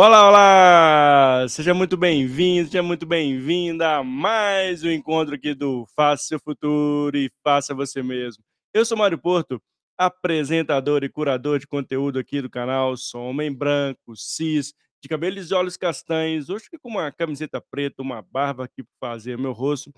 Olá, 0.00 0.28
olá! 0.28 1.48
Seja 1.48 1.74
muito 1.74 1.96
bem-vindo, 1.96 2.68
seja 2.68 2.84
muito 2.84 3.04
bem-vinda 3.04 3.96
a 3.96 4.04
mais 4.04 4.84
um 4.84 4.90
encontro 4.92 5.34
aqui 5.34 5.54
do 5.54 5.86
Faça 5.96 6.22
Seu 6.22 6.38
Futuro 6.38 7.16
e 7.16 7.28
Faça 7.42 7.74
Você 7.74 8.00
Mesmo. 8.00 8.44
Eu 8.72 8.84
sou 8.84 8.96
Mário 8.96 9.18
Porto, 9.18 9.60
apresentador 9.98 11.02
e 11.02 11.08
curador 11.08 11.58
de 11.58 11.66
conteúdo 11.66 12.16
aqui 12.16 12.40
do 12.40 12.48
canal. 12.48 12.96
Sou 12.96 13.28
homem 13.28 13.52
branco, 13.52 14.14
cis, 14.14 14.72
de 15.02 15.08
cabelos 15.08 15.50
e 15.50 15.54
olhos 15.54 15.76
castanhos. 15.76 16.48
Hoje 16.48 16.66
com 16.80 16.90
uma 16.90 17.10
camiseta 17.10 17.60
preta, 17.60 18.00
uma 18.00 18.22
barba 18.22 18.66
aqui 18.66 18.84
para 18.84 19.10
fazer 19.10 19.36
meu 19.36 19.50
rosto. 19.50 19.92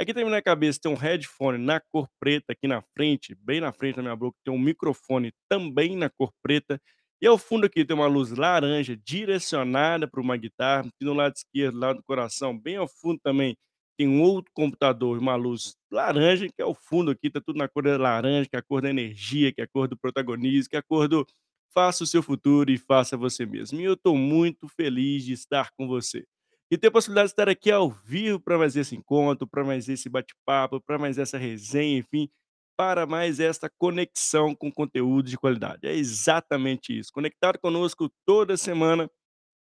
Aqui 0.00 0.14
tem 0.14 0.24
na 0.24 0.40
cabeça 0.40 0.80
tem 0.82 0.90
um 0.90 0.96
headphone 0.96 1.58
na 1.58 1.78
cor 1.78 2.08
preta 2.18 2.54
aqui 2.54 2.66
na 2.66 2.80
frente, 2.96 3.34
bem 3.34 3.60
na 3.60 3.70
frente 3.70 3.96
da 3.96 4.02
minha 4.02 4.16
boca, 4.16 4.38
tem 4.42 4.54
um 4.54 4.58
microfone 4.58 5.30
também 5.46 5.94
na 5.94 6.08
cor 6.08 6.32
preta 6.42 6.80
e 7.22 7.26
ao 7.26 7.38
fundo 7.38 7.66
aqui 7.66 7.84
tem 7.84 7.96
uma 7.96 8.06
luz 8.08 8.30
laranja 8.32 8.96
direcionada 8.96 10.08
para 10.08 10.20
uma 10.20 10.36
guitarra, 10.36 10.88
e 11.00 11.04
no 11.04 11.14
lado 11.14 11.34
esquerdo, 11.36 11.78
lá 11.78 11.92
do 11.92 12.02
coração, 12.02 12.58
bem 12.58 12.76
ao 12.76 12.88
fundo 12.88 13.20
também, 13.22 13.56
tem 13.96 14.08
um 14.08 14.22
outro 14.22 14.50
computador, 14.54 15.18
uma 15.18 15.36
luz 15.36 15.76
laranja, 15.90 16.48
que 16.48 16.60
é 16.62 16.64
o 16.64 16.74
fundo 16.74 17.10
aqui, 17.12 17.30
tá 17.30 17.40
tudo 17.40 17.58
na 17.58 17.68
cor 17.68 17.84
da 17.84 17.96
laranja, 17.96 18.48
que 18.48 18.56
é 18.56 18.58
a 18.58 18.62
cor 18.62 18.82
da 18.82 18.90
energia, 18.90 19.52
que 19.52 19.60
é 19.60 19.64
a 19.64 19.68
cor 19.68 19.86
do 19.88 19.96
protagonismo, 19.96 20.70
que 20.70 20.76
é 20.76 20.80
a 20.80 20.82
cor 20.82 21.08
do 21.08 21.26
faça 21.74 22.04
o 22.04 22.06
seu 22.06 22.22
futuro 22.22 22.70
e 22.70 22.76
faça 22.78 23.16
você 23.16 23.46
mesmo. 23.46 23.80
E 23.80 23.84
eu 23.84 23.94
estou 23.94 24.16
muito 24.16 24.68
feliz 24.68 25.24
de 25.24 25.32
estar 25.32 25.70
com 25.76 25.86
você. 25.86 26.24
E 26.70 26.76
ter 26.78 26.88
a 26.88 26.90
possibilidade 26.90 27.28
de 27.28 27.32
estar 27.32 27.48
aqui 27.48 27.70
ao 27.70 27.90
vivo 27.90 28.40
para 28.40 28.58
mais 28.58 28.76
esse 28.76 28.94
encontro, 28.96 29.46
para 29.46 29.64
mais 29.64 29.88
esse 29.88 30.08
bate-papo, 30.08 30.80
para 30.80 30.98
mais 30.98 31.18
essa 31.18 31.36
resenha, 31.38 31.98
enfim, 31.98 32.28
para 32.76 33.06
mais 33.06 33.40
esta 33.40 33.70
conexão 33.78 34.54
com 34.54 34.70
conteúdo 34.70 35.28
de 35.28 35.36
qualidade. 35.36 35.86
É 35.86 35.94
exatamente 35.94 36.98
isso. 36.98 37.12
Conectar 37.12 37.58
conosco 37.58 38.10
toda 38.26 38.56
semana 38.56 39.10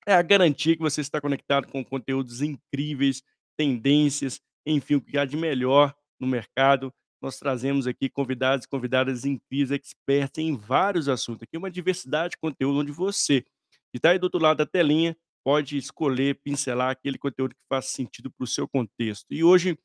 é 0.07 0.15
a 0.15 0.23
garantia 0.23 0.77
que 0.77 0.83
você 0.83 1.01
está 1.01 1.21
conectado 1.21 1.69
com 1.69 1.85
conteúdos 1.85 2.43
incríveis, 2.43 3.23
tendências, 3.57 4.41
enfim, 4.67 4.97
o 4.97 5.01
que 5.01 5.19
há 5.19 5.25
de 5.25 5.37
melhor 5.37 5.95
no 6.21 6.27
mercado. 6.27 6.93
Nós 7.21 7.39
trazemos 7.39 7.87
aqui 7.87 8.09
convidados 8.09 8.65
e 8.65 8.69
convidadas 8.69 9.25
incríveis, 9.25 9.71
expertos 9.71 10.43
em 10.43 10.57
vários 10.57 11.09
assuntos. 11.09 11.43
Aqui 11.45 11.57
uma 11.57 11.71
diversidade 11.71 12.33
de 12.33 12.39
conteúdo 12.39 12.81
onde 12.81 12.91
você, 12.91 13.43
que 13.43 13.97
está 13.97 14.11
aí 14.11 14.19
do 14.19 14.25
outro 14.25 14.41
lado 14.41 14.59
da 14.59 14.67
telinha, 14.67 15.17
pode 15.45 15.77
escolher, 15.77 16.41
pincelar 16.43 16.91
aquele 16.91 17.19
conteúdo 17.19 17.55
que 17.55 17.63
faz 17.69 17.87
sentido 17.87 18.31
para 18.31 18.45
o 18.45 18.47
seu 18.47 18.67
contexto. 18.69 19.27
E 19.31 19.45
hoje 19.45 19.79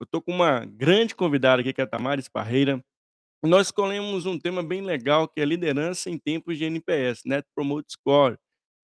eu 0.00 0.04
estou 0.04 0.22
com 0.22 0.32
uma 0.32 0.64
grande 0.64 1.14
convidada 1.14 1.60
aqui, 1.62 1.72
que 1.72 1.80
é 1.80 1.84
a 1.84 1.86
Tamares 1.86 2.28
Parreira. 2.28 2.82
Nós 3.42 3.68
escolhemos 3.68 4.26
um 4.26 4.38
tema 4.38 4.62
bem 4.62 4.82
legal, 4.82 5.28
que 5.28 5.40
é 5.40 5.44
liderança 5.44 6.10
em 6.10 6.18
tempos 6.18 6.58
de 6.58 6.64
NPS, 6.64 7.22
Net 7.26 7.46
Promote 7.54 7.92
Score. 7.92 8.34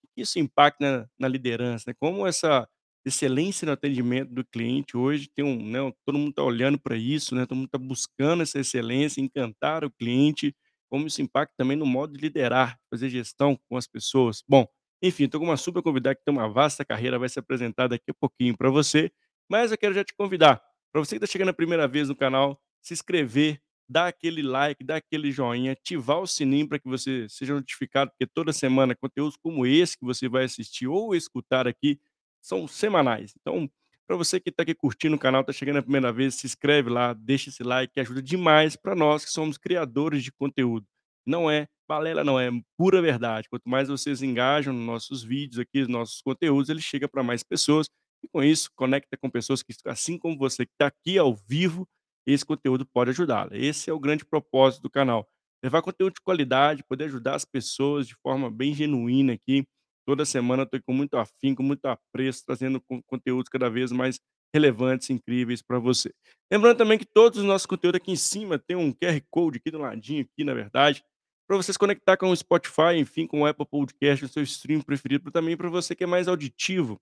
O 0.04 0.08
que 0.14 0.22
isso 0.22 0.38
impacta 0.38 0.78
na, 0.80 1.08
na 1.18 1.28
liderança? 1.28 1.84
Né? 1.88 1.94
Como 1.98 2.26
essa 2.26 2.68
excelência 3.04 3.66
no 3.66 3.72
atendimento 3.72 4.32
do 4.32 4.44
cliente 4.44 4.96
hoje 4.96 5.28
tem 5.34 5.44
um, 5.44 5.70
né, 5.70 5.78
todo 6.04 6.18
mundo 6.18 6.30
está 6.30 6.42
olhando 6.42 6.78
para 6.78 6.96
isso, 6.96 7.34
né? 7.34 7.46
Todo 7.46 7.56
mundo 7.56 7.66
está 7.66 7.78
buscando 7.78 8.42
essa 8.42 8.58
excelência, 8.58 9.20
encantar 9.20 9.84
o 9.84 9.90
cliente, 9.90 10.54
como 10.90 11.06
isso 11.06 11.22
impacta 11.22 11.54
também 11.56 11.76
no 11.76 11.86
modo 11.86 12.12
de 12.12 12.20
liderar, 12.20 12.78
fazer 12.90 13.08
gestão 13.08 13.58
com 13.68 13.76
as 13.76 13.86
pessoas. 13.86 14.42
Bom, 14.48 14.66
enfim, 15.02 15.24
estou 15.24 15.40
com 15.40 15.46
uma 15.46 15.56
super 15.56 15.82
convidada 15.82 16.14
que 16.14 16.24
tem 16.24 16.34
uma 16.34 16.48
vasta 16.48 16.84
carreira, 16.84 17.18
vai 17.18 17.28
se 17.28 17.38
apresentar 17.38 17.88
daqui 17.88 18.10
a 18.10 18.14
pouquinho 18.14 18.56
para 18.56 18.68
você, 18.70 19.10
mas 19.48 19.72
eu 19.72 19.78
quero 19.78 19.94
já 19.94 20.04
te 20.04 20.14
convidar, 20.14 20.60
para 20.92 21.00
você 21.00 21.18
que 21.18 21.24
está 21.24 21.30
chegando 21.30 21.50
a 21.50 21.54
primeira 21.54 21.86
vez 21.86 22.08
no 22.08 22.16
canal, 22.16 22.60
se 22.82 22.92
inscrever, 22.92 23.60
dar 23.88 24.06
aquele 24.06 24.42
like, 24.42 24.84
dar 24.84 24.96
aquele 24.96 25.32
joinha, 25.32 25.72
ativar 25.72 26.20
o 26.20 26.26
sininho 26.26 26.68
para 26.68 26.78
que 26.78 26.88
você 26.88 27.28
seja 27.28 27.54
notificado, 27.54 28.10
porque 28.10 28.26
toda 28.26 28.52
semana 28.52 28.94
conteúdos 28.94 29.36
como 29.36 29.66
esse 29.66 29.98
que 29.98 30.04
você 30.04 30.28
vai 30.28 30.44
assistir 30.44 30.86
ou 30.86 31.14
escutar 31.14 31.66
aqui 31.66 32.00
são 32.40 32.68
semanais. 32.68 33.34
Então, 33.40 33.68
para 34.06 34.16
você 34.16 34.40
que 34.40 34.50
está 34.50 34.62
aqui 34.62 34.74
curtindo 34.74 35.16
o 35.16 35.18
canal, 35.18 35.40
está 35.42 35.52
chegando 35.52 35.78
a 35.78 35.82
primeira 35.82 36.12
vez, 36.12 36.34
se 36.34 36.46
inscreve 36.46 36.90
lá, 36.90 37.12
deixa 37.12 37.48
esse 37.48 37.62
like, 37.62 37.94
que 37.94 38.00
ajuda 38.00 38.22
demais 38.22 38.76
para 38.76 38.94
nós 38.94 39.24
que 39.24 39.30
somos 39.30 39.58
criadores 39.58 40.22
de 40.24 40.32
conteúdo. 40.32 40.86
Não 41.26 41.50
é 41.50 41.68
balela, 41.88 42.24
não, 42.24 42.38
é 42.38 42.50
pura 42.76 43.02
verdade. 43.02 43.48
Quanto 43.48 43.68
mais 43.68 43.88
vocês 43.88 44.22
engajam 44.22 44.72
nos 44.72 44.86
nossos 44.86 45.22
vídeos 45.22 45.58
aqui, 45.58 45.80
nos 45.80 45.88
nossos 45.88 46.22
conteúdos, 46.22 46.68
ele 46.70 46.80
chega 46.80 47.08
para 47.08 47.22
mais 47.22 47.42
pessoas 47.42 47.88
e 48.22 48.28
com 48.28 48.42
isso 48.42 48.70
conecta 48.74 49.16
com 49.16 49.30
pessoas 49.30 49.62
que, 49.62 49.72
assim 49.86 50.18
como 50.18 50.36
você, 50.36 50.66
que 50.66 50.72
está 50.72 50.86
aqui 50.86 51.18
ao 51.18 51.34
vivo, 51.34 51.88
esse 52.26 52.44
conteúdo 52.44 52.86
pode 52.86 53.10
ajudá-la. 53.10 53.56
Esse 53.56 53.90
é 53.90 53.92
o 53.92 53.98
grande 53.98 54.24
propósito 54.24 54.82
do 54.82 54.90
canal. 54.90 55.26
Levar 55.62 55.82
conteúdo 55.82 56.14
de 56.14 56.20
qualidade, 56.20 56.84
poder 56.84 57.04
ajudar 57.04 57.34
as 57.34 57.44
pessoas 57.44 58.06
de 58.06 58.14
forma 58.16 58.50
bem 58.50 58.74
genuína 58.74 59.34
aqui. 59.34 59.64
Toda 60.06 60.24
semana 60.24 60.62
estou 60.62 60.80
com 60.82 60.92
muito 60.92 61.16
afim, 61.16 61.54
com 61.54 61.62
muito 61.62 61.84
apreço, 61.86 62.44
trazendo 62.46 62.82
conteúdos 63.06 63.48
cada 63.48 63.68
vez 63.68 63.92
mais 63.92 64.18
relevantes, 64.54 65.10
incríveis 65.10 65.62
para 65.62 65.78
você. 65.78 66.12
Lembrando 66.50 66.78
também 66.78 66.98
que 66.98 67.06
todos 67.06 67.38
os 67.38 67.44
nossos 67.44 67.66
conteúdos 67.66 68.00
aqui 68.00 68.10
em 68.10 68.16
cima 68.16 68.58
tem 68.58 68.76
um 68.76 68.92
QR 68.92 69.20
Code 69.30 69.58
aqui 69.58 69.70
do 69.70 69.78
ladinho, 69.78 70.22
aqui 70.22 70.42
na 70.42 70.54
verdade, 70.54 71.04
para 71.46 71.56
você 71.56 71.72
se 71.72 71.78
conectar 71.78 72.16
com 72.16 72.30
o 72.30 72.36
Spotify, 72.36 72.96
enfim, 72.96 73.26
com 73.26 73.42
o 73.42 73.46
Apple 73.46 73.66
Podcast, 73.66 74.24
o 74.24 74.28
seu 74.28 74.42
stream 74.42 74.80
preferido, 74.80 75.30
também 75.30 75.56
para 75.56 75.68
você 75.68 75.94
que 75.94 76.04
é 76.04 76.06
mais 76.06 76.28
auditivo, 76.28 77.00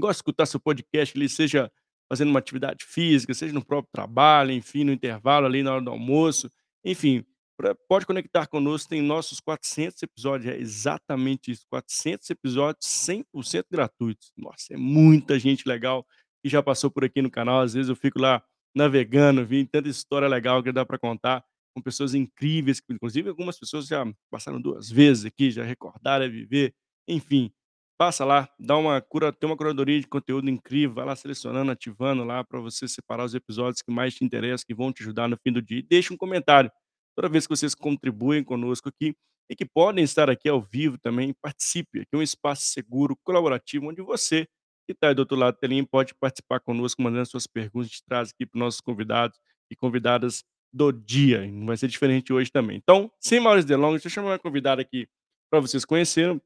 gosta 0.00 0.14
de 0.14 0.18
escutar 0.18 0.46
seu 0.46 0.60
podcast 0.60 1.16
ali, 1.16 1.28
seja 1.28 1.70
fazendo 2.08 2.28
uma 2.30 2.38
atividade 2.38 2.84
física, 2.84 3.34
seja 3.34 3.52
no 3.52 3.64
próprio 3.64 3.90
trabalho, 3.92 4.52
enfim, 4.52 4.84
no 4.84 4.92
intervalo 4.92 5.46
ali 5.46 5.62
na 5.62 5.72
hora 5.72 5.82
do 5.82 5.90
almoço, 5.90 6.50
enfim, 6.84 7.24
pra, 7.56 7.74
pode 7.88 8.06
conectar 8.06 8.46
conosco, 8.46 8.88
tem 8.88 9.02
nossos 9.02 9.40
400 9.40 10.02
episódios, 10.02 10.54
é 10.54 10.58
exatamente 10.58 11.50
isso, 11.50 11.66
400 11.68 12.30
episódios 12.30 12.86
100% 12.86 13.64
gratuitos. 13.70 14.32
Nossa, 14.36 14.74
é 14.74 14.76
muita 14.76 15.38
gente 15.38 15.68
legal 15.68 16.06
que 16.42 16.48
já 16.48 16.62
passou 16.62 16.90
por 16.90 17.04
aqui 17.04 17.20
no 17.20 17.30
canal, 17.30 17.60
às 17.60 17.74
vezes 17.74 17.88
eu 17.88 17.96
fico 17.96 18.20
lá 18.20 18.42
navegando, 18.74 19.44
vi 19.44 19.66
tanta 19.66 19.88
história 19.88 20.28
legal 20.28 20.62
que 20.62 20.70
dá 20.70 20.84
para 20.84 20.98
contar, 20.98 21.42
com 21.74 21.82
pessoas 21.82 22.14
incríveis, 22.14 22.80
inclusive 22.88 23.28
algumas 23.28 23.58
pessoas 23.58 23.86
já 23.86 24.04
passaram 24.30 24.60
duas 24.60 24.90
vezes 24.90 25.24
aqui, 25.24 25.50
já 25.50 25.64
recordaram 25.64 26.24
a 26.24 26.28
viver, 26.28 26.74
enfim, 27.08 27.52
Passa 27.98 28.26
lá, 28.26 28.46
dá 28.58 28.76
uma 28.76 29.00
cura 29.00 29.32
tem 29.32 29.48
uma 29.48 29.56
curadoria 29.56 29.98
de 29.98 30.06
conteúdo 30.06 30.50
incrível, 30.50 30.94
vai 30.96 31.06
lá 31.06 31.16
selecionando, 31.16 31.70
ativando 31.70 32.24
lá 32.24 32.44
para 32.44 32.60
você 32.60 32.86
separar 32.86 33.24
os 33.24 33.34
episódios 33.34 33.80
que 33.80 33.90
mais 33.90 34.14
te 34.14 34.22
interessam, 34.22 34.66
que 34.66 34.74
vão 34.74 34.92
te 34.92 35.02
ajudar 35.02 35.28
no 35.28 35.38
fim 35.42 35.50
do 35.50 35.62
dia. 35.62 35.78
E 35.78 35.82
deixa 35.82 36.12
um 36.12 36.16
comentário. 36.16 36.70
Toda 37.16 37.28
vez 37.28 37.46
que 37.46 37.56
vocês 37.56 37.74
contribuem 37.74 38.44
conosco 38.44 38.90
aqui 38.90 39.14
e 39.48 39.56
que 39.56 39.64
podem 39.64 40.04
estar 40.04 40.28
aqui 40.28 40.46
ao 40.46 40.60
vivo 40.60 40.98
também, 40.98 41.32
participe. 41.40 42.00
Aqui 42.00 42.10
é 42.12 42.16
um 42.18 42.22
espaço 42.22 42.64
seguro, 42.66 43.16
colaborativo, 43.24 43.88
onde 43.88 44.02
você 44.02 44.46
que 44.86 44.92
está 44.92 45.08
aí 45.08 45.14
do 45.14 45.20
outro 45.20 45.36
lado 45.36 45.54
da 45.54 45.58
telinha 45.58 45.84
pode 45.84 46.14
participar 46.14 46.60
conosco, 46.60 47.02
mandando 47.02 47.26
suas 47.26 47.46
perguntas, 47.46 47.88
gente 47.88 48.04
traz 48.04 48.30
aqui 48.30 48.46
para 48.46 48.56
os 48.58 48.60
nossos 48.60 48.80
convidados 48.80 49.38
e 49.70 49.74
convidadas 49.74 50.44
do 50.72 50.92
dia. 50.92 51.46
Não 51.46 51.66
vai 51.66 51.76
ser 51.76 51.88
diferente 51.88 52.32
hoje 52.32 52.50
também. 52.52 52.76
Então, 52.76 53.10
sem 53.18 53.40
maiores 53.40 53.64
delongas, 53.64 54.02
deixa 54.02 54.08
eu 54.08 54.22
chamar 54.22 54.32
uma 54.32 54.38
convidada 54.38 54.82
aqui 54.82 55.08
para 55.50 55.60
vocês 55.60 55.84
conhecerem. 55.84 56.40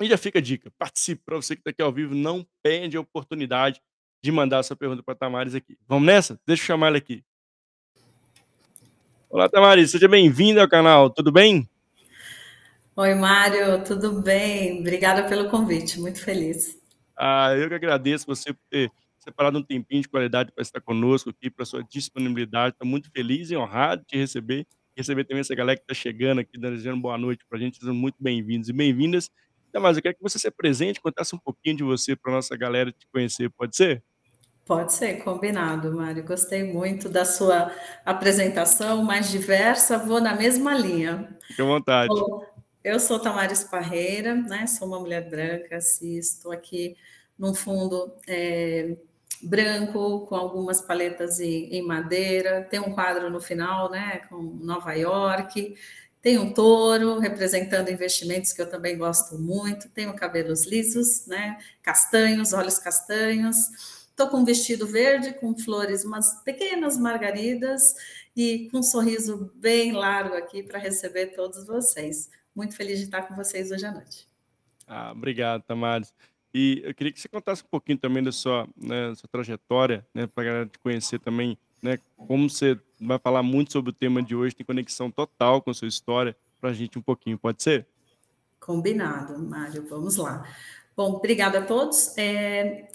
E 0.00 0.06
já 0.06 0.16
fica 0.16 0.38
a 0.38 0.42
dica, 0.42 0.70
participe, 0.78 1.22
para 1.24 1.36
você 1.36 1.54
que 1.54 1.60
está 1.60 1.70
aqui 1.70 1.82
ao 1.82 1.92
vivo, 1.92 2.14
não 2.14 2.46
perde 2.62 2.96
a 2.96 3.00
oportunidade 3.00 3.80
de 4.22 4.30
mandar 4.30 4.62
sua 4.62 4.76
pergunta 4.76 5.02
para 5.02 5.14
a 5.14 5.16
Tamares 5.16 5.54
aqui. 5.54 5.78
Vamos 5.88 6.06
nessa? 6.06 6.38
Deixa 6.46 6.62
eu 6.62 6.66
chamar 6.66 6.88
ela 6.88 6.98
aqui. 6.98 7.24
Olá, 9.28 9.48
Tamares, 9.48 9.90
seja 9.90 10.08
bem-vinda 10.08 10.62
ao 10.62 10.68
canal, 10.68 11.10
tudo 11.10 11.30
bem? 11.30 11.68
Oi, 12.96 13.14
Mário, 13.14 13.84
tudo 13.84 14.20
bem? 14.20 14.80
Obrigada 14.80 15.28
pelo 15.28 15.48
convite, 15.48 16.00
muito 16.00 16.22
feliz. 16.22 16.78
Ah, 17.16 17.54
eu 17.54 17.68
que 17.68 17.74
agradeço 17.74 18.26
você 18.26 18.52
por 18.52 18.60
ter 18.68 18.90
separado 19.18 19.58
um 19.58 19.62
tempinho 19.62 20.02
de 20.02 20.08
qualidade 20.08 20.50
para 20.52 20.62
estar 20.62 20.80
conosco 20.80 21.30
aqui, 21.30 21.50
para 21.50 21.64
sua 21.64 21.84
disponibilidade. 21.84 22.74
Estou 22.74 22.86
muito 22.86 23.10
feliz 23.10 23.50
e 23.50 23.56
honrado 23.56 24.02
de 24.02 24.08
te 24.08 24.16
receber, 24.16 24.66
receber 24.96 25.24
também 25.24 25.40
essa 25.40 25.54
galera 25.54 25.78
que 25.78 25.84
está 25.84 25.94
chegando 25.94 26.40
aqui, 26.40 26.58
desejando 26.58 27.00
boa 27.00 27.16
noite 27.16 27.44
para 27.48 27.58
a 27.58 27.60
gente. 27.60 27.78
Sejam 27.78 27.94
muito 27.94 28.16
bem-vindos 28.18 28.68
e 28.68 28.72
bem-vindas. 28.72 29.30
Ainda 29.72 29.80
mais, 29.80 29.96
eu 29.96 30.02
quero 30.02 30.16
que 30.16 30.22
você 30.22 30.36
se 30.36 30.48
apresente, 30.48 31.00
contasse 31.00 31.34
um 31.34 31.38
pouquinho 31.38 31.76
de 31.76 31.84
você 31.84 32.16
para 32.16 32.32
nossa 32.32 32.56
galera 32.56 32.90
te 32.90 33.06
conhecer, 33.12 33.48
pode 33.50 33.76
ser? 33.76 34.02
Pode 34.66 34.92
ser, 34.92 35.22
combinado, 35.22 35.94
Mário. 35.94 36.24
Gostei 36.24 36.64
muito 36.64 37.08
da 37.08 37.24
sua 37.24 37.72
apresentação, 38.04 39.02
mais 39.04 39.30
diversa, 39.30 39.96
vou 39.96 40.20
na 40.20 40.34
mesma 40.34 40.74
linha. 40.74 41.36
Fique 41.46 41.62
à 41.62 41.64
vontade. 41.64 42.08
Bom, 42.08 42.44
eu 42.82 42.98
sou 42.98 43.20
Tamares 43.20 43.62
Parreira, 43.62 44.34
né? 44.34 44.66
Sou 44.66 44.88
uma 44.88 44.98
mulher 44.98 45.28
branca, 45.28 45.78
estou 46.02 46.50
aqui 46.50 46.96
num 47.38 47.54
fundo 47.54 48.12
é, 48.28 48.96
branco, 49.42 50.26
com 50.26 50.34
algumas 50.34 50.80
paletas 50.80 51.40
em, 51.40 51.74
em, 51.74 51.82
madeira, 51.82 52.62
tem 52.62 52.80
um 52.80 52.92
quadro 52.92 53.30
no 53.30 53.40
final, 53.40 53.90
né? 53.90 54.20
Com 54.28 54.42
Nova 54.42 54.92
York, 54.94 55.74
tem 56.22 56.38
um 56.38 56.52
touro 56.52 57.18
representando 57.18 57.90
investimentos 57.90 58.52
que 58.52 58.60
eu 58.60 58.68
também 58.68 58.98
gosto 58.98 59.38
muito. 59.38 59.88
Tenho 59.88 60.14
cabelos 60.14 60.66
lisos, 60.66 61.26
né? 61.26 61.58
Castanhos, 61.82 62.52
olhos 62.52 62.78
castanhos. 62.78 63.56
Estou 64.10 64.28
com 64.28 64.38
um 64.38 64.44
vestido 64.44 64.86
verde 64.86 65.32
com 65.32 65.56
flores, 65.56 66.04
umas 66.04 66.42
pequenas 66.42 66.98
margaridas 66.98 67.94
e 68.36 68.68
com 68.70 68.78
um 68.78 68.82
sorriso 68.82 69.50
bem 69.54 69.92
largo 69.92 70.34
aqui 70.34 70.62
para 70.62 70.78
receber 70.78 71.28
todos 71.28 71.64
vocês. 71.66 72.28
Muito 72.54 72.76
feliz 72.76 72.98
de 72.98 73.06
estar 73.06 73.22
com 73.22 73.34
vocês 73.34 73.70
hoje 73.70 73.86
à 73.86 73.92
noite. 73.92 74.28
Ah, 74.86 75.12
obrigado, 75.12 75.62
Tamares. 75.62 76.12
E 76.52 76.82
eu 76.84 76.94
queria 76.94 77.12
que 77.12 77.20
você 77.20 77.28
contasse 77.28 77.62
um 77.62 77.68
pouquinho 77.70 77.96
também 77.96 78.22
da 78.22 78.32
sua, 78.32 78.68
né, 78.76 79.14
sua 79.14 79.28
trajetória, 79.30 80.04
né, 80.12 80.26
para 80.26 80.42
a 80.42 80.46
galera 80.46 80.66
te 80.66 80.78
conhecer 80.80 81.20
também, 81.20 81.56
né, 81.82 81.98
como 82.16 82.48
você 82.48 82.78
vai 83.00 83.18
falar 83.18 83.42
muito 83.42 83.72
sobre 83.72 83.90
o 83.90 83.94
tema 83.94 84.22
de 84.22 84.34
hoje, 84.34 84.54
tem 84.54 84.66
conexão 84.66 85.10
total 85.10 85.62
com 85.62 85.70
a 85.70 85.74
sua 85.74 85.88
história, 85.88 86.36
para 86.60 86.70
a 86.70 86.72
gente 86.72 86.98
um 86.98 87.02
pouquinho, 87.02 87.38
pode 87.38 87.62
ser? 87.62 87.86
Combinado, 88.58 89.38
Mário, 89.38 89.86
vamos 89.88 90.16
lá. 90.16 90.46
Bom, 90.94 91.14
obrigada 91.14 91.60
a 91.60 91.62
todos. 91.62 92.16
É, 92.18 92.86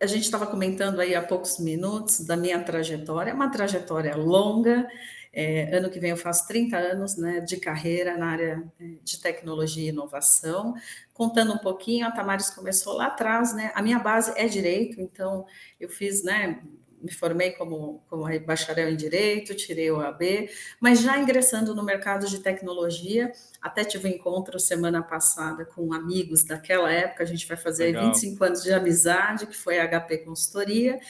a 0.00 0.06
gente 0.06 0.24
estava 0.24 0.46
comentando 0.46 0.98
aí 1.00 1.14
há 1.14 1.22
poucos 1.22 1.60
minutos 1.60 2.26
da 2.26 2.36
minha 2.36 2.60
trajetória, 2.62 3.32
uma 3.32 3.50
trajetória 3.50 4.16
longa. 4.16 4.88
É, 5.32 5.74
ano 5.76 5.88
que 5.88 5.98
vem 5.98 6.10
eu 6.10 6.16
faço 6.16 6.46
30 6.48 6.76
anos 6.76 7.16
né, 7.16 7.40
de 7.40 7.56
carreira 7.56 8.18
na 8.18 8.26
área 8.26 8.64
é, 8.80 8.84
de 9.02 9.20
tecnologia 9.20 9.84
e 9.84 9.88
inovação. 9.88 10.74
Contando 11.14 11.54
um 11.54 11.58
pouquinho, 11.58 12.06
a 12.06 12.10
Tamares 12.10 12.50
começou 12.50 12.94
lá 12.94 13.06
atrás, 13.06 13.54
né? 13.54 13.70
A 13.74 13.80
minha 13.80 14.00
base 14.00 14.32
é 14.36 14.46
direito, 14.46 15.00
então 15.00 15.46
eu 15.80 15.88
fiz, 15.88 16.24
né? 16.24 16.60
Me 17.02 17.12
formei 17.12 17.50
como, 17.50 18.02
como 18.08 18.24
bacharel 18.40 18.90
em 18.90 18.96
Direito, 18.96 19.54
tirei 19.54 19.90
o 19.90 20.00
AB, 20.00 20.48
mas 20.80 21.00
já 21.00 21.18
ingressando 21.18 21.74
no 21.74 21.82
mercado 21.82 22.26
de 22.26 22.38
tecnologia, 22.38 23.32
até 23.60 23.84
tive 23.84 24.08
um 24.08 24.12
encontro 24.12 24.58
semana 24.60 25.02
passada 25.02 25.64
com 25.64 25.92
amigos 25.92 26.44
daquela 26.44 26.90
época, 26.90 27.22
a 27.22 27.26
gente 27.26 27.46
vai 27.46 27.56
fazer 27.56 27.86
Legal. 27.86 28.06
25 28.06 28.44
anos 28.44 28.62
de 28.62 28.72
amizade, 28.72 29.46
que 29.46 29.56
foi 29.56 29.78
a 29.78 29.88
HP 29.88 30.18
Consultoria, 30.18 31.00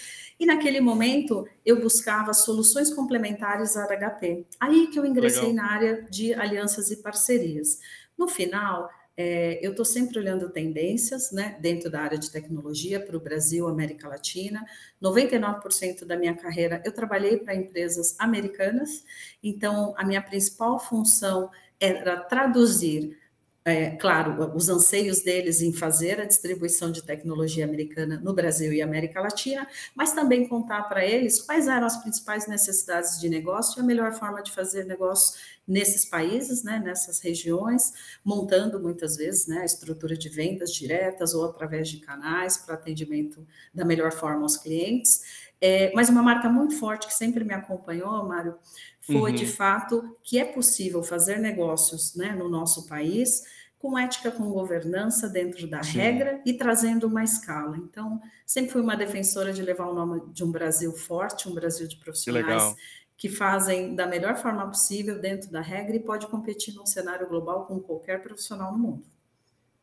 e 0.40 0.46
naquele 0.46 0.80
momento 0.80 1.46
eu 1.64 1.80
buscava 1.80 2.32
soluções 2.32 2.92
complementares 2.92 3.76
à 3.76 3.86
HP. 3.86 4.46
Aí 4.58 4.88
que 4.88 4.98
eu 4.98 5.04
ingressei 5.04 5.48
Legal. 5.48 5.54
na 5.54 5.70
área 5.70 6.02
de 6.10 6.34
alianças 6.34 6.90
e 6.90 6.96
parcerias. 6.96 7.78
No 8.18 8.26
final, 8.26 8.90
é, 9.16 9.58
eu 9.64 9.72
estou 9.72 9.84
sempre 9.84 10.18
olhando 10.18 10.48
tendências 10.48 11.30
né, 11.32 11.56
dentro 11.60 11.90
da 11.90 12.00
área 12.00 12.18
de 12.18 12.30
tecnologia 12.30 12.98
para 12.98 13.16
o 13.16 13.20
Brasil, 13.20 13.68
América 13.68 14.08
Latina. 14.08 14.64
99% 15.02 16.04
da 16.04 16.16
minha 16.16 16.34
carreira 16.34 16.82
eu 16.84 16.92
trabalhei 16.92 17.36
para 17.36 17.54
empresas 17.54 18.16
americanas, 18.18 19.04
então 19.42 19.94
a 19.96 20.04
minha 20.04 20.22
principal 20.22 20.78
função 20.78 21.50
era 21.78 22.20
traduzir 22.20 23.18
é, 23.64 23.90
claro, 23.90 24.56
os 24.56 24.68
anseios 24.68 25.20
deles 25.20 25.62
em 25.62 25.72
fazer 25.72 26.20
a 26.20 26.24
distribuição 26.24 26.90
de 26.90 27.00
tecnologia 27.00 27.64
americana 27.64 28.20
no 28.20 28.34
Brasil 28.34 28.72
e 28.72 28.82
América 28.82 29.20
Latina, 29.20 29.68
mas 29.94 30.12
também 30.12 30.48
contar 30.48 30.82
para 30.84 31.04
eles 31.04 31.40
quais 31.40 31.68
eram 31.68 31.86
as 31.86 31.96
principais 32.02 32.48
necessidades 32.48 33.20
de 33.20 33.28
negócio 33.28 33.78
e 33.78 33.80
a 33.80 33.84
melhor 33.84 34.12
forma 34.14 34.42
de 34.42 34.50
fazer 34.50 34.84
negócio 34.84 35.40
nesses 35.66 36.04
países, 36.04 36.64
né, 36.64 36.82
nessas 36.84 37.20
regiões, 37.20 37.92
montando 38.24 38.80
muitas 38.80 39.16
vezes 39.16 39.46
né, 39.46 39.58
a 39.58 39.64
estrutura 39.64 40.16
de 40.16 40.28
vendas 40.28 40.72
diretas 40.74 41.32
ou 41.32 41.44
através 41.44 41.88
de 41.88 41.98
canais 41.98 42.56
para 42.56 42.74
atendimento 42.74 43.46
da 43.72 43.84
melhor 43.84 44.10
forma 44.10 44.42
aos 44.42 44.56
clientes. 44.56 45.22
É, 45.60 45.92
mas 45.94 46.08
uma 46.08 46.24
marca 46.24 46.48
muito 46.48 46.76
forte 46.76 47.06
que 47.06 47.14
sempre 47.14 47.44
me 47.44 47.54
acompanhou, 47.54 48.26
Mário, 48.26 48.58
foi 49.02 49.30
uhum. 49.30 49.36
de 49.36 49.46
fato 49.46 50.16
que 50.22 50.38
é 50.38 50.44
possível 50.44 51.02
fazer 51.02 51.38
negócios 51.38 52.14
né, 52.14 52.34
no 52.34 52.48
nosso 52.48 52.86
país 52.86 53.42
com 53.82 53.98
ética, 53.98 54.30
com 54.30 54.48
governança 54.48 55.28
dentro 55.28 55.66
da 55.66 55.82
Sim. 55.82 55.98
regra 55.98 56.40
e 56.46 56.52
trazendo 56.52 57.08
uma 57.08 57.24
escala. 57.24 57.76
Então, 57.76 58.20
sempre 58.46 58.70
fui 58.70 58.80
uma 58.80 58.96
defensora 58.96 59.52
de 59.52 59.60
levar 59.60 59.88
o 59.88 59.94
nome 59.94 60.22
de 60.32 60.44
um 60.44 60.52
Brasil 60.52 60.92
forte, 60.92 61.48
um 61.48 61.54
Brasil 61.54 61.88
de 61.88 61.96
profissionais 61.96 62.74
que, 63.16 63.28
que 63.28 63.28
fazem 63.28 63.96
da 63.96 64.06
melhor 64.06 64.36
forma 64.36 64.64
possível 64.68 65.20
dentro 65.20 65.50
da 65.50 65.60
regra 65.60 65.96
e 65.96 66.00
pode 66.00 66.28
competir 66.28 66.72
num 66.74 66.86
cenário 66.86 67.26
global 67.26 67.66
com 67.66 67.80
qualquer 67.80 68.22
profissional 68.22 68.70
no 68.70 68.78
mundo. 68.78 69.04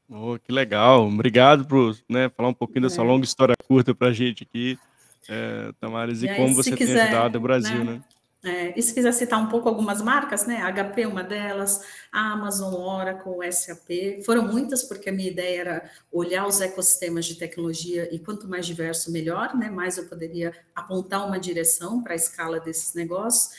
Oh, 0.09 0.39
que 0.39 0.51
legal! 0.51 1.05
Obrigado 1.05 1.65
por 1.65 1.95
né, 2.07 2.29
falar 2.29 2.49
um 2.49 2.53
pouquinho 2.53 2.83
dessa 2.83 3.01
é. 3.01 3.03
longa 3.03 3.25
história 3.25 3.55
curta 3.67 3.93
para 3.93 4.07
a 4.07 4.13
gente 4.13 4.43
aqui, 4.43 4.79
é, 5.27 5.71
Tamares, 5.79 6.23
e, 6.23 6.25
e 6.25 6.29
aí, 6.29 6.37
como 6.37 6.55
você 6.55 6.71
quiser, 6.71 6.93
tem 6.93 7.01
ajudado 7.03 7.37
o 7.37 7.41
Brasil, 7.41 7.83
né? 7.83 7.93
né? 7.93 8.01
É, 8.41 8.77
e 8.79 8.81
se 8.81 8.93
quiser 8.93 9.11
citar 9.11 9.37
um 9.37 9.49
pouco 9.49 9.67
algumas 9.67 10.01
marcas, 10.01 10.45
né? 10.45 10.61
HP, 10.61 11.05
uma 11.05 11.21
delas, 11.21 11.85
Amazon, 12.09 12.73
Oracle, 12.73 13.51
SAP. 13.51 14.23
Foram 14.25 14.47
muitas, 14.47 14.83
porque 14.83 15.09
a 15.09 15.11
minha 15.11 15.29
ideia 15.29 15.59
era 15.59 15.91
olhar 16.09 16.47
os 16.47 16.61
ecossistemas 16.61 17.25
de 17.25 17.35
tecnologia 17.35 18.07
e 18.13 18.17
quanto 18.17 18.47
mais 18.47 18.65
diverso, 18.65 19.11
melhor, 19.11 19.53
né? 19.57 19.69
Mais 19.69 19.97
eu 19.97 20.07
poderia 20.07 20.53
apontar 20.73 21.27
uma 21.27 21.37
direção 21.37 22.01
para 22.01 22.13
a 22.13 22.15
escala 22.15 22.61
desses 22.61 22.93
negócios 22.93 23.49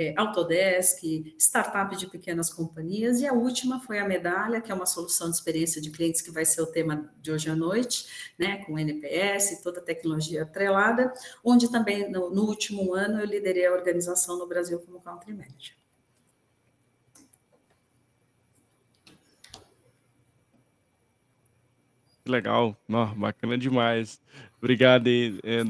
é, 0.00 0.14
Autodesk, 0.16 1.02
startup 1.38 1.94
de 1.94 2.06
pequenas 2.06 2.50
companhias, 2.50 3.20
e 3.20 3.26
a 3.26 3.34
última 3.34 3.78
foi 3.80 3.98
a 3.98 4.08
Medalha, 4.08 4.58
que 4.62 4.72
é 4.72 4.74
uma 4.74 4.86
solução 4.86 5.28
de 5.28 5.36
experiência 5.36 5.82
de 5.82 5.90
clientes 5.90 6.22
que 6.22 6.30
vai 6.30 6.46
ser 6.46 6.62
o 6.62 6.66
tema 6.66 7.12
de 7.20 7.30
hoje 7.30 7.50
à 7.50 7.54
noite, 7.54 8.06
né, 8.38 8.64
com 8.64 8.78
NPS, 8.78 9.62
toda 9.62 9.78
a 9.80 9.82
tecnologia 9.82 10.42
atrelada, 10.42 11.12
onde 11.44 11.70
também 11.70 12.10
no, 12.10 12.30
no 12.30 12.44
último 12.44 12.94
ano 12.94 13.20
eu 13.20 13.26
liderei 13.26 13.66
a 13.66 13.72
organização 13.72 14.38
no 14.38 14.46
Brasil 14.46 14.80
como 14.80 15.02
Country 15.02 15.34
Manager. 15.34 15.74
Legal, 22.26 22.76
Não, 22.88 23.12
bacana 23.18 23.58
demais. 23.58 24.22
Obrigado 24.58 25.08
aí, 25.08 25.38
é, 25.42 25.62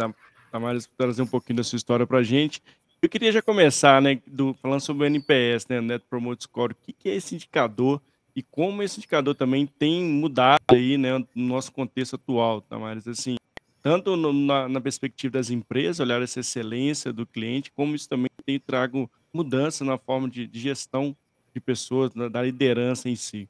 Damares, 0.52 0.86
por 0.86 0.96
trazer 0.96 1.22
um 1.22 1.26
pouquinho 1.26 1.56
da 1.56 1.64
sua 1.64 1.76
história 1.76 2.06
para 2.06 2.18
a 2.18 2.22
gente. 2.22 2.62
Eu 3.02 3.08
queria 3.08 3.32
já 3.32 3.40
começar, 3.40 4.02
né, 4.02 4.20
do, 4.26 4.52
falando 4.52 4.80
sobre 4.80 5.04
o 5.04 5.06
NPS, 5.06 5.66
né, 5.68 5.80
Net 5.80 6.04
Promote 6.08 6.44
Score. 6.44 6.72
O 6.72 6.76
que, 6.76 6.92
que 6.92 7.08
é 7.08 7.14
esse 7.14 7.34
indicador 7.34 8.00
e 8.36 8.42
como 8.42 8.82
esse 8.82 8.98
indicador 8.98 9.34
também 9.34 9.66
tem 9.66 10.04
mudado 10.04 10.60
aí, 10.70 10.98
né, 10.98 11.18
no 11.34 11.46
nosso 11.46 11.72
contexto 11.72 12.16
atual, 12.16 12.60
Tamares? 12.60 13.08
Assim, 13.08 13.36
tanto 13.82 14.16
no, 14.16 14.34
na, 14.34 14.68
na, 14.68 14.80
perspectiva 14.82 15.32
das 15.32 15.48
empresas, 15.48 15.98
olhar 15.98 16.20
essa 16.20 16.40
excelência 16.40 17.10
do 17.10 17.26
cliente, 17.26 17.72
como 17.72 17.94
isso 17.94 18.06
também 18.06 18.28
tem 18.44 18.60
trago 18.60 19.10
mudança 19.32 19.82
na 19.82 19.96
forma 19.96 20.28
de, 20.28 20.46
de 20.46 20.60
gestão 20.60 21.16
de 21.54 21.60
pessoas, 21.60 22.12
da, 22.12 22.28
da 22.28 22.42
liderança 22.42 23.08
em 23.08 23.16
si. 23.16 23.48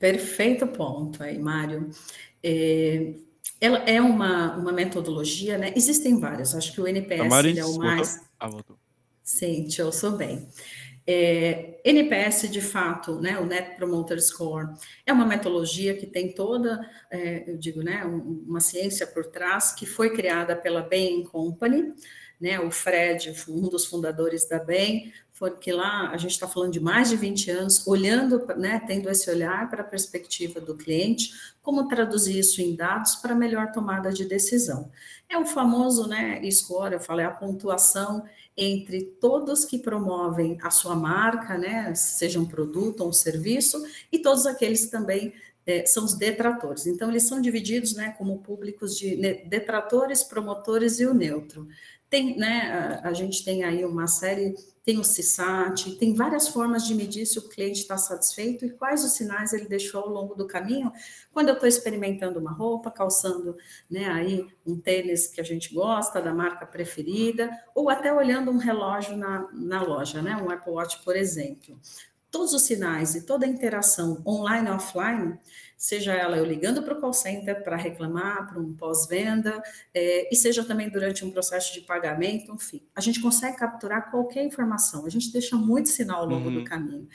Perfeito 0.00 0.66
ponto 0.66 1.22
aí, 1.22 1.38
Mário. 1.38 1.90
É, 2.42 3.14
ela 3.62 3.78
é 3.86 4.02
uma, 4.02 4.56
uma 4.56 4.72
metodologia, 4.72 5.56
né? 5.56 5.72
Existem 5.76 6.18
várias, 6.18 6.52
acho 6.52 6.72
que 6.72 6.80
o 6.80 6.88
NPS 6.88 7.56
é 7.56 7.64
o 7.64 7.78
mais. 7.78 8.20
Ah, 8.36 8.48
voltou. 8.48 8.76
Sim, 9.22 9.68
te 9.68 9.80
ouço 9.80 10.10
bem. 10.16 10.48
É, 11.06 11.80
NPS, 11.84 12.50
de 12.50 12.60
fato, 12.60 13.20
né, 13.20 13.38
o 13.38 13.46
Net 13.46 13.76
Promoter 13.76 14.20
Score, 14.20 14.68
é 15.06 15.12
uma 15.12 15.24
metodologia 15.24 15.96
que 15.96 16.06
tem 16.06 16.32
toda, 16.32 16.80
é, 17.08 17.50
eu 17.50 17.56
digo, 17.56 17.82
né, 17.82 18.04
uma 18.04 18.60
ciência 18.60 19.06
por 19.06 19.26
trás, 19.26 19.72
que 19.72 19.86
foi 19.86 20.10
criada 20.10 20.56
pela 20.56 20.82
Bain 20.82 21.22
Company, 21.22 21.92
né, 22.40 22.58
o 22.58 22.70
Fred, 22.70 23.32
um 23.48 23.68
dos 23.68 23.86
fundadores 23.86 24.48
da 24.48 24.58
Bain, 24.58 25.12
porque 25.42 25.72
lá 25.72 26.10
a 26.10 26.16
gente 26.16 26.30
está 26.30 26.46
falando 26.46 26.70
de 26.70 26.78
mais 26.78 27.08
de 27.08 27.16
20 27.16 27.50
anos, 27.50 27.84
olhando, 27.84 28.46
né, 28.56 28.80
tendo 28.86 29.10
esse 29.10 29.28
olhar 29.28 29.68
para 29.68 29.82
a 29.82 29.84
perspectiva 29.84 30.60
do 30.60 30.76
cliente, 30.76 31.32
como 31.60 31.88
traduzir 31.88 32.38
isso 32.38 32.62
em 32.62 32.76
dados 32.76 33.16
para 33.16 33.34
melhor 33.34 33.72
tomada 33.72 34.12
de 34.12 34.24
decisão. 34.24 34.88
É 35.28 35.36
o 35.36 35.44
famoso, 35.44 36.06
né, 36.06 36.40
score, 36.48 36.92
eu 36.92 37.00
falei, 37.00 37.26
a 37.26 37.30
pontuação 37.32 38.22
entre 38.56 39.02
todos 39.20 39.64
que 39.64 39.80
promovem 39.80 40.58
a 40.62 40.70
sua 40.70 40.94
marca, 40.94 41.58
né, 41.58 41.92
seja 41.96 42.38
um 42.38 42.46
produto 42.46 43.00
ou 43.00 43.08
um 43.08 43.12
serviço, 43.12 43.84
e 44.12 44.20
todos 44.20 44.46
aqueles 44.46 44.90
também 44.90 45.34
é, 45.66 45.84
são 45.86 46.04
os 46.04 46.14
detratores. 46.14 46.86
Então, 46.86 47.10
eles 47.10 47.24
são 47.24 47.40
divididos 47.40 47.94
né, 47.94 48.14
como 48.16 48.38
públicos 48.38 48.96
de 48.96 49.16
detratores, 49.48 50.22
promotores 50.22 51.00
e 51.00 51.06
o 51.06 51.12
neutro. 51.12 51.66
Tem, 52.12 52.36
né, 52.36 53.00
a, 53.02 53.08
a 53.08 53.12
gente 53.14 53.42
tem 53.42 53.64
aí 53.64 53.86
uma 53.86 54.06
série 54.06 54.54
tem 54.84 54.98
o 54.98 55.04
CISAT, 55.04 55.96
tem 55.96 56.12
várias 56.12 56.48
formas 56.48 56.84
de 56.86 56.94
medir 56.94 57.24
se 57.24 57.38
o 57.38 57.48
cliente 57.48 57.80
está 57.80 57.96
satisfeito 57.96 58.66
e 58.66 58.70
quais 58.70 59.04
os 59.04 59.12
sinais 59.12 59.52
ele 59.52 59.66
deixou 59.66 60.02
ao 60.02 60.08
longo 60.08 60.34
do 60.34 60.46
caminho. 60.46 60.92
Quando 61.32 61.48
eu 61.48 61.54
estou 61.54 61.68
experimentando 61.68 62.40
uma 62.40 62.50
roupa, 62.50 62.90
calçando 62.90 63.56
né, 63.88 64.06
aí 64.06 64.46
um 64.66 64.76
tênis 64.76 65.28
que 65.28 65.40
a 65.40 65.44
gente 65.44 65.72
gosta, 65.72 66.20
da 66.20 66.34
marca 66.34 66.66
preferida, 66.66 67.48
ou 67.74 67.88
até 67.88 68.12
olhando 68.12 68.50
um 68.50 68.58
relógio 68.58 69.16
na, 69.16 69.48
na 69.52 69.82
loja, 69.82 70.20
né, 70.20 70.36
um 70.36 70.50
Apple 70.50 70.72
Watch, 70.72 71.02
por 71.04 71.16
exemplo. 71.16 71.80
Todos 72.28 72.52
os 72.52 72.62
sinais 72.62 73.14
e 73.14 73.24
toda 73.24 73.46
a 73.46 73.48
interação 73.48 74.20
online 74.26 74.68
e 74.68 74.72
offline 74.72 75.38
seja 75.82 76.12
ela 76.12 76.36
eu 76.36 76.44
ligando 76.44 76.80
para 76.80 76.94
o 76.96 77.00
call 77.00 77.12
center 77.12 77.64
para 77.64 77.74
reclamar, 77.74 78.46
para 78.46 78.60
um 78.60 78.72
pós-venda, 78.72 79.60
é, 79.92 80.32
e 80.32 80.36
seja 80.36 80.62
também 80.64 80.88
durante 80.88 81.24
um 81.24 81.30
processo 81.32 81.74
de 81.74 81.80
pagamento, 81.80 82.52
enfim. 82.52 82.86
A 82.94 83.00
gente 83.00 83.20
consegue 83.20 83.56
capturar 83.56 84.08
qualquer 84.08 84.44
informação, 84.44 85.04
a 85.04 85.08
gente 85.08 85.32
deixa 85.32 85.56
muito 85.56 85.88
sinal 85.88 86.20
ao 86.20 86.28
longo 86.28 86.50
uhum. 86.50 86.54
do 86.54 86.64
caminho. 86.64 87.08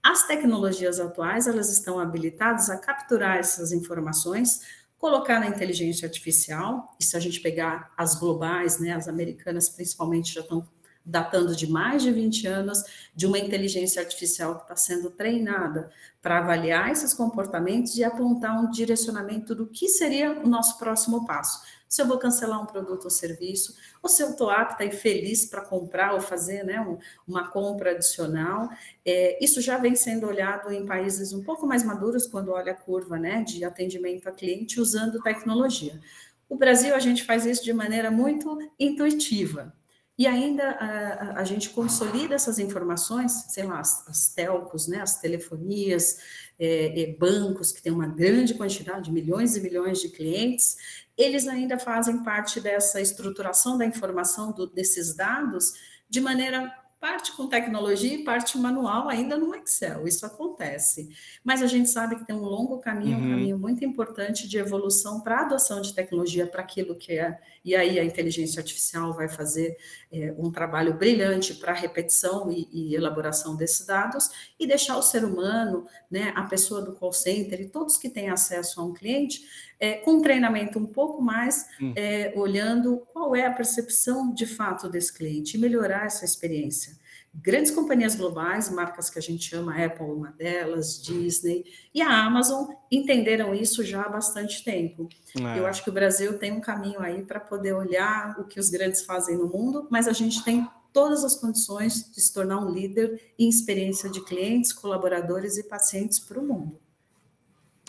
As 0.00 0.24
tecnologias 0.24 1.00
atuais, 1.00 1.48
elas 1.48 1.72
estão 1.72 1.98
habilitadas 1.98 2.70
a 2.70 2.78
capturar 2.78 3.38
essas 3.38 3.72
informações, 3.72 4.60
colocar 4.96 5.40
na 5.40 5.48
inteligência 5.48 6.06
artificial, 6.06 6.96
e 7.00 7.04
se 7.04 7.16
a 7.16 7.20
gente 7.20 7.40
pegar 7.40 7.92
as 7.98 8.14
globais, 8.14 8.78
né, 8.78 8.92
as 8.92 9.08
americanas 9.08 9.68
principalmente 9.68 10.32
já 10.32 10.42
estão 10.42 10.64
datando 11.04 11.54
de 11.54 11.66
mais 11.66 12.02
de 12.02 12.12
20 12.12 12.46
anos, 12.46 12.82
de 13.14 13.26
uma 13.26 13.38
inteligência 13.38 14.00
artificial 14.00 14.56
que 14.56 14.62
está 14.62 14.76
sendo 14.76 15.10
treinada 15.10 15.90
para 16.20 16.38
avaliar 16.38 16.90
esses 16.90 17.12
comportamentos 17.12 17.96
e 17.96 18.04
apontar 18.04 18.58
um 18.58 18.70
direcionamento 18.70 19.54
do 19.54 19.66
que 19.66 19.88
seria 19.88 20.32
o 20.40 20.48
nosso 20.48 20.78
próximo 20.78 21.26
passo. 21.26 21.62
Se 21.88 22.00
eu 22.00 22.06
vou 22.06 22.18
cancelar 22.18 22.62
um 22.62 22.64
produto 22.64 23.04
ou 23.04 23.10
serviço, 23.10 23.76
ou 24.02 24.08
se 24.08 24.22
eu 24.22 24.30
estou 24.30 24.48
apta 24.48 24.82
e 24.82 24.90
feliz 24.90 25.44
para 25.44 25.60
comprar 25.60 26.14
ou 26.14 26.20
fazer 26.22 26.64
né, 26.64 26.80
um, 26.80 26.96
uma 27.28 27.48
compra 27.48 27.90
adicional. 27.90 28.70
É, 29.04 29.44
isso 29.44 29.60
já 29.60 29.76
vem 29.76 29.94
sendo 29.94 30.26
olhado 30.26 30.72
em 30.72 30.86
países 30.86 31.34
um 31.34 31.42
pouco 31.42 31.66
mais 31.66 31.84
maduros, 31.84 32.26
quando 32.26 32.50
olha 32.50 32.72
a 32.72 32.74
curva 32.74 33.18
né, 33.18 33.42
de 33.42 33.62
atendimento 33.62 34.26
a 34.26 34.32
cliente 34.32 34.80
usando 34.80 35.20
tecnologia. 35.20 36.00
O 36.48 36.56
Brasil, 36.56 36.94
a 36.94 36.98
gente 36.98 37.24
faz 37.24 37.44
isso 37.44 37.62
de 37.62 37.74
maneira 37.74 38.10
muito 38.10 38.58
intuitiva. 38.78 39.74
E 40.18 40.26
ainda 40.26 40.72
a, 40.72 41.40
a, 41.40 41.44
gente 41.44 41.70
consolida 41.70 42.34
essas 42.34 42.58
informações, 42.58 43.32
sei 43.48 43.64
lá, 43.64 43.80
as, 43.80 44.06
as 44.06 44.28
telcos, 44.34 44.86
né, 44.86 45.00
as 45.00 45.18
telefonias, 45.20 46.18
é, 46.58 47.02
é, 47.02 47.16
bancos 47.16 47.72
que 47.72 47.82
têm 47.82 47.92
uma 47.92 48.06
grande 48.06 48.54
quantidade, 48.54 49.10
milhões 49.10 49.56
e 49.56 49.60
milhões 49.60 50.00
de 50.00 50.10
clientes, 50.10 50.76
eles 51.16 51.48
ainda 51.48 51.78
fazem 51.78 52.22
parte 52.22 52.60
dessa 52.60 53.00
estruturação 53.00 53.78
da 53.78 53.86
informação 53.86 54.52
do, 54.52 54.66
desses 54.66 55.14
dados 55.14 55.72
de 56.08 56.20
maneira 56.20 56.70
parte 57.02 57.32
com 57.32 57.48
tecnologia 57.48 58.14
e 58.14 58.22
parte 58.22 58.56
manual 58.56 59.08
ainda 59.08 59.36
no 59.36 59.52
Excel. 59.56 60.06
Isso 60.06 60.24
acontece. 60.24 61.08
Mas 61.42 61.60
a 61.60 61.66
gente 61.66 61.90
sabe 61.90 62.14
que 62.14 62.24
tem 62.24 62.36
um 62.36 62.44
longo 62.44 62.78
caminho, 62.78 63.18
uhum. 63.18 63.26
um 63.26 63.30
caminho 63.30 63.58
muito 63.58 63.84
importante 63.84 64.46
de 64.46 64.56
evolução 64.56 65.20
para 65.20 65.38
a 65.38 65.40
adoção 65.40 65.80
de 65.80 65.92
tecnologia 65.92 66.46
para 66.46 66.62
aquilo 66.62 66.94
que 66.94 67.18
é. 67.18 67.40
E 67.64 67.74
aí 67.74 67.98
a 67.98 68.04
inteligência 68.04 68.60
artificial 68.60 69.12
vai 69.14 69.28
fazer 69.28 69.76
é, 70.12 70.32
um 70.38 70.52
trabalho 70.52 70.94
brilhante 70.94 71.54
para 71.54 71.72
a 71.72 71.74
repetição 71.74 72.52
e, 72.52 72.68
e, 72.70 72.94
elaboração 72.94 73.56
desses 73.56 73.84
dados 73.84 74.30
e 74.56 74.64
deixar 74.64 74.96
o 74.96 75.02
ser 75.02 75.24
humano, 75.24 75.84
né, 76.08 76.32
a 76.36 76.44
pessoa 76.44 76.82
do 76.82 76.92
call 76.92 77.12
center 77.12 77.60
e 77.60 77.68
todos 77.68 77.96
que 77.96 78.08
têm 78.08 78.30
acesso 78.30 78.80
a 78.80 78.84
um 78.84 78.92
cliente 78.92 79.42
é, 79.78 79.94
com 79.94 80.12
um 80.14 80.22
treinamento 80.22 80.78
um 80.78 80.86
pouco 80.86 81.20
mais, 81.20 81.66
hum. 81.80 81.92
é, 81.96 82.32
olhando 82.36 83.06
qual 83.12 83.34
é 83.34 83.46
a 83.46 83.52
percepção 83.52 84.32
de 84.32 84.46
fato 84.46 84.88
desse 84.88 85.12
cliente 85.12 85.56
e 85.56 85.60
melhorar 85.60 86.06
essa 86.06 86.24
experiência. 86.24 87.00
Grandes 87.34 87.70
companhias 87.70 88.14
globais, 88.14 88.70
marcas 88.70 89.08
que 89.08 89.18
a 89.18 89.22
gente 89.22 89.54
ama, 89.56 89.82
Apple 89.82 90.04
uma 90.04 90.32
delas, 90.32 91.00
Disney 91.02 91.64
e 91.94 92.02
a 92.02 92.24
Amazon 92.26 92.68
entenderam 92.90 93.54
isso 93.54 93.82
já 93.82 94.02
há 94.02 94.08
bastante 94.08 94.62
tempo. 94.62 95.08
É. 95.40 95.58
Eu 95.58 95.66
acho 95.66 95.82
que 95.82 95.88
o 95.88 95.92
Brasil 95.92 96.38
tem 96.38 96.52
um 96.52 96.60
caminho 96.60 97.00
aí 97.00 97.24
para 97.24 97.40
poder 97.40 97.72
olhar 97.72 98.38
o 98.38 98.44
que 98.44 98.60
os 98.60 98.68
grandes 98.68 99.02
fazem 99.02 99.38
no 99.38 99.46
mundo, 99.46 99.88
mas 99.90 100.06
a 100.06 100.12
gente 100.12 100.44
tem 100.44 100.68
todas 100.92 101.24
as 101.24 101.34
condições 101.34 102.12
de 102.12 102.20
se 102.20 102.34
tornar 102.34 102.58
um 102.58 102.70
líder 102.70 103.32
em 103.38 103.48
experiência 103.48 104.10
de 104.10 104.22
clientes, 104.22 104.70
colaboradores 104.70 105.56
e 105.56 105.62
pacientes 105.62 106.18
para 106.18 106.38
o 106.38 106.46
mundo. 106.46 106.81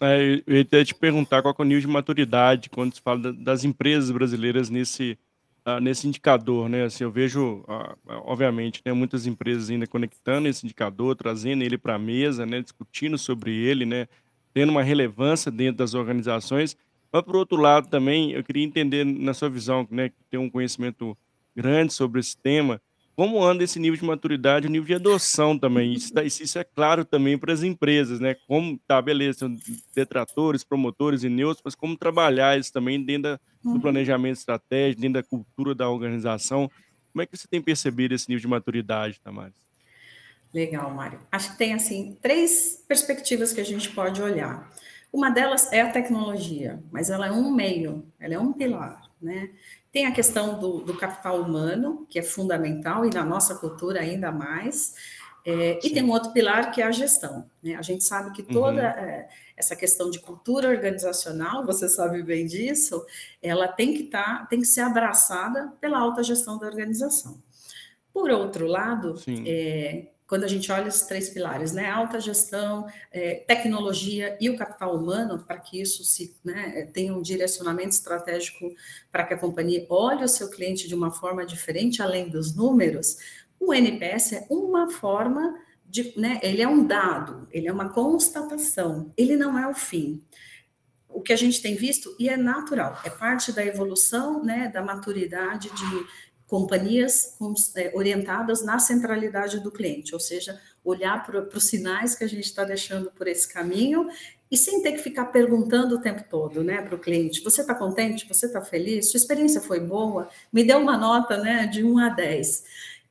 É, 0.02 0.42
eu 0.48 0.56
ia 0.56 0.86
te 0.86 0.96
perguntar 0.96 1.42
qual 1.42 1.56
é 1.58 1.62
o 1.62 1.66
nível 1.66 1.82
de 1.82 1.88
maturidade 1.88 2.70
quando 2.70 2.96
se 2.96 3.02
fala 3.02 3.32
das 3.32 3.64
empresas 3.64 4.10
brasileiras 4.12 4.70
nesse, 4.70 5.18
uh, 5.68 5.80
nesse 5.80 6.08
indicador, 6.08 6.68
né? 6.68 6.86
Assim, 6.86 7.04
eu 7.04 7.12
vejo, 7.12 7.64
uh, 7.68 7.96
obviamente, 8.26 8.82
né, 8.86 8.92
muitas 8.92 9.28
empresas 9.28 9.70
ainda 9.70 9.86
conectando 9.86 10.48
esse 10.48 10.66
indicador, 10.66 11.16
trazendo 11.16 11.64
ele 11.64 11.78
para 11.78 11.96
a 11.96 12.00
mesa, 12.00 12.46
né, 12.46 12.62
discutindo 12.62 13.18
sobre 13.18 13.56
ele, 13.56 13.86
né, 13.86 14.08
tendo 14.54 14.72
uma 14.72 14.84
relevância 14.84 15.52
dentro 15.52 15.78
das 15.78 15.94
organizações. 15.94 16.76
Mas, 17.12 17.22
por 17.22 17.36
outro 17.36 17.58
lado, 17.58 17.88
também, 17.88 18.32
eu 18.32 18.44
queria 18.44 18.64
entender, 18.64 19.06
na 19.06 19.34
sua 19.34 19.50
visão, 19.50 19.88
né, 19.92 20.10
que 20.10 20.16
tem 20.30 20.40
um 20.40 20.50
conhecimento 20.50 21.16
grande 21.56 21.94
sobre 21.94 22.20
esse 22.20 22.36
tema, 22.36 22.82
como 23.16 23.44
anda 23.44 23.64
esse 23.64 23.80
nível 23.80 24.00
de 24.00 24.06
maturidade, 24.06 24.68
o 24.68 24.70
nível 24.70 24.88
de 24.88 24.96
adoção 24.96 25.58
também? 25.58 25.94
Isso, 25.94 26.12
isso 26.20 26.58
é 26.58 26.64
claro 26.64 27.06
também 27.06 27.38
para 27.38 27.54
as 27.54 27.62
empresas, 27.62 28.20
né? 28.20 28.36
Como, 28.48 28.80
tá, 28.88 29.02
beleza, 29.02 29.40
são 29.40 29.58
detratores, 29.96 30.64
promotores 30.64 31.24
e 31.24 31.30
neutros, 31.30 31.62
mas 31.64 31.76
como 31.76 31.96
trabalhar 31.96 32.58
isso 32.60 32.74
também 32.74 33.04
dentro 33.04 33.40
do 33.64 33.72
uhum. 33.72 33.80
planejamento 33.80 34.38
estratégico, 34.38 35.02
dentro 35.02 35.22
da 35.22 35.28
cultura 35.28 35.76
da 35.76 35.90
organização. 35.90 36.70
Como 37.12 37.22
é 37.22 37.26
que 37.26 37.38
você 37.38 37.48
tem 37.48 37.62
percebido 37.62 38.16
esse 38.16 38.28
nível 38.28 38.42
de 38.42 38.48
maturidade, 38.48 39.20
Tamares? 39.24 39.54
Legal, 40.52 40.92
Mário. 40.94 41.20
Acho 41.32 41.52
que 41.52 41.58
tem, 41.58 41.74
assim, 41.74 42.18
três 42.22 42.84
perspectivas 42.88 43.54
que 43.54 43.62
a 43.62 43.66
gente 43.66 43.90
pode 43.90 44.22
olhar. 44.22 44.72
Uma 45.12 45.30
delas 45.30 45.72
é 45.72 45.82
a 45.82 45.92
tecnologia, 45.92 46.80
mas 46.92 47.12
ela 47.12 47.28
é 47.28 47.32
um 47.32 47.52
meio, 47.52 48.04
ela 48.20 48.34
é 48.34 48.40
um 48.40 48.52
pilar, 48.52 49.04
né? 49.24 49.50
Tem 49.92 50.06
a 50.06 50.12
questão 50.12 50.60
do, 50.60 50.80
do 50.80 50.98
capital 50.98 51.42
humano, 51.42 52.06
que 52.10 52.20
é 52.20 52.24
fundamental, 52.24 53.06
e 53.06 53.10
na 53.10 53.24
nossa 53.24 53.56
cultura 53.56 54.02
ainda 54.02 54.32
mais. 54.32 54.96
É, 55.46 55.80
e 55.84 55.90
tem 55.90 56.04
um 56.04 56.12
outro 56.12 56.32
pilar 56.32 56.72
que 56.72 56.82
é 56.82 56.86
a 56.86 56.92
gestão. 56.92 57.50
Né? 57.62 57.76
A 57.76 57.82
gente 57.82 58.04
sabe 58.04 58.32
que 58.32 58.42
toda 58.42 58.82
uhum. 58.82 59.04
é, 59.04 59.30
essa 59.58 59.76
questão 59.76 60.10
de 60.10 60.20
cultura 60.20 60.70
organizacional, 60.70 61.66
você 61.66 61.90
sabe 61.90 62.24
bem 62.24 62.46
disso, 62.46 63.06
ela 63.42 63.68
tem 63.68 63.94
que 63.94 64.04
estar, 64.04 64.40
tá, 64.40 64.46
tem 64.46 64.60
que 64.60 64.66
ser 64.66 64.82
abraçada 64.82 65.74
pela 65.82 66.00
alta 66.00 66.24
gestão 66.24 66.58
da 66.58 66.66
organização. 66.66 67.42
Por 68.14 68.30
outro 68.32 68.68
lado, 68.68 69.16
é, 69.46 70.08
quando 70.34 70.46
a 70.46 70.48
gente 70.48 70.72
olha 70.72 70.88
esses 70.88 71.04
três 71.04 71.30
pilares, 71.30 71.74
né, 71.74 71.92
alta 71.92 72.20
gestão, 72.20 72.88
é, 73.12 73.36
tecnologia 73.48 74.36
e 74.42 74.50
o 74.50 74.58
capital 74.58 74.98
humano, 74.98 75.38
para 75.38 75.60
que 75.60 75.80
isso 75.80 76.04
se 76.04 76.36
né, 76.44 76.90
tenha 76.92 77.14
um 77.14 77.22
direcionamento 77.22 77.92
estratégico 77.92 78.74
para 79.12 79.26
que 79.26 79.36
a 79.36 79.38
companhia 79.38 79.86
olhe 79.88 80.24
o 80.24 80.28
seu 80.28 80.50
cliente 80.50 80.88
de 80.88 80.96
uma 80.96 81.12
forma 81.12 81.46
diferente, 81.46 82.02
além 82.02 82.30
dos 82.30 82.56
números, 82.56 83.18
o 83.60 83.72
NPS 83.72 84.34
é 84.34 84.48
uma 84.50 84.90
forma 84.90 85.56
de, 85.86 86.20
né, 86.20 86.40
ele 86.42 86.64
é 86.64 86.68
um 86.68 86.84
dado, 86.84 87.48
ele 87.52 87.68
é 87.68 87.72
uma 87.72 87.90
constatação, 87.90 89.14
ele 89.16 89.38
não 89.38 89.56
é 89.56 89.68
o 89.68 89.76
fim. 89.76 90.20
O 91.08 91.22
que 91.22 91.32
a 91.32 91.38
gente 91.38 91.62
tem 91.62 91.76
visto, 91.76 92.16
e 92.18 92.28
é 92.28 92.36
natural, 92.36 93.00
é 93.06 93.10
parte 93.12 93.52
da 93.52 93.64
evolução, 93.64 94.44
né, 94.44 94.68
da 94.68 94.82
maturidade 94.82 95.70
de 95.70 96.08
companhias 96.54 97.36
é, 97.76 97.92
orientadas 97.96 98.64
na 98.64 98.78
centralidade 98.78 99.60
do 99.60 99.72
cliente, 99.72 100.14
ou 100.14 100.20
seja, 100.20 100.62
olhar 100.86 101.26
para 101.26 101.50
os 101.52 101.64
sinais 101.64 102.14
que 102.14 102.24
a 102.24 102.28
gente 102.28 102.44
está 102.44 102.64
deixando 102.64 103.10
por 103.10 103.28
esse 103.28 103.52
caminho 103.52 104.08
e 104.52 104.56
sem 104.56 104.84
ter 104.84 104.92
que 104.92 105.00
ficar 105.00 105.26
perguntando 105.26 105.96
o 105.96 106.00
tempo 106.00 106.24
todo, 106.30 106.64
né, 106.64 106.80
para 106.84 106.94
o 106.94 107.00
cliente, 107.00 107.44
você 107.44 107.62
está 107.62 107.74
contente, 107.74 108.28
você 108.28 108.46
está 108.46 108.62
feliz, 108.62 109.10
sua 109.10 109.18
experiência 109.18 109.62
foi 109.62 109.80
boa, 109.80 110.30
me 110.52 110.64
dê 110.64 110.76
uma 110.76 110.96
nota, 110.96 111.38
né, 111.38 111.66
de 111.66 111.84
1 111.84 111.98
a 111.98 112.10
10. 112.10 112.64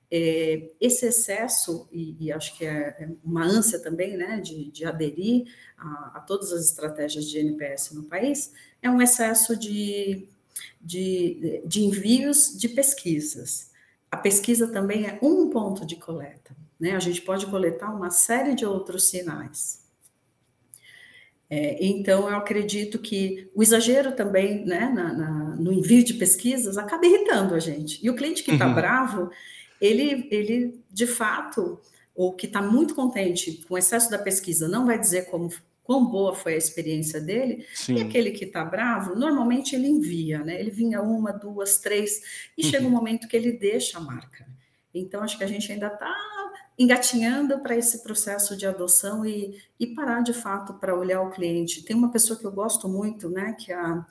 É, 0.08 0.70
esse 0.80 1.06
excesso, 1.06 1.88
e, 1.90 2.16
e, 2.20 2.30
acho 2.30 2.56
que 2.56 2.64
é, 2.64 2.96
é 2.96 3.08
uma 3.24 3.44
ânsia 3.44 3.80
também, 3.80 4.16
né, 4.16 4.40
de, 4.40 4.70
de 4.70 4.84
aderir 4.84 5.52
a, 5.76 6.12
a 6.14 6.20
todas 6.20 6.52
as 6.52 6.64
estratégias 6.66 7.24
de 7.24 7.40
NPS 7.40 7.90
no 7.90 8.04
país, 8.04 8.52
é 8.80 8.88
um 8.88 9.02
excesso 9.02 9.56
de 9.56 10.28
de, 10.80 11.62
de 11.64 11.82
envios 11.82 12.56
de 12.58 12.68
pesquisas. 12.68 13.70
A 14.10 14.16
pesquisa 14.16 14.68
também 14.68 15.06
é 15.06 15.18
um 15.22 15.48
ponto 15.50 15.86
de 15.86 15.96
coleta. 15.96 16.54
Né? 16.78 16.92
A 16.96 17.00
gente 17.00 17.22
pode 17.22 17.46
coletar 17.46 17.94
uma 17.94 18.10
série 18.10 18.54
de 18.54 18.66
outros 18.66 19.08
sinais. 19.08 19.82
É, 21.48 21.84
então, 21.84 22.28
eu 22.28 22.34
acredito 22.34 22.98
que 22.98 23.50
o 23.54 23.62
exagero 23.62 24.12
também 24.12 24.64
né, 24.64 24.90
na, 24.94 25.12
na, 25.12 25.56
no 25.56 25.70
envio 25.70 26.02
de 26.02 26.14
pesquisas 26.14 26.78
acaba 26.78 27.06
irritando 27.06 27.54
a 27.54 27.58
gente. 27.58 28.04
E 28.04 28.08
o 28.08 28.16
cliente 28.16 28.42
que 28.42 28.52
está 28.52 28.68
uhum. 28.68 28.74
bravo, 28.74 29.30
ele, 29.78 30.26
ele, 30.30 30.80
de 30.90 31.06
fato, 31.06 31.78
ou 32.14 32.32
que 32.32 32.46
está 32.46 32.62
muito 32.62 32.94
contente 32.94 33.64
com 33.68 33.74
o 33.74 33.78
excesso 33.78 34.10
da 34.10 34.18
pesquisa, 34.18 34.66
não 34.66 34.86
vai 34.86 34.98
dizer 34.98 35.26
como 35.26 35.50
quão 35.84 36.06
boa 36.06 36.34
foi 36.34 36.54
a 36.54 36.58
experiência 36.58 37.20
dele. 37.20 37.66
Sim. 37.74 37.96
E 37.96 38.02
aquele 38.02 38.30
que 38.30 38.44
está 38.44 38.64
bravo, 38.64 39.14
normalmente 39.14 39.74
ele 39.74 39.88
envia, 39.88 40.38
né? 40.38 40.58
Ele 40.58 40.70
vinha 40.70 41.02
uma, 41.02 41.32
duas, 41.32 41.78
três, 41.78 42.50
e 42.56 42.64
uhum. 42.64 42.70
chega 42.70 42.86
um 42.86 42.90
momento 42.90 43.28
que 43.28 43.36
ele 43.36 43.52
deixa 43.52 43.98
a 43.98 44.00
marca. 44.00 44.46
Então, 44.94 45.22
acho 45.22 45.38
que 45.38 45.44
a 45.44 45.48
gente 45.48 45.70
ainda 45.72 45.86
está 45.86 46.14
engatinhando 46.78 47.60
para 47.60 47.76
esse 47.76 48.02
processo 48.02 48.56
de 48.56 48.66
adoção 48.66 49.24
e, 49.24 49.58
e 49.78 49.86
parar 49.86 50.22
de 50.22 50.32
fato 50.32 50.74
para 50.74 50.94
olhar 50.94 51.22
o 51.22 51.30
cliente. 51.30 51.82
Tem 51.82 51.94
uma 51.96 52.10
pessoa 52.10 52.38
que 52.38 52.44
eu 52.44 52.52
gosto 52.52 52.88
muito, 52.88 53.28
né, 53.28 53.54
que 53.58 53.72
é 53.72 53.76
a, 53.76 54.06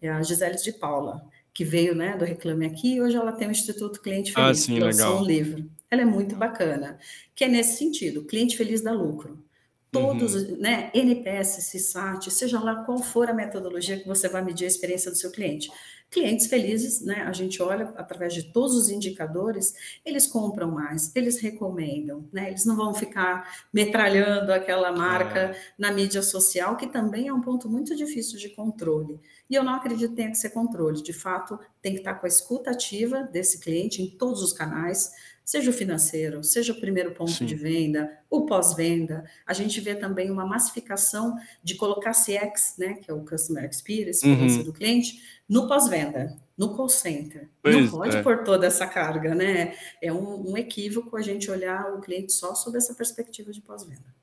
é 0.00 0.08
a 0.08 0.22
Gisele 0.22 0.56
de 0.56 0.72
Paula, 0.72 1.26
que 1.52 1.64
veio 1.64 1.94
né, 1.94 2.16
do 2.16 2.24
Reclame 2.24 2.66
Aqui, 2.66 2.94
e 2.94 3.02
hoje 3.02 3.16
ela 3.16 3.32
tem 3.32 3.48
o 3.48 3.50
Instituto 3.50 4.00
Cliente 4.00 4.32
ah, 4.34 4.46
Feliz, 4.46 4.62
ah, 4.62 4.64
sim, 4.64 4.74
que 4.74 4.80
lançou 4.80 5.20
um 5.20 5.24
livro. 5.24 5.70
Ela 5.90 6.02
é 6.02 6.04
muito 6.04 6.34
bacana, 6.36 6.98
que 7.34 7.44
é 7.44 7.48
nesse 7.48 7.78
sentido, 7.78 8.24
cliente 8.24 8.56
feliz 8.56 8.82
dá 8.82 8.92
lucro 8.92 9.45
todos, 9.90 10.34
uhum. 10.34 10.56
né, 10.58 10.90
NPS, 10.92 11.70
CSAT, 11.70 12.30
seja 12.30 12.60
lá 12.60 12.84
qual 12.84 12.98
for 12.98 13.30
a 13.30 13.34
metodologia 13.34 13.98
que 13.98 14.06
você 14.06 14.28
vai 14.28 14.42
medir 14.44 14.64
a 14.64 14.68
experiência 14.68 15.10
do 15.10 15.16
seu 15.16 15.30
cliente. 15.30 15.70
Clientes 16.08 16.46
felizes, 16.46 17.00
né, 17.00 17.24
a 17.26 17.32
gente 17.32 17.60
olha 17.60 17.92
através 17.96 18.32
de 18.32 18.44
todos 18.44 18.76
os 18.76 18.88
indicadores, 18.88 19.74
eles 20.04 20.24
compram 20.26 20.70
mais, 20.70 21.10
eles 21.16 21.40
recomendam, 21.40 22.28
né, 22.32 22.48
eles 22.48 22.64
não 22.64 22.76
vão 22.76 22.94
ficar 22.94 23.66
metralhando 23.72 24.52
aquela 24.52 24.92
marca 24.92 25.40
é. 25.40 25.56
na 25.76 25.90
mídia 25.90 26.22
social, 26.22 26.76
que 26.76 26.86
também 26.86 27.26
é 27.26 27.32
um 27.32 27.40
ponto 27.40 27.68
muito 27.68 27.94
difícil 27.96 28.38
de 28.38 28.50
controle. 28.50 29.20
E 29.50 29.54
eu 29.54 29.64
não 29.64 29.74
acredito 29.74 30.10
que 30.10 30.16
tenha 30.16 30.30
que 30.30 30.38
ser 30.38 30.50
controle, 30.50 31.02
de 31.02 31.12
fato, 31.12 31.58
tem 31.82 31.92
que 31.92 31.98
estar 31.98 32.14
com 32.14 32.26
a 32.26 32.28
escuta 32.28 32.70
ativa 32.70 33.22
desse 33.24 33.58
cliente 33.58 34.00
em 34.00 34.08
todos 34.08 34.42
os 34.42 34.52
canais, 34.52 35.12
seja 35.46 35.70
o 35.70 35.72
financeiro, 35.72 36.42
seja 36.42 36.72
o 36.72 36.80
primeiro 36.80 37.12
ponto 37.12 37.30
Sim. 37.30 37.46
de 37.46 37.54
venda, 37.54 38.10
o 38.28 38.46
pós-venda. 38.46 39.24
A 39.46 39.52
gente 39.52 39.80
vê 39.80 39.94
também 39.94 40.28
uma 40.28 40.44
massificação 40.44 41.36
de 41.62 41.76
colocar 41.76 42.10
CX, 42.10 42.74
né, 42.76 42.94
que 42.94 43.08
é 43.08 43.14
o 43.14 43.24
Customer 43.24 43.64
Experience, 43.64 44.26
experiência 44.26 44.58
uhum. 44.58 44.64
do 44.64 44.72
cliente, 44.72 45.22
no 45.48 45.68
pós-venda, 45.68 46.36
no 46.58 46.74
call 46.74 46.88
center. 46.88 47.48
Pois 47.62 47.76
Não 47.76 47.88
pode 47.88 48.16
é. 48.16 48.22
pôr 48.22 48.42
toda 48.42 48.66
essa 48.66 48.88
carga, 48.88 49.36
né? 49.36 49.76
É 50.02 50.12
um, 50.12 50.50
um 50.50 50.56
equívoco 50.56 51.16
a 51.16 51.22
gente 51.22 51.48
olhar 51.48 51.94
o 51.94 52.00
cliente 52.00 52.32
só 52.32 52.52
sob 52.56 52.76
essa 52.76 52.92
perspectiva 52.92 53.52
de 53.52 53.60
pós-venda. 53.60 54.16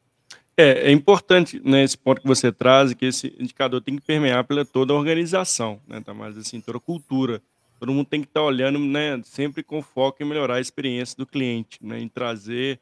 É, 0.58 0.90
é 0.90 0.92
importante, 0.92 1.62
né, 1.64 1.86
esse 1.86 1.98
ponto 1.98 2.22
que 2.22 2.28
você 2.28 2.52
traz, 2.52 2.94
que 2.94 3.06
esse 3.06 3.34
indicador 3.40 3.82
tem 3.82 3.96
que 3.96 4.06
permear 4.06 4.44
pela 4.44 4.66
toda 4.66 4.92
a 4.92 4.96
organização, 4.98 5.80
né, 5.88 6.02
tá? 6.02 6.14
Mas 6.14 6.38
assim, 6.38 6.60
toda 6.60 6.80
a 6.80 6.82
cultura. 6.82 7.42
Todo 7.84 7.92
mundo 7.92 8.08
tem 8.08 8.22
que 8.22 8.28
estar 8.28 8.40
tá 8.40 8.46
olhando, 8.46 8.80
né, 8.80 9.20
sempre 9.26 9.62
com 9.62 9.82
foco 9.82 10.24
em 10.24 10.26
melhorar 10.26 10.56
a 10.56 10.62
experiência 10.62 11.18
do 11.18 11.26
cliente, 11.26 11.80
né, 11.82 12.00
em 12.00 12.08
trazer 12.08 12.80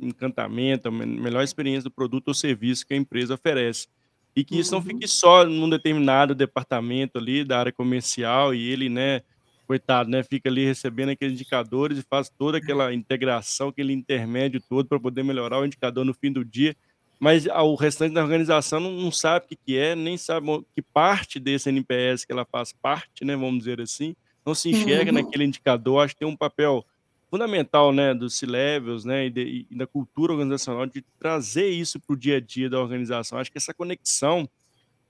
encantamento, 0.00 0.88
a 0.88 0.90
melhor 0.90 1.44
experiência 1.44 1.82
do 1.82 1.90
produto 1.90 2.28
ou 2.28 2.34
serviço 2.34 2.86
que 2.86 2.94
a 2.94 2.96
empresa 2.96 3.34
oferece. 3.34 3.88
E 4.34 4.42
que 4.42 4.58
isso 4.58 4.72
não 4.72 4.80
fique 4.80 5.04
uhum. 5.04 5.08
só 5.08 5.44
num 5.44 5.68
determinado 5.68 6.34
departamento 6.34 7.18
ali 7.18 7.44
da 7.44 7.58
área 7.58 7.72
comercial 7.72 8.54
e 8.54 8.70
ele, 8.70 8.88
né, 8.88 9.20
coitado, 9.66 10.08
né, 10.08 10.22
fica 10.22 10.48
ali 10.48 10.64
recebendo 10.64 11.10
aqueles 11.10 11.34
indicadores 11.34 11.98
e 11.98 12.02
faz 12.02 12.30
toda 12.30 12.56
aquela 12.56 12.94
integração, 12.94 13.68
aquele 13.68 13.92
intermédio 13.92 14.62
todo 14.66 14.88
para 14.88 14.98
poder 14.98 15.22
melhorar 15.24 15.60
o 15.60 15.66
indicador 15.66 16.06
no 16.06 16.14
fim 16.14 16.32
do 16.32 16.42
dia, 16.42 16.74
mas 17.20 17.44
o 17.46 17.74
restante 17.74 18.14
da 18.14 18.22
organização 18.22 18.80
não, 18.80 18.92
não 18.92 19.12
sabe 19.12 19.44
o 19.44 19.48
que, 19.50 19.56
que 19.56 19.76
é, 19.76 19.94
nem 19.94 20.16
sabe 20.16 20.46
que 20.74 20.80
parte 20.80 21.38
desse 21.38 21.68
NPS 21.68 22.24
que 22.24 22.32
ela 22.32 22.46
faz 22.46 22.72
parte, 22.72 23.26
né, 23.26 23.36
vamos 23.36 23.58
dizer 23.58 23.78
assim, 23.82 24.16
não 24.48 24.54
se 24.54 24.70
enxerga 24.70 25.10
uhum. 25.10 25.18
naquele 25.18 25.44
indicador, 25.44 26.02
acho 26.02 26.14
que 26.14 26.20
tem 26.20 26.28
um 26.28 26.36
papel 26.36 26.84
fundamental, 27.30 27.92
né, 27.92 28.14
dos 28.14 28.38
C-levels, 28.38 29.04
né, 29.04 29.26
e, 29.26 29.30
de, 29.30 29.66
e, 29.70 29.76
da 29.76 29.86
cultura 29.86 30.32
organizacional 30.32 30.86
de 30.86 31.02
trazer 31.18 31.68
isso 31.68 32.00
para 32.00 32.14
o 32.14 32.16
dia 32.16 32.38
a 32.38 32.40
dia 32.40 32.70
da 32.70 32.80
organização. 32.80 33.38
Acho 33.38 33.52
que 33.52 33.58
essa 33.58 33.74
conexão 33.74 34.48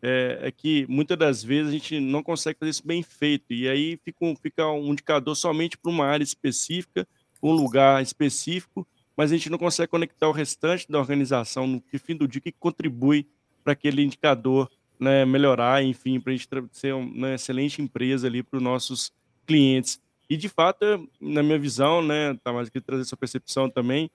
é, 0.03 0.39
é, 0.43 0.51
que 0.51 0.85
muitas 0.89 1.17
das 1.17 1.43
vezes 1.43 1.69
a 1.69 1.73
gente 1.73 2.01
não 2.01 2.23
consegue 2.23 2.59
fazer 2.59 2.71
isso 2.71 2.87
bem 2.87 3.03
feito 3.03 3.53
e 3.53 3.69
aí 3.69 3.99
fica 4.05 4.25
um, 4.25 4.37
fica 4.37 4.67
um 4.69 4.93
indicador 4.93 5.35
somente 5.37 5.79
para 5.79 5.91
uma 5.91 6.07
área 6.07 6.25
específica, 6.25 7.07
um 7.43 7.53
lugar 7.53 8.03
específico, 8.03 8.87
mas 9.17 9.31
a 9.31 9.37
gente 9.37 9.51
não 9.51 9.59
consegue 9.59 9.89
conectar 9.89 10.29
o 10.29 10.33
restante 10.33 10.91
da 10.91 10.99
organização 10.99 11.67
no 11.67 11.83
fim 11.99 12.17
do 12.17 12.27
dia 12.27 12.41
que 12.41 12.53
contribui 12.53 13.27
para 13.63 13.73
aquele 13.73 14.03
indicador 14.03 14.71
né, 14.99 15.25
melhorar, 15.25 15.83
enfim, 15.85 16.19
para 16.19 16.33
a 16.33 16.37
gente 16.37 16.49
ser 16.73 16.95
uma 16.95 17.35
excelente 17.35 17.81
empresa 17.81 18.27
ali 18.27 18.43
para 18.43 18.57
os 18.57 18.63
nossos 18.63 19.13
clientes. 19.49 20.01
E 20.29 20.37
de 20.37 20.49
fato, 20.49 21.09
na 21.19 21.43
minha 21.43 21.59
visão, 21.59 22.03
né, 22.03 22.39
tá 22.45 22.53
mais 22.53 22.69
aqui 22.69 22.81
trazer 22.81 23.05
sua 23.05 23.17
percepção 23.17 23.71
também, 23.71 24.11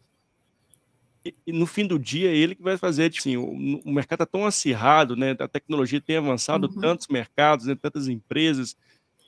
e, 1.25 1.51
no 1.51 1.65
fim 1.65 1.87
do 1.87 1.97
dia 1.97 2.29
ele 2.29 2.53
que 2.53 2.61
vai 2.61 2.77
fazer, 2.77 3.09
tipo 3.09 3.21
assim, 3.21 3.37
o, 3.37 3.81
o 3.83 3.91
mercado 3.91 4.23
está 4.23 4.25
tão 4.25 4.45
acirrado, 4.45 5.15
né, 5.15 5.35
a 5.39 5.47
tecnologia 5.47 5.99
tem 5.99 6.17
avançado 6.17 6.67
uhum. 6.67 6.79
tantos 6.79 7.07
mercados, 7.07 7.65
né, 7.65 7.75
tantas 7.75 8.07
empresas, 8.07 8.77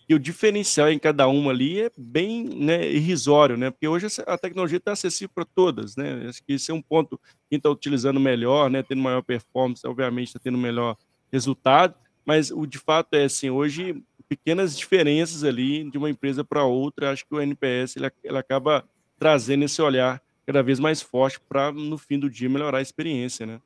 e 0.07 0.13
o 0.13 0.19
diferencial 0.19 0.91
em 0.91 0.99
cada 0.99 1.27
uma 1.27 1.49
ali 1.49 1.81
é 1.81 1.91
bem 1.97 2.43
né, 2.43 2.87
irrisório, 2.91 3.57
né? 3.57 3.71
Porque 3.71 3.87
hoje 3.87 4.05
a 4.27 4.37
tecnologia 4.37 4.77
está 4.77 4.91
acessível 4.91 5.31
para 5.33 5.45
todas, 5.45 5.95
né? 5.95 6.27
Acho 6.29 6.43
que 6.43 6.53
esse 6.53 6.69
é 6.69 6.73
um 6.75 6.81
ponto 6.81 7.19
quem 7.49 7.57
está 7.57 7.71
utilizando 7.71 8.19
melhor, 8.19 8.69
né? 8.69 8.83
Tendo 8.83 9.01
maior 9.01 9.23
performance, 9.23 9.81
obviamente 9.87 10.27
está 10.27 10.39
tendo 10.39 10.59
melhor 10.59 10.95
resultado, 11.31 11.95
mas 12.25 12.51
o 12.51 12.65
de 12.65 12.79
fato 12.79 13.13
é 13.13 13.25
assim, 13.25 13.49
hoje 13.49 14.03
pequenas 14.27 14.77
diferenças 14.77 15.43
ali 15.43 15.89
de 15.89 15.97
uma 15.97 16.09
empresa 16.09 16.43
para 16.43 16.63
outra, 16.63 17.11
acho 17.11 17.25
que 17.25 17.35
o 17.35 17.41
NPS 17.41 17.95
ele, 17.95 18.11
ele 18.23 18.37
acaba 18.37 18.83
trazendo 19.17 19.65
esse 19.65 19.81
olhar 19.81 20.21
cada 20.45 20.61
vez 20.61 20.79
mais 20.79 21.01
forte 21.01 21.39
para, 21.39 21.71
no 21.71 21.97
fim 21.97 22.19
do 22.19 22.29
dia, 22.29 22.49
melhorar 22.49 22.79
a 22.79 22.81
experiência, 22.81 23.45
né? 23.45 23.59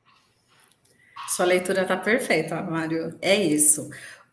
Sua 1.28 1.46
leitura 1.46 1.84
está 1.84 1.96
perfeita, 1.96 2.62
Mário. 2.62 3.16
É 3.22 3.36
isso. 3.36 3.90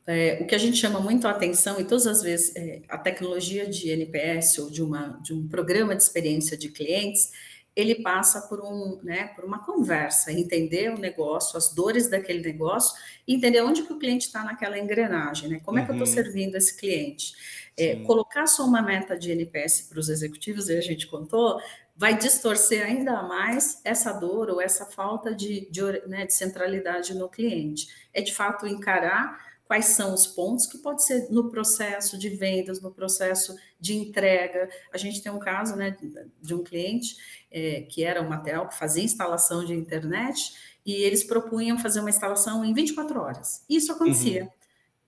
É, 0.07 0.39
o 0.41 0.47
que 0.47 0.55
a 0.55 0.59
gente 0.59 0.77
chama 0.77 1.01
muito 1.01 1.27
a 1.27 1.33
atenção, 1.33 1.81
e 1.81 1.85
todas 1.85 2.07
as 2.07 2.23
vezes 2.23 2.55
é, 2.55 2.83
a 2.89 2.97
tecnologia 2.97 3.69
de 3.69 3.91
NPS 3.91 4.59
ou 4.59 4.71
de, 4.71 4.83
uma, 4.83 5.19
de 5.23 5.35
um 5.35 5.49
programa 5.49 5.97
de 5.97 6.03
experiência 6.03 6.57
de 6.57 6.69
clientes, 6.69 7.33
ele 7.77 7.97
passa 7.97 8.41
por, 8.49 8.59
um, 8.61 8.99
né, 9.03 9.27
por 9.37 9.45
uma 9.45 9.59
conversa, 9.59 10.33
entender 10.33 10.91
o 10.91 10.99
negócio, 10.99 11.59
as 11.59 11.75
dores 11.75 12.09
daquele 12.09 12.41
negócio, 12.41 12.99
entender 13.29 13.61
onde 13.61 13.83
que 13.83 13.93
o 13.93 13.99
cliente 13.99 14.27
está 14.27 14.43
naquela 14.43 14.79
engrenagem, 14.79 15.51
né? 15.51 15.61
Como 15.62 15.77
uhum. 15.77 15.85
é 15.85 15.87
que 15.87 15.93
eu 15.93 15.97
estou 16.03 16.09
uhum. 16.09 16.15
servindo 16.15 16.57
esse 16.57 16.75
cliente? 16.75 17.35
É, 17.77 17.97
colocar 17.97 18.47
só 18.47 18.65
uma 18.65 18.81
meta 18.81 19.19
de 19.19 19.31
NPS 19.31 19.83
para 19.83 20.01
os 20.01 20.09
executivos, 20.09 20.71
e 20.71 20.79
a 20.79 20.81
gente 20.81 21.07
contou, 21.07 21.61
vai 21.95 22.17
distorcer 22.17 22.83
ainda 22.83 23.23
mais 23.23 23.83
essa 23.85 24.11
dor 24.11 24.49
ou 24.49 24.59
essa 24.59 24.87
falta 24.87 25.35
de, 25.35 25.69
de, 25.71 25.83
né, 26.07 26.25
de 26.25 26.33
centralidade 26.33 27.12
no 27.12 27.29
cliente. 27.29 27.89
É 28.15 28.23
de 28.23 28.35
fato 28.35 28.67
encarar 28.67 29.39
quais 29.67 29.87
são 29.87 30.15
os 30.15 30.27
pontos 30.27 30.67
que 30.67 30.79
pode 30.79 31.05
ser 31.05 31.29
no 31.31 31.51
processo 31.51 32.17
de 32.17 32.29
vendas, 32.29 32.81
no 32.81 32.91
processo 32.91 33.55
de 33.81 33.95
entrega. 33.95 34.69
A 34.93 34.97
gente 34.97 35.23
tem 35.23 35.31
um 35.31 35.39
caso 35.39 35.75
né, 35.77 35.97
de 36.41 36.55
um 36.55 36.62
cliente 36.62 37.17
é, 37.57 37.81
que 37.81 38.05
era 38.05 38.21
uma 38.21 38.37
TEL 38.37 38.69
que 38.69 38.79
fazia 38.79 39.03
instalação 39.03 39.64
de 39.64 39.73
internet 39.73 40.53
e 40.85 40.92
eles 40.92 41.25
propunham 41.25 41.79
fazer 41.79 42.01
uma 42.01 42.11
instalação 42.11 42.62
em 42.62 42.75
24 42.75 43.19
horas. 43.19 43.64
Isso 43.66 43.90
acontecia. 43.90 44.42
Uhum. 44.42 44.51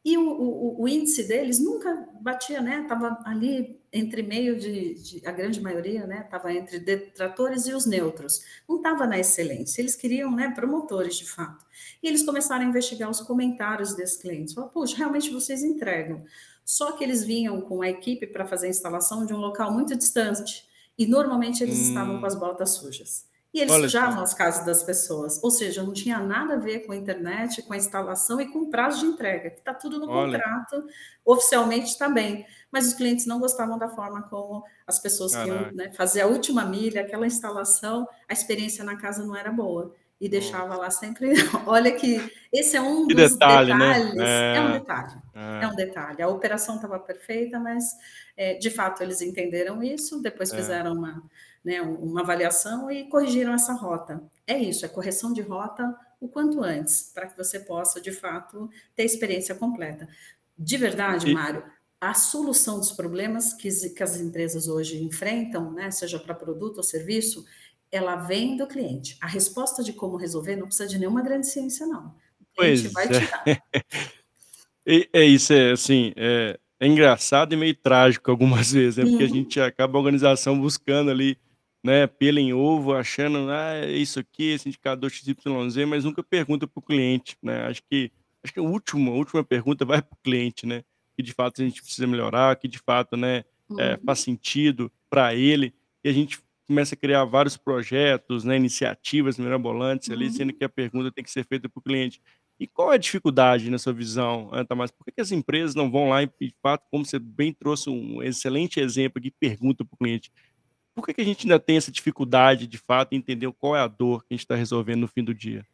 E 0.03 0.17
o, 0.17 0.27
o, 0.27 0.83
o, 0.83 0.89
índice 0.89 1.29
deles 1.29 1.59
nunca 1.59 2.09
batia, 2.23 2.63
né? 2.63 2.81
Estava 2.83 3.19
ali 3.27 3.79
entre 3.93 4.23
meio 4.23 4.59
de, 4.59 4.95
de, 4.95 5.27
a 5.27 5.31
grande 5.31 5.61
maioria, 5.61 6.07
né? 6.07 6.23
Estava 6.25 6.51
entre 6.51 6.79
detratores 6.79 7.67
e 7.67 7.75
os 7.75 7.85
neutros. 7.85 8.41
Não 8.67 8.79
estava 8.79 9.07
na 9.07 9.19
excelência. 9.19 9.83
Eles 9.83 9.95
queriam, 9.95 10.35
né? 10.35 10.51
Promotores 10.55 11.17
de 11.17 11.29
fato. 11.29 11.67
E 12.03 12.09
eles 12.09 12.23
começaram 12.23 12.65
a 12.65 12.69
investigar 12.69 13.11
os 13.11 13.21
comentários 13.21 13.95
desses 13.95 14.17
clientes. 14.17 14.55
Falaram, 14.55 14.73
puxa, 14.73 14.97
realmente 14.97 15.31
vocês 15.31 15.63
entregam. 15.63 16.25
Só 16.65 16.93
que 16.93 17.05
eles 17.05 17.23
vinham 17.23 17.61
com 17.61 17.83
a 17.83 17.91
equipe 17.91 18.27
para 18.27 18.47
fazer 18.47 18.69
a 18.69 18.71
instalação 18.71 19.27
de 19.27 19.35
um 19.35 19.39
local 19.39 19.71
muito 19.71 19.95
distante. 19.95 20.68
E 20.99 21.07
normalmente 21.07 21.63
eles 21.63 21.79
hum. 21.79 21.83
estavam 21.83 22.21
com 22.21 22.27
as 22.27 22.35
botas 22.35 22.71
sujas. 22.71 23.29
E 23.53 23.61
eles 23.61 23.73
Olha 23.73 23.83
sujavam 23.85 24.23
as 24.23 24.35
casas 24.35 24.67
das 24.67 24.83
pessoas. 24.83 25.43
Ou 25.43 25.51
seja, 25.51 25.83
não 25.83 25.93
tinha 25.93 26.19
nada 26.19 26.55
a 26.55 26.59
ver 26.59 26.81
com 26.81 26.93
a 26.93 26.97
internet, 26.97 27.63
com 27.63 27.73
a 27.73 27.77
instalação 27.77 28.41
e 28.41 28.47
com 28.47 28.61
o 28.61 28.71
prazo 28.71 29.01
de 29.01 29.07
entrega, 29.07 29.51
que 29.51 29.61
está 29.61 29.73
tudo 29.73 29.99
no 29.99 30.11
Olha. 30.11 30.39
contrato, 30.39 30.85
oficialmente 31.25 31.87
está 31.87 32.09
bem. 32.09 32.45
Mas 32.71 32.87
os 32.89 32.93
clientes 32.93 33.25
não 33.25 33.39
gostavam 33.39 33.79
da 33.79 33.89
forma 33.89 34.23
como 34.23 34.63
as 34.87 34.99
pessoas 34.99 35.35
que 35.35 35.47
iam 35.47 35.73
né, 35.73 35.91
fazer 35.95 36.21
a 36.21 36.27
última 36.27 36.65
milha, 36.65 37.01
aquela 37.01 37.27
instalação, 37.27 38.07
a 38.29 38.33
experiência 38.35 38.85
na 38.85 38.97
casa 38.97 39.25
não 39.25 39.35
era 39.35 39.51
boa. 39.51 39.95
E 40.21 40.29
deixava 40.29 40.77
lá 40.77 40.91
sempre. 40.91 41.33
Olha 41.67 41.93
que 41.93 42.33
esse 42.53 42.77
é 42.77 42.81
um 42.81 43.07
que 43.07 43.15
dos 43.15 43.33
detalhe, 43.33 43.73
né? 43.73 43.79
detalhes. 43.79 44.15
Né? 44.15 44.25
É... 44.27 44.57
é... 44.57 44.61
um 44.61 44.73
detalhe. 44.73 45.15
É. 45.35 45.65
é. 45.65 45.69
um 45.69 45.75
detalhe. 45.75 46.23
A 46.23 46.29
operação 46.29 46.77
estava 46.77 46.99
perfeita, 46.99 47.59
mas 47.61 47.85
é, 48.37 48.55
de 48.55 48.71
fato 48.71 49.03
eles 49.03 49.21
entenderam 49.21 49.83
isso, 49.83 50.21
depois 50.21 50.53
é. 50.53 50.57
fizeram 50.57 50.95
uma 50.95 51.23
né, 51.65 51.83
uma 51.83 52.23
avaliação 52.23 52.91
e 52.91 53.09
corrigiram 53.09 53.53
essa 53.53 53.73
rota. 53.73 54.23
É 54.47 54.57
isso, 54.57 54.85
é 54.87 54.89
correção 54.89 55.33
de 55.33 55.43
rota 55.43 55.95
o 56.21 56.29
quanto 56.29 56.65
antes, 56.65 57.13
para 57.15 57.27
que 57.27 57.37
você 57.37 57.61
possa, 57.61 58.01
de 58.01 58.11
fato, 58.11 58.69
ter 58.97 59.03
a 59.03 59.07
experiência 59.07 59.55
completa. 59.55 60.09
De 60.59 60.77
verdade, 60.77 61.31
e... 61.31 61.35
Mário, 61.35 61.63
a 62.01 62.15
solução 62.15 62.79
dos 62.79 62.93
problemas 62.93 63.53
que, 63.53 63.69
que 63.91 64.03
as 64.03 64.19
empresas 64.19 64.67
hoje 64.67 65.03
enfrentam, 65.03 65.71
né, 65.73 65.91
seja 65.91 66.19
para 66.19 66.35
produto 66.35 66.79
ou 66.79 66.83
serviço, 66.83 67.45
ela 67.91 68.17
vem 68.17 68.57
do 68.57 68.67
cliente. 68.67 69.17
A 69.21 69.27
resposta 69.27 69.83
de 69.83 69.93
como 69.93 70.17
resolver 70.17 70.57
não 70.57 70.67
precisa 70.67 70.89
de 70.89 70.99
nenhuma 70.99 71.23
grande 71.23 71.47
ciência, 71.47 71.87
não. 71.87 72.15
O 72.41 72.61
cliente 72.61 72.91
pois 72.91 72.93
vai 72.93 73.09
te 73.09 73.31
dar. 73.31 73.45
É. 73.47 75.09
é 75.21 75.25
isso, 75.25 75.53
é 75.53 75.73
assim, 75.73 76.13
é, 76.17 76.59
é, 76.81 76.87
engraçado 76.87 77.53
e 77.53 77.57
meio 77.57 77.75
trágico 77.75 78.31
algumas 78.31 78.71
vezes, 78.73 78.97
né? 78.97 79.11
Porque 79.11 79.25
a 79.25 79.29
gente 79.29 79.61
acaba 79.61 79.97
a 79.97 80.01
organização 80.01 80.59
buscando 80.59 81.11
ali 81.11 81.39
né, 81.85 82.07
pelo 82.07 82.39
em 82.39 82.53
ovo, 82.53 82.93
achando, 82.93 83.51
ah, 83.51 83.75
é 83.75 83.93
isso 83.93 84.19
aqui, 84.19 84.51
esse 84.51 84.69
indicador 84.69 85.11
XYZ, 85.11 85.87
mas 85.87 86.05
nunca 86.05 86.23
pergunta 86.23 86.67
para 86.67 86.79
o 86.79 86.83
cliente, 86.83 87.37
né? 87.43 87.67
Acho 87.67 87.83
que, 87.89 88.11
acho 88.43 88.53
que 88.53 88.59
a 88.59 88.63
última, 88.63 89.11
a 89.11 89.15
última 89.15 89.45
pergunta 89.45 89.85
vai 89.85 90.03
para 90.03 90.15
o 90.15 90.23
cliente, 90.23 90.67
né? 90.67 90.83
Que 91.17 91.23
de 91.23 91.33
fato 91.33 91.63
a 91.63 91.65
gente 91.65 91.83
precisa 91.83 92.07
melhorar, 92.07 92.57
que 92.57 92.69
de 92.69 92.79
fato, 92.79 93.17
né, 93.17 93.45
é, 93.79 93.95
uhum. 93.95 93.99
faz 94.05 94.21
sentido 94.21 94.91
para 95.09 95.35
ele, 95.35 95.73
e 96.03 96.09
a 96.09 96.13
gente 96.13 96.41
começa 96.69 96.95
a 96.95 96.99
criar 96.99 97.25
vários 97.25 97.57
projetos, 97.57 98.45
né, 98.45 98.55
iniciativas 98.55 99.39
mirabolantes 99.39 100.11
ali, 100.11 100.31
sendo 100.31 100.51
uhum. 100.51 100.59
que 100.59 100.65
a 100.65 100.69
pergunta 100.69 101.11
tem 101.11 101.25
que 101.25 101.31
ser 101.31 101.45
feita 101.45 101.69
para 101.69 101.81
o 101.81 101.83
cliente. 101.83 102.21
E 102.61 102.67
qual 102.67 102.93
é 102.93 102.97
a 102.97 102.99
dificuldade 102.99 103.71
na 103.71 103.79
sua 103.79 103.93
visão, 103.93 104.51
Tamás? 104.69 104.91
Por 104.91 105.05
que, 105.05 105.13
que 105.13 105.21
as 105.21 105.33
empresas 105.33 105.75
não 105.75 105.91
vão 105.91 106.11
lá 106.11 106.23
e, 106.23 106.27
de 106.27 106.55
fato, 106.61 106.85
como 106.91 107.07
você 107.07 107.19
bem 107.19 107.55
trouxe 107.55 107.89
um 107.89 108.23
excelente 108.23 108.81
exemplo 108.81 109.19
aqui, 109.19 109.31
pergunta 109.31 109.85
para 109.85 109.95
o 109.95 109.97
cliente, 109.97 110.31
por 110.95 111.07
que, 111.07 111.15
que 111.15 111.21
a 111.21 111.25
gente 111.25 111.47
ainda 111.47 111.61
tem 111.61 111.77
essa 111.77 111.93
dificuldade, 111.93 112.67
de 112.67 112.77
fato, 112.77 113.13
em 113.13 113.17
entender 113.17 113.51
qual 113.53 113.77
é 113.77 113.81
a 113.81 113.87
dor 113.87 114.23
que 114.23 114.27
a 114.31 114.35
gente 114.35 114.45
está 114.45 114.57
resolvendo 114.57 115.03
no 115.03 115.09
fim 115.09 115.23
do 115.23 115.33
dia? 115.33 115.65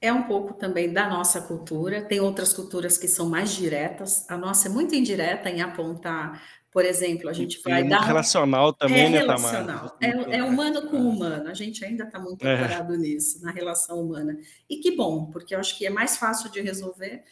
É 0.00 0.12
um 0.12 0.24
pouco 0.24 0.52
também 0.52 0.92
da 0.92 1.08
nossa 1.08 1.40
cultura. 1.40 2.02
Tem 2.02 2.20
outras 2.20 2.52
culturas 2.52 2.98
que 2.98 3.08
são 3.08 3.28
mais 3.30 3.54
diretas. 3.54 4.28
A 4.28 4.36
nossa 4.36 4.68
é 4.68 4.70
muito 4.70 4.94
indireta 4.94 5.48
em 5.48 5.62
apontar 5.62 6.42
Por 6.72 6.84
exemplo, 6.86 7.28
a 7.28 7.32
gente 7.34 7.60
e 7.66 7.70
é 7.70 7.70
vai 7.70 7.84
dar 7.84 8.00
relacional 8.00 8.70
é 8.70 8.72
também, 8.72 9.10
né, 9.10 9.20
Tamara? 9.24 9.58
relacional, 9.58 9.98
Muito 10.00 10.30
é 10.30 10.36
é 10.36 10.38
é, 10.38 10.44
humano 10.44 10.88
com 10.88 10.96
é. 10.96 11.00
humano, 11.00 11.48
a 11.50 11.54
gente 11.54 11.84
ainda 11.84 12.04
está 12.04 12.18
muito 12.18 12.44
É. 12.46 12.54
ancorado 12.54 12.96
nisso, 12.96 13.42
na 13.42 13.50
relação 13.52 14.00
humana. 14.00 14.38
E 14.68 14.78
que 14.78 14.96
bom, 14.96 15.26
porque 15.26 15.54
eu 15.54 15.60
acho 15.60 15.76
que 15.78 15.86
é 15.86 15.90
mais 15.90 16.16
fácil 16.16 16.50
de 16.50 16.60
resolver. 16.62 17.22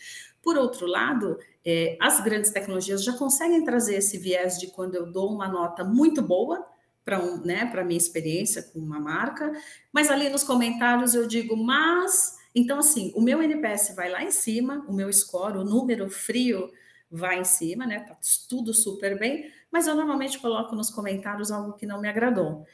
Por 0.43 0.57
outro 0.59 0.87
lado, 0.87 1.39
eh, 1.65 1.97
as 2.01 2.21
grandes 2.23 2.51
tecnologias 2.51 3.03
já 3.05 3.13
conseguem 3.15 3.65
trazer 3.65 3.97
esse 3.97 4.19
viés 4.19 4.59
de 4.59 4.69
quando 4.69 4.95
eu 4.95 5.11
dou 5.11 5.33
uma 5.35 5.49
nota 5.49 5.85
muito 5.85 6.23
boa 6.23 6.65
para 7.05 7.19
um 7.19 7.39
né, 7.45 7.67
para 7.67 7.83
minha 7.85 7.99
experiência 7.99 8.63
com 8.63 8.79
uma 8.79 9.01
marca, 9.01 9.51
mas 9.93 10.11
ali 10.11 10.29
nos 10.29 10.45
comentários 10.45 11.15
eu 11.15 11.27
digo: 11.27 11.57
"Mas" 11.57 12.37
então 12.55 12.79
assim, 12.79 13.13
o 13.17 13.21
meu 13.23 13.43
NPS 13.43 13.95
vai 13.97 14.11
lá 14.11 14.23
em 14.23 14.31
cima, 14.31 14.85
o 14.89 14.93
meu 14.93 15.11
score, 15.13 15.59
o 15.59 15.65
número 15.65 16.09
frio 16.11 16.71
vai 17.11 17.41
em 17.41 17.45
cima, 17.45 17.87
né, 17.87 18.01
tá 18.01 18.17
tudo 18.49 18.73
super 18.75 19.19
bem, 19.19 19.51
mas 19.71 19.87
eu 19.87 19.95
normalmente 19.95 20.39
coloco 20.39 20.75
nos 20.77 20.91
comentários 20.91 21.51
algo 21.51 21.75
que 21.75 21.87
não 21.87 22.01
me 22.01 22.09
agradou. 22.09 22.65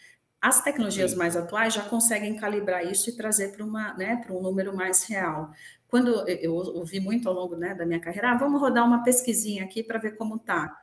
As 0.41 0.63
tecnologias 0.63 1.13
Sim. 1.13 1.19
mais 1.19 1.37
atuais 1.37 1.75
já 1.75 1.83
conseguem 1.83 2.37
calibrar 2.37 2.85
isso 2.87 3.11
e 3.11 3.17
trazer 3.17 3.53
para 3.57 3.65
uma 3.65 3.95
né, 3.95 4.17
para 4.17 4.35
um 4.35 4.43
número 4.43 4.77
mais 4.77 5.05
real. 5.05 5.51
Quando 5.89 6.29
eu 6.29 6.55
ouvi 6.55 7.01
muito 7.01 7.29
ao 7.29 7.35
longo, 7.35 7.57
né, 7.57 7.75
da 7.75 7.87
minha 7.87 8.01
carreira: 8.01 8.33
"Ah, 8.33 8.37
vamos 8.39 8.61
rodar 8.61 8.87
uma 8.87 9.03
pesquisinha 9.03 9.65
aqui 9.65 9.83
para 9.83 9.99
ver 9.99 10.17
como 10.17 10.39
tá". 10.39 10.77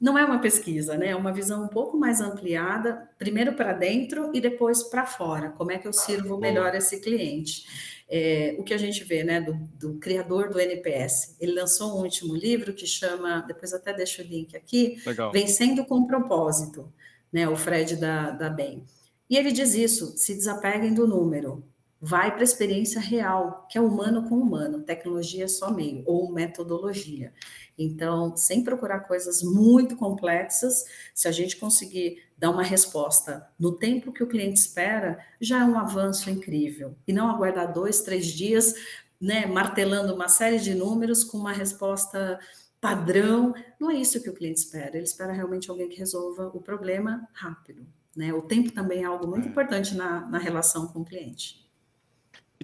Não 0.00 0.16
é 0.18 0.24
uma 0.24 0.40
pesquisa, 0.40 0.96
né, 0.96 1.08
é 1.08 1.16
uma 1.16 1.32
visão 1.32 1.64
um 1.64 1.68
pouco 1.68 1.98
mais 1.98 2.20
ampliada, 2.22 3.10
primeiro 3.18 3.54
para 3.54 3.72
dentro 3.74 4.30
e 4.34 4.40
depois 4.40 4.82
para 4.84 5.06
fora, 5.06 5.50
como 5.50 5.72
é 5.72 5.78
que 5.78 5.86
eu 5.88 5.92
sirvo 5.92 6.38
melhor 6.38 6.74
esse 6.74 7.00
cliente. 7.00 7.64
Eh, 8.10 8.56
o 8.58 8.64
que 8.64 8.74
a 8.74 8.78
gente 8.78 9.04
vê, 9.04 9.22
né, 9.22 9.40
do 9.40 9.54
do 9.78 9.98
criador 10.00 10.50
do 10.50 10.58
NPS, 10.58 11.36
ele 11.40 11.52
lançou 11.52 11.96
um 11.96 12.02
último 12.02 12.34
livro 12.34 12.74
que 12.74 12.86
chama 12.86 13.40
depois 13.46 13.72
até 13.72 13.92
deixo 13.94 14.20
o 14.20 14.24
link 14.24 14.56
aqui, 14.56 15.00
Legal. 15.06 15.30
Vencendo 15.32 15.84
com 15.84 16.06
Propósito, 16.06 16.92
né, 17.32 17.48
o 17.48 17.56
Fred 17.56 17.96
da 17.96 18.30
da 18.32 18.50
Bain. 18.50 18.84
E 19.28 19.36
ele 19.36 19.52
diz 19.52 19.74
isso: 19.74 20.16
"Se 20.16 20.34
desapeguem 20.34 20.92
do 20.92 21.06
número, 21.06 21.62
vai 22.00 22.30
para 22.32 22.40
a 22.40 22.44
experiência 22.44 23.00
real, 23.00 23.66
que 23.70 23.76
é 23.78 23.80
humano 23.80 24.28
com 24.28 24.36
humano, 24.36 24.82
tecnologia 24.82 25.44
é 25.44 25.48
só 25.48 25.70
meio, 25.72 26.02
ou 26.06 26.32
metodologia". 26.32 27.32
Então, 27.78 28.36
sem 28.36 28.62
procurar 28.64 29.00
coisas 29.00 29.42
muito 29.42 29.96
complexas, 29.96 30.84
se 31.14 31.28
a 31.28 31.32
gente 31.32 31.56
conseguir 31.56 32.22
dar 32.36 32.50
uma 32.50 32.62
resposta 32.62 33.46
no 33.58 33.72
tempo 33.76 34.12
que 34.12 34.22
o 34.22 34.28
cliente 34.28 34.58
espera, 34.60 35.18
já 35.40 35.60
é 35.60 35.64
um 35.64 35.78
avanço 35.78 36.30
incrível. 36.30 36.96
E 37.06 37.12
não 37.12 37.28
aguardar 37.30 37.72
2, 37.72 38.00
3 38.02 38.26
dias, 38.26 38.74
né, 39.20 39.46
martelando 39.46 40.14
uma 40.14 40.28
série 40.28 40.58
de 40.58 40.74
números 40.74 41.22
com 41.24 41.38
uma 41.38 41.52
resposta 41.52 42.38
padrão, 42.80 43.52
não 43.78 43.90
é 43.90 43.94
isso 43.96 44.22
que 44.22 44.30
o 44.30 44.34
cliente 44.34 44.60
espera, 44.60 44.96
ele 44.96 45.04
espera 45.04 45.32
realmente 45.32 45.70
alguém 45.70 45.88
que 45.88 45.98
resolva 45.98 46.46
o 46.54 46.60
problema 46.62 47.28
rápido, 47.34 47.86
né. 48.16 48.32
O 48.32 48.40
tempo 48.42 48.72
também 48.72 49.02
é 49.02 49.04
algo 49.04 49.26
muito 49.26 49.46
É. 49.46 49.50
importante 49.50 49.94
na 49.94 50.26
na 50.28 50.38
relação 50.38 50.86
com 50.88 51.00
o 51.00 51.04
cliente. 51.04 51.59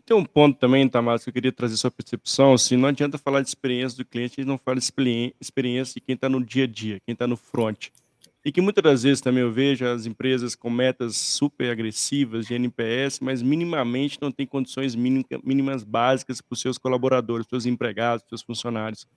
Tem 0.07 0.17
um 0.17 0.25
ponto 0.25 0.57
também, 0.57 0.89
Tamara, 0.89 1.19
que 1.19 1.29
eu 1.29 1.33
queria 1.33 1.51
trazer 1.51 1.77
sua 1.77 1.91
percepção, 1.91 2.53
assim, 2.53 2.77
não 2.77 2.89
adianta 2.89 3.19
falar 3.19 3.43
de 3.43 3.49
experiência 3.49 3.99
do 3.99 4.05
cliente 4.05 4.41
e 4.41 4.45
não 4.45 4.57
fala 4.57 4.79
de 4.79 4.85
experiência 5.41 5.95
de 5.95 6.01
quem 6.01 6.15
está 6.15 6.29
no 6.29 6.41
dia 6.45 6.63
a 6.63 6.67
dia, 6.69 7.01
quem 7.05 7.13
está 7.13 7.27
no 7.27 7.37
front. 7.37 7.89
E 8.45 8.53
que 8.53 8.61
muitas 8.61 8.85
das 8.85 9.03
vezes 9.03 9.21
também 9.21 9.43
eu 9.43 9.51
vejo 9.51 9.85
as 9.85 10.07
empresas 10.07 10.55
com 10.55 10.71
metas 10.71 11.17
super 11.17 11.73
agressivas 11.73 12.47
de 12.47 12.55
NPS, 12.55 13.19
mas 13.19 13.43
minimamente 13.43 14.17
não 14.23 14.31
tem 14.31 14.47
condições 14.47 14.95
mínimas 14.95 15.83
básicas 15.83 16.41
para 16.41 16.55
os 16.55 16.61
seus 16.61 16.79
colaboradores, 16.79 17.45
para 17.45 17.57
os 17.57 17.65
seus 17.65 17.75
empregados, 17.75 18.23
para 18.23 18.37
os 18.37 18.41
seus 18.41 18.47
funcionários. 18.47 19.09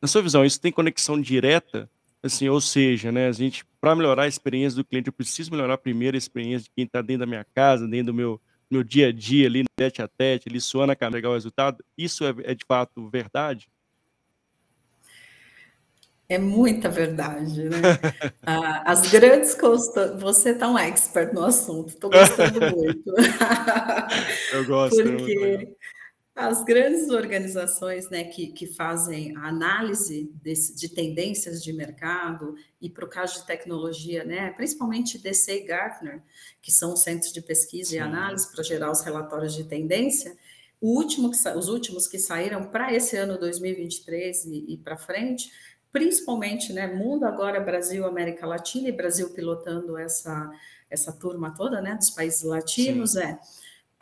Na 0.00 0.06
sua 0.06 0.22
visão, 0.22 0.44
isso 0.44 0.60
tem 0.60 0.70
conexão 0.70 1.20
direta? 1.20 1.90
Assim, 2.22 2.48
ou 2.48 2.60
seja, 2.60 3.10
né, 3.10 3.26
a 3.26 3.32
gente 3.32 3.64
para 3.80 3.96
melhorar 3.96 4.22
a 4.22 4.28
experiência 4.28 4.76
do 4.76 4.84
cliente, 4.84 5.08
eu 5.08 5.12
preciso 5.12 5.50
melhorar 5.50 5.78
primeiro 5.78 6.16
a 6.16 6.18
experiência 6.18 6.62
de 6.62 6.70
quem 6.70 6.84
está 6.84 7.02
dentro 7.02 7.20
da 7.20 7.26
minha 7.26 7.44
casa, 7.52 7.88
dentro 7.88 8.12
do 8.12 8.14
meu 8.14 8.40
meu 8.72 8.82
dia 8.82 9.08
a 9.08 9.12
dia 9.12 9.46
ali, 9.46 9.64
tete 9.76 10.00
a 10.00 10.08
tete, 10.08 10.48
ali 10.48 10.58
suando 10.58 10.92
a 10.92 10.96
camisa, 10.96 11.18
pegar 11.18 11.28
o 11.30 11.34
resultado? 11.34 11.84
Isso 11.96 12.24
é 12.24 12.34
é 12.44 12.54
de 12.54 12.64
fato 12.64 13.06
verdade? 13.10 13.68
É 16.26 16.38
muita 16.38 16.88
verdade, 16.88 17.64
né. 17.64 17.98
A 18.46 18.90
as 18.90 19.10
grandes 19.10 19.54
consta 19.54 20.16
você 20.16 20.54
tá 20.54 20.66
um 20.68 20.78
expert 20.78 21.34
no 21.34 21.44
assunto, 21.44 21.94
tô 21.98 22.08
gostando 22.08 22.60
muito. 22.74 23.14
Eu 24.52 24.64
gosto, 24.64 24.98
é 24.98 25.04
muito. 25.04 25.18
Porque 25.24 25.76
as 26.34 26.64
grandes 26.64 27.10
organizações, 27.10 28.08
né, 28.08 28.24
que 28.24 28.48
que 28.48 28.66
fazem 28.66 29.36
a 29.36 29.48
análise 29.48 30.30
desse 30.42 30.74
de 30.74 30.88
tendências 30.88 31.62
de 31.62 31.72
mercado, 31.74 32.54
e 32.80 32.88
para 32.88 33.04
o 33.04 33.08
caso 33.08 33.40
de 33.40 33.46
tecnologia, 33.46 34.24
né, 34.24 34.50
principalmente 34.52 35.18
DC 35.18 35.58
e 35.58 35.64
Gartner, 35.64 36.22
que 36.62 36.72
são 36.72 36.94
os 36.94 37.00
centros 37.02 37.32
de 37.32 37.42
pesquisa 37.42 37.94
e 37.96 37.98
Sim. 37.98 38.00
análise 38.00 38.50
para 38.50 38.64
gerar 38.64 38.90
os 38.90 39.02
relatórios 39.02 39.54
de 39.54 39.64
tendência, 39.64 40.34
o 40.80 40.96
último 40.96 41.30
que 41.30 41.36
os 41.50 41.68
últimos 41.68 42.08
que 42.08 42.18
saíram 42.18 42.64
para 42.70 42.92
esse 42.94 43.16
ano 43.16 43.38
2023 43.38 44.44
e 44.46 44.64
e 44.74 44.76
para 44.78 44.96
frente, 44.96 45.50
principalmente, 45.92 46.72
né, 46.72 46.86
mundo 46.86 47.24
agora 47.24 47.60
Brasil, 47.60 48.06
América 48.06 48.46
Latina 48.46 48.88
e 48.88 48.92
Brasil 48.92 49.30
pilotando 49.34 49.98
essa 49.98 50.50
essa 50.90 51.12
turma 51.12 51.54
toda, 51.54 51.80
né, 51.80 51.94
dos 51.94 52.10
países 52.10 52.42
Sim. 52.76 52.92
latinos, 52.94 53.16
é: 53.16 53.38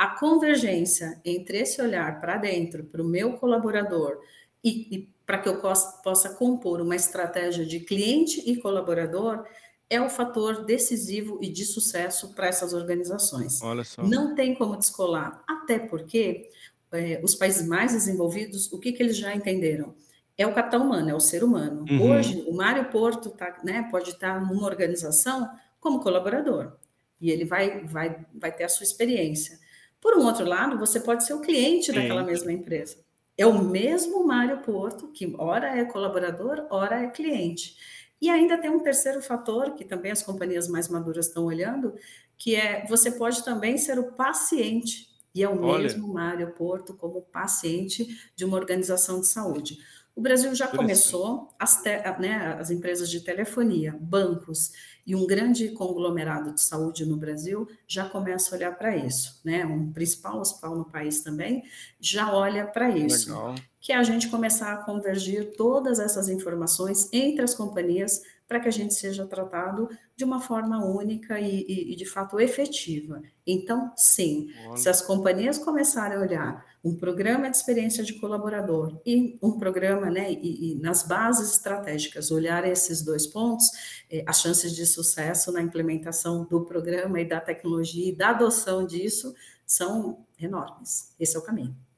a 0.00 0.06
convergência 0.18 1.20
entre 1.22 1.58
esse 1.58 1.82
olhar 1.82 2.18
para 2.22 2.38
dentro, 2.38 2.84
para 2.84 3.02
o 3.02 3.04
meu 3.04 3.34
colaborador, 3.34 4.18
e 4.64 4.96
e 4.96 5.08
para 5.26 5.36
que 5.36 5.46
eu 5.46 5.60
possa 5.60 5.98
possa 6.02 6.30
compor 6.30 6.80
uma 6.80 6.96
estratégia 6.96 7.66
de 7.66 7.80
cliente 7.80 8.42
e 8.50 8.56
colaborador, 8.56 9.44
é 9.90 10.00
o 10.00 10.08
fator 10.08 10.64
decisivo 10.64 11.38
e 11.42 11.50
de 11.50 11.66
sucesso 11.66 12.32
para 12.34 12.46
essas 12.46 12.72
organizações. 12.72 13.60
Olha 13.60 13.84
só. 13.84 14.02
Não 14.02 14.34
tem 14.34 14.54
como 14.54 14.74
descolar, 14.78 15.44
até 15.46 15.78
porque, 15.78 16.48
eh, 16.92 17.20
os 17.22 17.34
países 17.34 17.68
mais 17.68 17.92
desenvolvidos, 17.92 18.72
o 18.72 18.78
que 18.78 18.92
que 18.92 19.02
eles 19.02 19.18
já 19.18 19.34
entenderam? 19.34 19.94
É 20.38 20.46
o 20.46 20.54
capital 20.54 20.80
humano, 20.80 21.10
é 21.10 21.14
o 21.14 21.20
ser 21.20 21.44
humano. 21.44 21.84
Uhum. 21.90 22.10
Hoje, 22.10 22.42
o 22.48 22.54
Mário 22.54 22.86
Porto 22.90 23.28
tá, 23.28 23.58
né, 23.62 23.86
pode 23.90 24.10
estar 24.10 24.40
numa 24.40 24.64
organização 24.64 25.46
como 25.78 26.00
colaborador, 26.00 26.72
e 27.20 27.30
ele 27.30 27.44
vai 27.44 27.84
vai 27.84 28.24
vai 28.34 28.50
ter 28.50 28.64
a 28.64 28.68
sua 28.70 28.84
experiência. 28.84 29.58
Por 30.00 30.16
um 30.16 30.24
outro 30.24 30.46
lado, 30.46 30.78
você 30.78 30.98
pode 30.98 31.24
ser 31.24 31.34
o 31.34 31.40
cliente 31.40 31.92
daquela 31.92 32.22
mesma 32.22 32.52
empresa. 32.52 32.96
É 33.36 33.46
o 33.46 33.62
mesmo 33.62 34.26
Mário 34.26 34.58
Porto, 34.58 35.08
que 35.08 35.34
ora 35.38 35.78
é 35.78 35.84
colaborador, 35.84 36.66
ora 36.70 37.02
é 37.02 37.08
cliente. 37.08 37.76
E 38.20 38.28
ainda 38.28 38.58
tem 38.58 38.70
um 38.70 38.80
terceiro 38.80 39.22
fator, 39.22 39.74
que 39.74 39.84
também 39.84 40.12
as 40.12 40.22
companhias 40.22 40.68
mais 40.68 40.88
maduras 40.88 41.26
estão 41.26 41.44
olhando, 41.44 41.94
que 42.36 42.54
é, 42.54 42.84
você 42.86 43.12
pode 43.12 43.44
também 43.44 43.78
ser 43.78 43.98
o 43.98 44.12
paciente, 44.12 45.08
e 45.34 45.42
é 45.42 45.48
o 45.48 45.62
Olha. 45.62 45.84
mesmo 45.84 46.12
Mário 46.12 46.50
Porto 46.52 46.94
como 46.94 47.22
paciente 47.22 48.06
de 48.34 48.44
uma 48.44 48.56
organização 48.56 49.20
de 49.20 49.28
saúde. 49.28 49.78
O 50.14 50.20
Brasil 50.20 50.55
já 50.55 50.66
começou, 50.66 51.49
as 51.59 51.83
te 51.83 51.90
né, 52.18 52.57
as 52.59 52.70
empresas 52.70 53.09
de 53.09 53.20
telefonia, 53.20 53.96
bancos 54.01 54.73
e 55.07 55.14
um 55.14 55.27
grande 55.27 55.70
conglomerado 55.70 56.53
de 56.53 56.61
saúde 56.61 57.07
no 57.07 57.16
Brasil, 57.16 57.68
já 57.87 58.09
começa 58.09 58.55
a 58.55 58.59
olhar 58.59 58.77
para 58.77 58.96
isso, 58.96 59.40
né, 59.44 59.64
um 59.64 59.92
principal 59.92 60.38
hospital 60.38 60.77
no 60.77 60.85
país 60.85 61.23
também, 61.23 61.64
já 61.99 62.33
olha 62.33 62.66
para 62.66 62.90
isso. 62.90 63.31
Legal. 63.31 63.55
Que 63.80 63.92
é 63.92 63.96
a 63.96 64.02
gente 64.02 64.28
começar 64.28 64.72
a 64.72 64.76
convergir 64.84 65.56
todas 65.56 65.98
essas 65.98 66.28
informações 66.28 67.08
entre 67.12 67.42
as 67.42 67.54
companhias, 67.54 68.20
para 68.46 68.60
que 68.60 68.68
a 68.68 68.72
gente 68.72 68.94
seja 68.94 69.26
tratado 69.26 69.88
de 70.16 70.24
uma 70.24 70.40
forma 70.40 70.84
única 70.84 71.38
e 71.40 71.64
e 71.68 71.92
e 71.92 71.96
de 71.96 72.04
fato 72.04 72.38
efetiva. 72.40 73.22
Então, 73.46 73.92
sim, 73.96 74.48
se 74.74 74.88
Olha. 74.88 74.90
as 74.90 75.00
companhias 75.00 75.56
começarem 75.58 76.18
a 76.18 76.20
olhar 76.20 76.66
um 76.82 76.96
programa 76.96 77.50
de 77.50 77.56
experiência 77.56 78.02
de 78.02 78.14
colaborador 78.14 79.00
e 79.06 79.38
um 79.42 79.58
programa, 79.58 80.10
né, 80.10 80.32
e 80.32 80.72
e 80.72 80.74
nas 80.80 81.02
bases 81.04 81.52
estratégicas 81.52 82.30
olharem 82.30 82.72
esses 82.72 83.02
2 83.02 83.26
pontos, 83.28 83.66
eh, 84.10 84.24
as 84.26 84.40
chances 84.40 84.74
de 84.74 84.84
sucesso 84.86 85.52
na 85.52 85.62
implementação 85.62 86.44
do 86.44 86.64
programa 86.64 87.20
e 87.20 87.24
da 87.28 87.40
tecnologia 87.40 88.08
e 88.08 88.16
da 88.16 88.30
adoção 88.30 88.84
disso, 88.86 89.34
são 89.66 90.26
enormes. 90.40 91.14
Esse 91.20 91.36
é 91.36 91.38
o 91.38 91.42
caminho. 91.42 91.89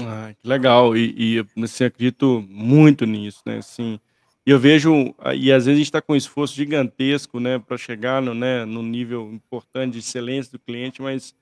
Ah, 0.00 0.34
que 0.34 0.48
legal. 0.48 0.96
E 0.96 1.14
e 1.16 1.34
eu, 1.36 1.46
assim, 1.62 1.84
acredito 1.84 2.44
muito 2.48 3.04
nisso, 3.06 3.40
né, 3.46 3.58
assim. 3.58 4.00
E 4.46 4.50
eu 4.50 4.58
vejo 4.58 5.14
ah, 5.18 5.34
e 5.34 5.52
às 5.52 5.66
vezes 5.66 5.76
a 5.76 5.78
gente 5.78 5.86
está 5.86 6.02
com 6.02 6.14
um 6.14 6.16
esforço 6.16 6.54
gigantesco, 6.54 7.38
né, 7.38 7.58
para 7.58 7.76
chegar 7.78 8.20
no, 8.20 8.34
né, 8.34 8.64
no 8.64 8.82
nível 8.82 9.32
importante 9.32 9.92
de 9.92 9.98
excelência 10.00 10.50
do 10.52 10.58
cliente, 10.58 11.00
mas, 11.00 11.34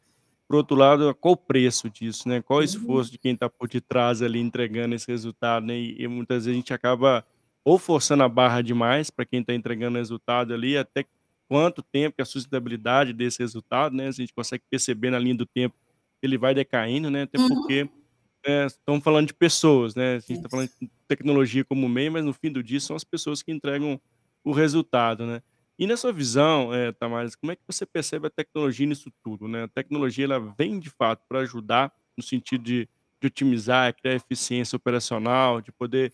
por 0.48 0.56
outro 0.56 0.76
lado, 0.76 1.14
qual 1.16 1.34
o 1.34 1.36
preço 1.36 1.90
disso, 1.90 2.28
né? 2.28 2.42
Qual 2.42 2.58
o 2.58 2.60
Uhum. 2.60 2.66
esforço 2.66 3.10
de 3.12 3.18
quem 3.18 3.34
está 3.34 3.48
por 3.50 3.68
detrás 3.68 4.22
ali 4.22 4.40
entregando 4.40 4.94
esse 4.94 5.08
resultado, 5.10 5.66
né? 5.66 5.78
E 5.78 6.02
e 6.04 6.08
muitas 6.08 6.44
vezes 6.46 6.52
a 6.52 6.56
gente 6.60 6.74
acaba 6.74 7.24
ou 7.64 7.78
forçando 7.78 8.22
a 8.24 8.28
barra 8.28 8.62
demais 8.62 9.10
para 9.10 9.24
quem 9.26 9.40
está 9.40 9.54
entregando 9.54 9.98
resultado 9.98 10.52
ali, 10.54 10.76
até 10.76 11.04
quanto 11.48 11.82
tempo 11.82 12.16
que 12.16 12.22
a 12.22 12.24
sustentabilidade 12.26 13.12
desse 13.12 13.38
resultado, 13.40 13.94
né, 13.96 14.08
a 14.08 14.12
gente 14.12 14.34
consegue 14.34 14.64
perceber 14.70 15.10
na 15.10 15.18
linha 15.18 15.36
do 15.36 15.46
tempo, 15.46 15.76
ele 16.22 16.38
vai 16.38 16.54
decaindo, 16.54 17.10
né, 17.10 17.22
até 17.22 17.38
porque, 17.38 17.88
Eh, 18.44 18.66
estamos 18.66 19.04
falando 19.04 19.28
de 19.28 19.34
pessoas, 19.34 19.94
né, 19.94 20.16
a 20.16 20.18
gente 20.18 20.32
está 20.34 20.48
falando 20.48 20.68
de 20.80 20.90
tecnologia 21.06 21.64
como 21.64 21.88
meio, 21.88 22.10
mas 22.10 22.24
no 22.24 22.32
fim 22.32 22.50
do 22.50 22.60
dia 22.62 22.80
são 22.80 22.96
as 22.96 23.04
pessoas 23.04 23.40
que 23.42 23.52
entregam 23.52 24.00
o 24.44 24.50
resultado, 24.52 25.24
né. 25.26 25.40
E 25.78 25.86
na 25.86 25.96
sua 25.96 26.12
visão, 26.12 26.74
eh, 26.74 26.90
Tamares, 26.92 27.36
como 27.36 27.52
é 27.52 27.56
que 27.56 27.62
você 27.66 27.86
percebe 27.86 28.26
a 28.26 28.30
tecnologia 28.30 28.86
nisso 28.86 29.10
tudo, 29.24 29.48
né? 29.48 29.64
A 29.64 29.68
tecnologia 29.68 30.24
ela 30.26 30.38
vem 30.58 30.78
de 30.78 30.90
fato 30.90 31.22
para 31.28 31.40
ajudar, 31.40 31.92
no 32.16 32.22
sentido 32.22 32.62
de 32.64 32.88
de 33.20 33.28
otimizar, 33.28 33.94
criar 33.94 34.16
eficiência 34.16 34.74
operacional, 34.76 35.60
de 35.60 35.70
poder, 35.70 36.12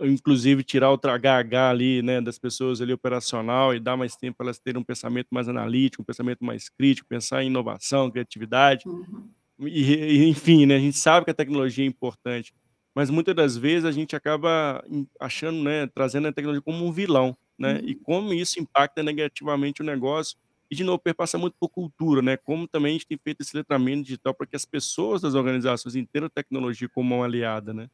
inclusive 0.00 0.62
tirar 0.62 0.92
o 0.92 0.96
THH 0.96 1.68
ali, 1.68 2.00
né, 2.00 2.20
das 2.20 2.38
pessoas 2.38 2.80
ali 2.80 2.92
operacional 2.92 3.74
e 3.74 3.80
dar 3.80 3.96
mais 3.96 4.14
tempo 4.14 4.36
para 4.36 4.46
elas 4.46 4.60
terem 4.60 4.80
um 4.80 4.84
pensamento 4.84 5.26
mais 5.32 5.48
analítico, 5.48 6.02
um 6.02 6.04
pensamento 6.04 6.44
mais 6.44 6.68
crítico, 6.68 7.08
pensar 7.08 7.42
em 7.42 7.48
inovação, 7.48 8.08
criatividade. 8.08 8.88
Uhum. 8.88 9.28
E 9.60 9.94
e 10.24 10.28
enfim, 10.28 10.66
né, 10.66 10.76
a 10.76 10.78
gente 10.80 10.98
sabe 10.98 11.24
que 11.24 11.30
a 11.30 11.34
tecnologia 11.34 11.84
é 11.84 11.88
importante, 11.88 12.52
mas 12.94 13.10
muitas 13.10 13.34
das 13.34 13.56
vezes 13.56 13.84
a 13.84 13.92
gente 13.92 14.16
acaba 14.16 14.84
achando, 15.20 15.62
né, 15.62 15.86
trazendo 15.88 16.28
a 16.28 16.32
tecnologia 16.32 16.62
como 16.62 16.84
um 16.86 16.92
vilão, 16.92 17.36
né, 17.58 17.80
e 17.84 17.94
Uhum. 17.94 18.00
como 18.02 18.34
isso 18.34 18.60
impacta 18.60 19.02
negativamente 19.02 19.80
o 19.82 19.84
negócio. 19.84 20.36
E 20.70 20.74
de 20.74 20.82
novo, 20.82 20.98
perpassa 20.98 21.38
muito 21.38 21.56
por 21.60 21.68
cultura, 21.68 22.20
né, 22.22 22.36
como 22.36 22.66
também 22.66 22.90
a 22.90 22.92
gente 22.94 23.06
tem 23.06 23.18
feito 23.22 23.42
esse 23.42 23.56
letramento 23.56 24.04
digital 24.04 24.34
para 24.34 24.46
que 24.46 24.56
as 24.56 24.64
pessoas 24.64 25.20
das 25.22 25.34
organizações 25.34 25.94
entendam 25.94 26.26
a 26.26 26.30
tecnologia 26.30 26.88
como 26.88 27.14
uma 27.16 27.24
aliada, 27.24 27.72
né. 27.72 27.88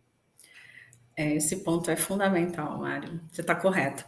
É, 1.16 1.34
esse 1.34 1.56
ponto 1.64 1.90
é 1.90 1.96
fundamental, 1.96 2.78
Mário, 2.78 3.20
você 3.30 3.40
está 3.42 3.54
correto. 3.54 4.04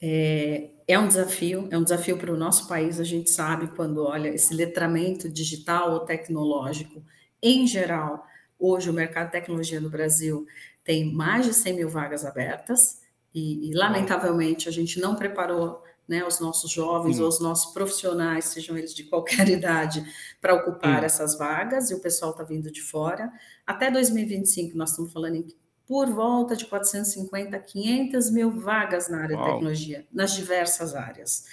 Eh, 0.00 0.70
é 0.86 0.98
um 0.98 1.08
desafio, 1.08 1.68
é 1.70 1.78
um 1.78 1.82
desafio 1.82 2.18
para 2.18 2.32
o 2.32 2.36
nosso 2.36 2.68
país, 2.68 3.00
a 3.00 3.04
gente 3.04 3.30
sabe 3.30 3.68
quando 3.74 4.04
olha 4.04 4.28
esse 4.28 4.54
letramento 4.54 5.28
digital 5.28 5.92
ou 5.92 6.00
tecnológico, 6.00 7.02
em 7.42 7.66
geral, 7.66 8.24
hoje 8.58 8.90
o 8.90 8.92
mercado 8.92 9.26
de 9.26 9.32
tecnologia 9.32 9.80
no 9.80 9.90
Brasil 9.90 10.46
tem 10.84 11.12
mais 11.12 11.46
de 11.46 11.52
100.000 11.54 11.88
vagas 11.88 12.24
abertas, 12.24 13.00
e 13.34 13.70
e 13.70 13.74
lamentavelmente 13.74 14.68
a 14.68 14.72
gente 14.72 15.00
não 15.00 15.16
preparou, 15.16 15.82
né, 16.08 16.24
os 16.24 16.38
nossos 16.40 16.70
jovens 16.70 17.18
ou 17.18 17.26
Hum. 17.26 17.28
os 17.28 17.40
nossos 17.40 17.72
profissionais, 17.72 18.44
sejam 18.46 18.76
eles 18.78 18.94
de 18.94 19.04
qualquer 19.04 19.48
idade, 19.50 20.04
para 20.40 20.54
ocupar 20.54 21.02
Hum. 21.02 21.06
essas 21.06 21.36
vagas, 21.38 21.90
e 21.90 21.94
o 21.94 22.00
pessoal 22.00 22.30
está 22.32 22.44
vindo 22.44 22.70
de 22.70 22.80
fora. 22.82 23.32
Até 23.66 23.90
2025 23.90 24.76
nós 24.76 24.90
estamos 24.90 25.12
falando 25.12 25.36
em 25.36 25.46
por 25.86 26.08
volta 26.10 26.56
de 26.56 26.66
450, 26.66 27.58
500.000 27.60 28.58
vagas 28.58 29.08
na 29.08 29.22
área 29.22 29.36
de 29.36 29.42
Uau. 29.42 29.44
tecnologia, 29.44 30.06
nas 30.12 30.32
diversas 30.34 30.94
áreas. 30.94 31.44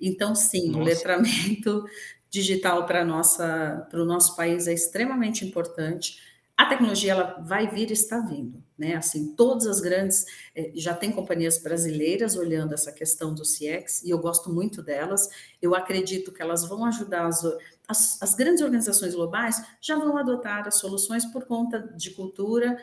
Então 0.00 0.34
sim, 0.34 0.74
o 0.74 0.78
Nossa. 0.78 0.80
letramento 0.80 1.84
digital 2.30 2.86
para 2.86 3.02
o 3.02 4.04
nosso 4.04 4.36
país 4.36 4.66
é 4.68 4.72
extremamente 4.72 5.44
importante. 5.44 6.20
A 6.56 6.66
tecnologia 6.66 7.12
ela 7.12 7.40
vai 7.40 7.66
vir 7.66 7.88
e 7.90 7.94
está 7.94 8.20
vindo, 8.20 8.62
né, 8.76 8.94
assim, 8.94 9.34
todas 9.34 9.66
as 9.66 9.80
grandes 9.80 10.26
eh, 10.54 10.70
já 10.74 10.94
tem 10.94 11.10
companhias 11.10 11.56
brasileiras 11.56 12.36
olhando 12.36 12.74
essa 12.74 12.92
questão 12.92 13.34
do 13.34 13.42
CX, 13.42 14.02
e 14.04 14.10
eu 14.10 14.18
gosto 14.18 14.52
muito 14.52 14.82
delas, 14.82 15.30
eu 15.62 15.74
acredito 15.74 16.30
que 16.32 16.42
elas 16.42 16.68
vão 16.68 16.84
ajudar 16.84 17.26
as 17.26 17.42
o 17.44 17.58
as 17.88 18.22
as 18.22 18.34
grandes 18.34 18.62
organizações 18.62 19.14
globais 19.14 19.56
já 19.80 19.96
vão 19.96 20.16
adotar 20.18 20.68
as 20.68 20.76
soluções 20.76 21.24
por 21.26 21.44
conta 21.46 21.80
de 21.96 22.10
cultura, 22.12 22.76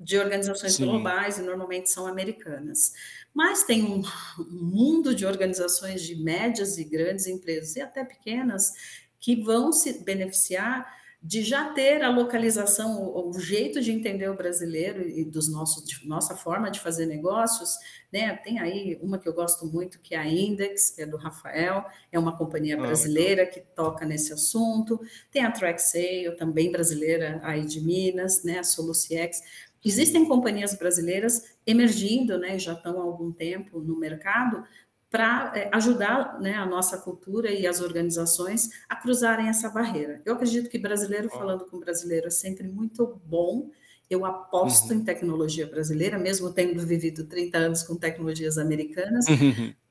de 0.00 0.18
organizações 0.18 0.74
Sim. 0.74 0.86
globais 0.86 1.38
e 1.38 1.42
normalmente 1.42 1.90
são 1.90 2.06
americanas. 2.06 2.92
Mas 3.34 3.64
tem 3.64 3.84
um 3.84 4.02
um 4.40 4.64
mundo 4.64 5.14
de 5.14 5.26
organizações 5.26 6.02
de 6.02 6.16
médias 6.16 6.78
e 6.78 6.84
grandes 6.84 7.26
empresas, 7.26 7.76
e 7.76 7.80
até 7.82 8.04
pequenas, 8.04 8.72
que 9.20 9.36
vão 9.42 9.72
se 9.72 10.02
beneficiar 10.04 10.98
de 11.22 11.42
já 11.42 11.70
ter 11.74 12.02
a 12.02 12.08
localização, 12.10 13.02
o 13.02 13.30
o 13.30 13.38
jeito 13.40 13.80
de 13.82 13.92
entender 13.92 14.28
o 14.30 14.34
brasileiro 14.36 15.02
e 15.06 15.22
dos 15.24 15.48
nossos 15.52 15.84
de 15.84 16.08
nossa 16.08 16.34
forma 16.36 16.70
de 16.70 16.80
fazer 16.80 17.06
negócios, 17.06 17.70
né, 18.12 18.34
tem 18.38 18.58
aí 18.58 18.98
uma 19.02 19.18
que 19.18 19.28
eu 19.28 19.34
gosto 19.34 19.66
muito 19.66 20.00
que 20.00 20.14
é 20.14 20.18
a 20.18 20.26
Index, 20.26 20.90
que 20.90 21.02
é 21.02 21.06
do 21.06 21.18
Rafael, 21.18 21.84
é 22.10 22.18
uma 22.18 22.36
companhia 22.38 22.76
Ah, 22.76 22.80
brasileira 22.80 23.46
que 23.46 23.60
toca 23.60 24.06
nesse 24.06 24.32
assunto, 24.32 24.98
tem 25.30 25.44
a 25.44 25.52
TrackSale, 25.52 26.36
também 26.38 26.70
brasileira, 26.72 27.38
aí 27.44 27.64
de 27.66 27.80
Minas, 27.82 28.42
né, 28.42 28.58
a 28.60 28.64
Solucx. 28.64 29.42
Existem 29.84 30.26
companhias 30.26 30.74
brasileiras 30.74 31.42
emergindo, 31.66 32.38
né, 32.38 32.58
já 32.58 32.72
estão 32.74 33.00
há 33.00 33.04
algum 33.04 33.32
tempo 33.32 33.80
no 33.80 33.98
mercado, 33.98 34.64
pra, 35.10 35.52
eh, 35.56 35.68
ajudar, 35.72 36.38
né, 36.40 36.54
a 36.54 36.64
nossa 36.66 36.96
cultura 36.98 37.50
e 37.50 37.66
as 37.66 37.80
organizações 37.80 38.70
a 38.88 38.94
cruzarem 38.96 39.48
essa 39.48 39.68
barreira. 39.68 40.22
Eu 40.24 40.34
acredito 40.34 40.70
que 40.70 40.78
brasileiro 40.78 41.28
falando 41.30 41.64
com 41.66 41.80
brasileiro 41.80 42.28
é 42.28 42.30
sempre 42.30 42.68
muito 42.68 43.20
bom, 43.24 43.70
eu 44.08 44.24
aposto 44.24 44.92
em 44.94 44.98
Uhum. 44.98 45.04
tecnologia 45.04 45.66
brasileira, 45.66 46.18
mesmo 46.18 46.52
tendo 46.52 46.80
vivido 46.86 47.24
30 47.26 47.58
anos 47.58 47.82
com 47.82 47.96
tecnologias 47.96 48.58
americanas, 48.58 49.32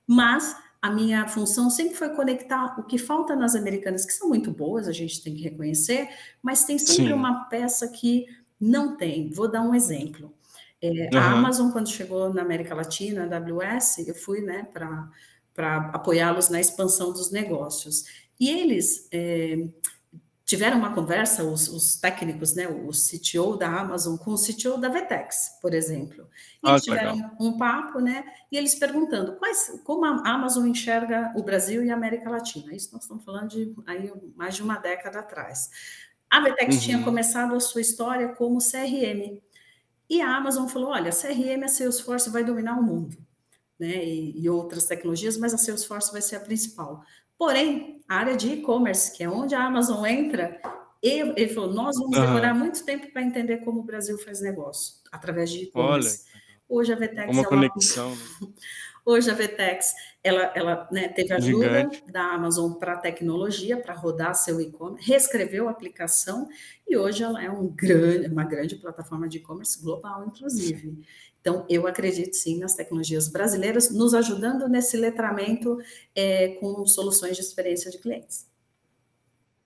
mas 0.08 0.56
a 0.82 0.90
minha 0.92 1.28
função 1.28 1.70
sempre 1.70 1.96
foi 1.96 2.10
conectar 2.16 2.80
o 2.80 2.84
que 2.86 2.98
falta 2.98 3.36
nas 3.36 3.56
americanas, 3.56 4.06
que 4.06 4.14
são 4.14 4.30
muito 4.30 4.52
boas, 4.52 4.88
a 4.88 4.94
gente 4.94 5.22
tem 5.24 5.36
que 5.36 5.42
reconhecer, 5.44 6.10
mas 6.42 6.64
tem 6.66 6.78
sempre 6.80 7.14
Sim. 7.14 7.14
uma 7.14 7.46
peça 7.50 7.88
que 7.90 8.26
não 8.60 8.98
tem. 8.98 9.32
Vou 9.32 9.50
dar 9.50 9.62
um 9.62 9.74
exemplo, 9.76 10.34
eh, 10.82 11.12
a 11.16 11.32
Aham. 11.32 11.34
Amazon 11.34 11.72
quando 11.72 11.90
chegou 11.90 12.34
na 12.34 12.42
América 12.44 12.76
Latina, 12.76 13.24
a 13.26 13.38
AWS, 13.38 14.00
eu 14.08 14.16
fui, 14.16 14.42
né, 14.42 14.68
pra 14.74 15.10
apoiá-los 15.94 16.50
na 16.50 16.60
expansão 16.62 17.12
dos 17.14 17.32
negócios. 17.32 18.06
E 18.40 18.50
eles, 18.50 19.08
eh, 19.12 19.68
tiveram 20.46 20.78
uma 20.80 20.94
conversa, 20.96 21.44
os 21.44 21.68
os 21.70 21.98
técnicos, 22.00 22.56
né, 22.56 22.68
o 22.68 22.92
CTO 22.94 23.56
da 23.58 23.68
Amazon 23.82 24.18
com 24.18 24.32
o 24.34 24.38
CTO 24.38 24.78
da 24.80 24.90
VTEX, 24.90 25.60
por 25.62 25.74
exemplo. 25.76 26.28
E 26.64 26.68
Ah, 26.68 26.72
eles 26.72 26.84
legal. 26.88 27.18
tiveram 27.18 27.36
um 27.40 27.58
papo, 27.58 28.00
né, 28.00 28.24
e 28.52 28.58
eles 28.58 28.76
perguntando 28.76 29.38
quais 29.38 29.82
como 29.86 30.06
a 30.06 30.22
Amazon 30.30 30.68
enxerga 30.68 31.32
o 31.36 31.44
Brasil 31.44 31.84
e 31.86 31.92
a 31.92 31.96
América 31.96 32.30
Latina, 32.30 32.74
isso 32.76 32.90
nós 32.94 33.04
estamos 33.04 33.24
falando 33.26 33.50
de 33.50 33.76
aí 33.88 34.12
mais 34.36 34.56
de 34.56 34.64
uma 34.64 34.78
década 34.80 35.20
atrás. 35.20 35.70
A 36.32 36.38
tinha 36.78 37.00
Uhum. 37.00 37.04
começado 37.04 37.56
a 37.56 37.60
sua 37.60 37.82
história 37.82 38.30
como 38.36 38.60
CRM, 38.62 39.42
e 40.10 40.22
a 40.22 40.36
Amazon 40.38 40.68
falou: 40.68 40.90
"Olha, 40.92 41.12
CRM, 41.12 41.64
a 41.66 41.68
Salesforce 41.70 42.30
vai 42.32 42.44
dominar 42.44 42.80
o 42.80 42.84
mundo", 42.84 43.18
né, 43.80 44.04
e 44.06 44.42
e 44.42 44.50
outras 44.50 44.86
tecnologias, 44.86 45.38
mas 45.38 45.54
a 45.54 45.58
Salesforce 45.60 46.12
vai 46.14 46.22
ser 46.24 46.38
a 46.38 46.42
principal. 46.42 47.04
Porém, 47.38 48.04
a 48.10 48.18
área 48.18 48.38
de 48.38 48.54
e-commerce, 48.54 49.16
que 49.18 49.24
é 49.24 49.30
onde 49.30 49.56
a 49.56 49.64
Amazon 49.66 50.06
entra, 50.06 50.62
ele 51.04 51.34
ele 51.38 51.50
falou: 51.50 51.74
"Nós 51.74 51.98
vamos 52.00 52.20
demorar 52.20 52.54
Aham. 52.54 52.56
muito 52.56 52.86
tempo 52.86 53.12
para 53.14 53.24
entender 53.24 53.60
como 53.60 53.82
o 53.82 53.84
Brasil 53.86 54.18
faz 54.20 54.42
negócio, 54.42 54.96
através 55.12 55.52
de 55.52 55.64
Olha, 55.74 56.12
e-commerce". 56.12 56.26
legal. 56.34 56.62
Hoje 56.70 56.94
a 56.94 56.98
uma 56.98 57.26
é 57.26 57.32
uma 57.32 57.46
conexão, 57.46 58.16
né. 58.18 58.30
hoje 59.10 59.30
a 59.30 59.34
VTEX 59.34 59.94
ela 60.24 60.52
ela, 60.56 60.88
né, 60.92 61.08
teve 61.10 61.34
ajuda 61.34 61.66
Gigante. 61.68 62.04
da 62.12 62.34
Amazon 62.34 62.74
pra 62.74 62.98
tecnologia, 62.98 63.78
para 63.82 63.94
rodar 63.94 64.36
seu 64.36 64.60
e-commerce, 64.62 65.10
reescreveu 65.10 65.68
a 65.68 65.72
aplicação, 65.72 66.48
e 66.88 66.98
hoje 66.98 67.24
ela 67.24 67.44
é 67.44 67.50
um 67.50 67.68
gran 67.68 68.28
uma 68.32 68.44
grande 68.46 68.76
plataforma 68.76 69.28
de 69.30 69.38
e-commerce 69.38 69.82
global, 69.82 70.26
inclusive. 70.26 71.00
Então 71.42 71.66
eu 71.70 71.88
acredito 71.88 72.34
sim 72.36 72.60
nas 72.60 72.76
tecnologias 72.76 73.30
brasileiras, 73.30 73.92
nos 73.92 74.14
ajudando 74.14 74.68
nesse 74.68 74.98
letramento, 74.98 75.78
eh, 76.16 76.50
com 76.60 76.86
soluções 76.86 77.36
de 77.38 77.42
experiência 77.44 77.90
de 77.92 77.98
clientes. 78.00 78.49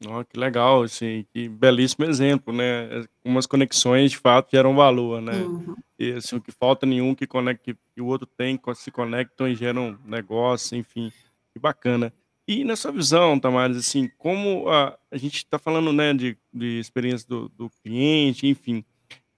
Ó, 0.08 0.24
que 0.24 0.40
legal, 0.40 0.84
assim, 0.84 1.26
que 1.34 1.48
belíssimo 1.48 2.06
exemplo, 2.06 2.54
né, 2.54 3.06
umas 3.24 3.46
conexões 3.46 4.12
de 4.12 4.18
fato 4.18 4.50
geram 4.52 4.76
valor, 4.76 5.22
né. 5.22 5.34
Uhum. 5.34 5.76
E 5.98 6.12
assim, 6.14 6.36
o 6.36 6.42
que 6.42 6.52
falta 6.52 6.86
nenhum 6.86 7.16
que 7.16 7.28
conecte 7.28 7.76
que 7.96 8.02
o 8.02 8.06
outro 8.06 8.28
tem, 8.28 8.60
se 8.76 8.92
conectam 8.92 9.48
e 9.48 9.56
geram 9.56 9.98
negócio, 10.06 10.78
enfim, 10.78 11.12
que 11.54 11.60
bacana. 11.60 12.14
E 12.48 12.64
na 12.64 12.76
sua 12.76 12.92
visão, 12.92 13.40
Tamares, 13.40 13.78
assim, 13.78 14.10
como 14.18 14.70
a 14.70 14.98
a 15.10 15.18
gente 15.18 15.38
está 15.38 15.58
falando, 15.60 15.94
né, 15.94 16.14
de 16.14 16.38
de 16.54 16.80
experiência 16.80 17.28
do 17.28 17.50
do 17.50 17.70
cliente, 17.84 18.48
enfim, 18.48 18.84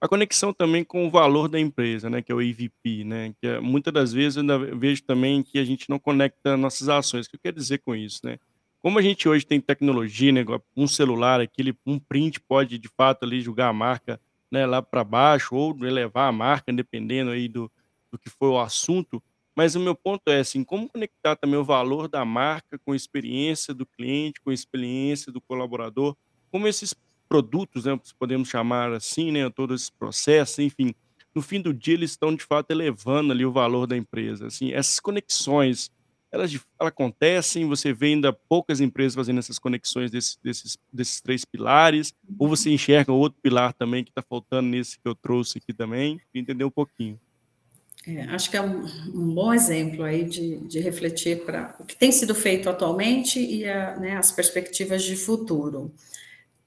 a 0.00 0.08
conexão 0.08 0.52
também 0.52 0.84
com 0.84 1.06
o 1.06 1.10
valor 1.10 1.48
da 1.48 1.58
empresa, 1.58 2.10
né, 2.10 2.20
que 2.22 2.30
é 2.30 2.34
o 2.34 2.42
EVP, 2.42 3.04
né, 3.04 3.34
que 3.40 3.46
é 3.46 3.60
muita 3.60 3.90
das 3.90 4.12
vezes 4.12 4.36
eu 4.36 4.78
vejo 4.78 5.02
também 5.02 5.42
que 5.42 5.58
a 5.58 5.64
gente 5.64 5.88
não 5.88 5.98
conecta 5.98 6.56
nossas 6.56 6.88
ações. 6.88 7.26
O 7.26 7.30
que 7.30 7.36
eu 7.36 7.40
quero 7.40 7.56
dizer 7.56 7.78
com 7.78 7.94
isso, 7.94 8.20
né, 8.24 8.38
como 8.86 9.00
a 9.00 9.02
gente 9.02 9.28
hoje 9.28 9.44
tem 9.44 9.60
tecnologia, 9.60 10.30
né, 10.30 10.44
um 10.76 10.86
celular, 10.86 11.40
aquele 11.40 11.76
um 11.84 11.98
print 11.98 12.38
pode 12.38 12.78
de 12.78 12.88
fato 12.96 13.24
ali 13.24 13.40
jogar 13.40 13.66
a 13.66 13.72
marca, 13.72 14.20
né, 14.48 14.64
lá 14.64 14.80
pra 14.80 15.02
baixo 15.02 15.56
ou 15.56 15.76
elevar 15.84 16.28
a 16.28 16.32
marca, 16.32 16.72
dependendo 16.72 17.32
aí 17.32 17.48
do 17.48 17.68
do 18.12 18.16
que 18.16 18.30
for 18.30 18.50
o 18.50 18.60
assunto, 18.60 19.20
mas 19.56 19.74
o 19.74 19.80
meu 19.80 19.96
ponto 19.96 20.30
é 20.30 20.38
assim, 20.38 20.62
como 20.62 20.88
conectar 20.88 21.34
também 21.34 21.58
o 21.58 21.64
valor 21.64 22.06
da 22.06 22.24
marca 22.24 22.78
com 22.78 22.92
a 22.92 22.96
experiência 22.96 23.74
do 23.74 23.84
cliente, 23.84 24.40
com 24.40 24.50
a 24.50 24.54
experiência 24.54 25.32
do 25.32 25.40
colaborador, 25.40 26.16
como 26.52 26.68
esses 26.68 26.94
produtos, 27.28 27.86
né, 27.86 28.00
podemos 28.16 28.48
chamar 28.48 28.92
assim, 28.92 29.32
né, 29.32 29.50
todo 29.50 29.74
esse 29.74 29.90
processo, 29.90 30.62
enfim, 30.62 30.94
no 31.34 31.42
fim 31.42 31.60
do 31.60 31.74
dia 31.74 31.94
eles 31.94 32.12
estão 32.12 32.32
de 32.32 32.44
fato 32.44 32.70
elevando 32.70 33.32
ali 33.32 33.44
o 33.44 33.50
valor 33.50 33.88
da 33.88 33.96
empresa, 33.96 34.46
assim, 34.46 34.72
essas 34.72 35.00
conexões, 35.00 35.90
elas 36.32 36.50
de 36.50 36.60
ela 36.78 36.88
acontecem, 36.88 37.66
você 37.66 37.92
vê 37.92 38.08
ainda 38.08 38.32
poucas 38.32 38.80
empresas 38.80 39.14
fazendo 39.14 39.38
essas 39.38 39.58
conexões 39.58 40.10
desses 40.10 40.38
desses 40.42 40.78
desses 40.92 41.20
3 41.20 41.44
pilares, 41.44 42.12
ou 42.38 42.48
você 42.48 42.68
Uhum. 42.68 42.74
enxerga 42.74 43.12
outro 43.12 43.38
pilar 43.42 43.72
também 43.72 44.04
que 44.04 44.10
está 44.10 44.22
faltando 44.22 44.68
nesse 44.68 44.98
que 44.98 45.08
eu 45.08 45.14
trouxe 45.14 45.58
aqui 45.58 45.72
também? 45.72 46.20
Entender 46.34 46.64
um 46.64 46.70
pouquinho. 46.70 47.18
É, 48.06 48.22
acho 48.26 48.48
que 48.50 48.56
é 48.56 48.62
um, 48.62 48.84
um, 49.12 49.34
bom 49.34 49.52
exemplo 49.52 50.04
aí 50.04 50.24
de, 50.24 50.58
de 50.58 50.78
refletir 50.78 51.44
para 51.44 51.74
o 51.80 51.84
que 51.84 51.96
tem 51.96 52.12
sido 52.12 52.36
feito 52.36 52.70
atualmente 52.70 53.40
e 53.40 53.68
a, 53.68 53.96
né, 53.96 54.16
as 54.16 54.30
perspectivas 54.30 55.02
de 55.02 55.16
futuro. 55.16 55.92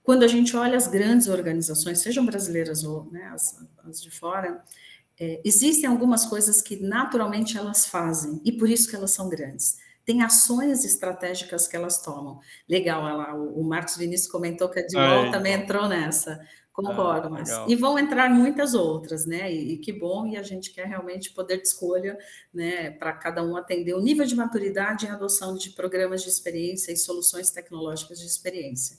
Quando 0.04 0.24
a 0.24 0.28
gente 0.28 0.54
olha 0.58 0.76
as 0.76 0.88
grandes 0.88 1.28
organizações, 1.30 2.00
sejam 2.00 2.26
brasileiras 2.26 2.84
ou 2.84 3.06
né, 3.10 3.30
as, 3.34 3.58
as, 3.86 4.02
de 4.02 4.12
fora, 4.12 4.62
é, 5.19 5.41
existem 5.43 5.89
algumas 5.89 6.25
coisas 6.25 6.62
que 6.62 6.77
naturalmente 6.77 7.58
elas 7.58 7.86
fazem 7.86 8.41
e 8.45 8.51
por 8.51 8.69
isso 8.69 8.89
que 8.89 8.95
elas 8.95 9.12
são 9.12 9.27
grandes. 9.27 9.77
Tem 10.05 10.23
ações 10.23 10.86
estratégicas 10.86 11.67
que 11.67 11.75
elas 11.75 12.01
tomam. 12.01 12.39
Legal, 12.67 13.03
lá, 13.03 13.36
o, 13.36 13.60
o 13.60 13.63
Marcos 13.63 13.97
Vinícius 13.97 14.32
comentou 14.32 14.69
que 14.69 14.79
a 14.79 14.88
Dilol 14.88 15.29
também 15.29 15.53
entrou 15.53 15.88
nessa. 15.88 16.39
Concordo, 16.71 17.27
ah, 17.27 17.29
mas. 17.29 17.49
E 17.67 17.75
vão 17.75 17.99
entrar 17.99 18.29
muitas 18.29 18.73
outras, 18.73 19.25
né? 19.25 19.51
E, 19.51 19.73
e, 19.73 19.77
que 19.77 19.91
bom, 19.91 20.25
e 20.25 20.38
a 20.38 20.43
gente 20.43 20.71
quer 20.71 20.88
realmente 20.88 21.32
poder 21.32 21.58
de 21.58 21.67
escolha, 21.67 22.17
né, 22.53 22.91
para 22.91 23.12
cada 23.13 23.43
um 23.43 23.58
atender 23.58 23.93
o 23.93 24.01
nível 24.01 24.25
de 24.25 24.36
maturidade 24.36 25.05
em 25.05 25.10
adoção 25.10 25.55
de 25.55 25.71
programas 25.71 26.23
de 26.23 26.29
experiência 26.29 26.91
e 26.93 26.97
soluções 26.97 27.51
tecnológicas 27.51 28.19
de 28.19 28.25
experiência. 28.25 28.97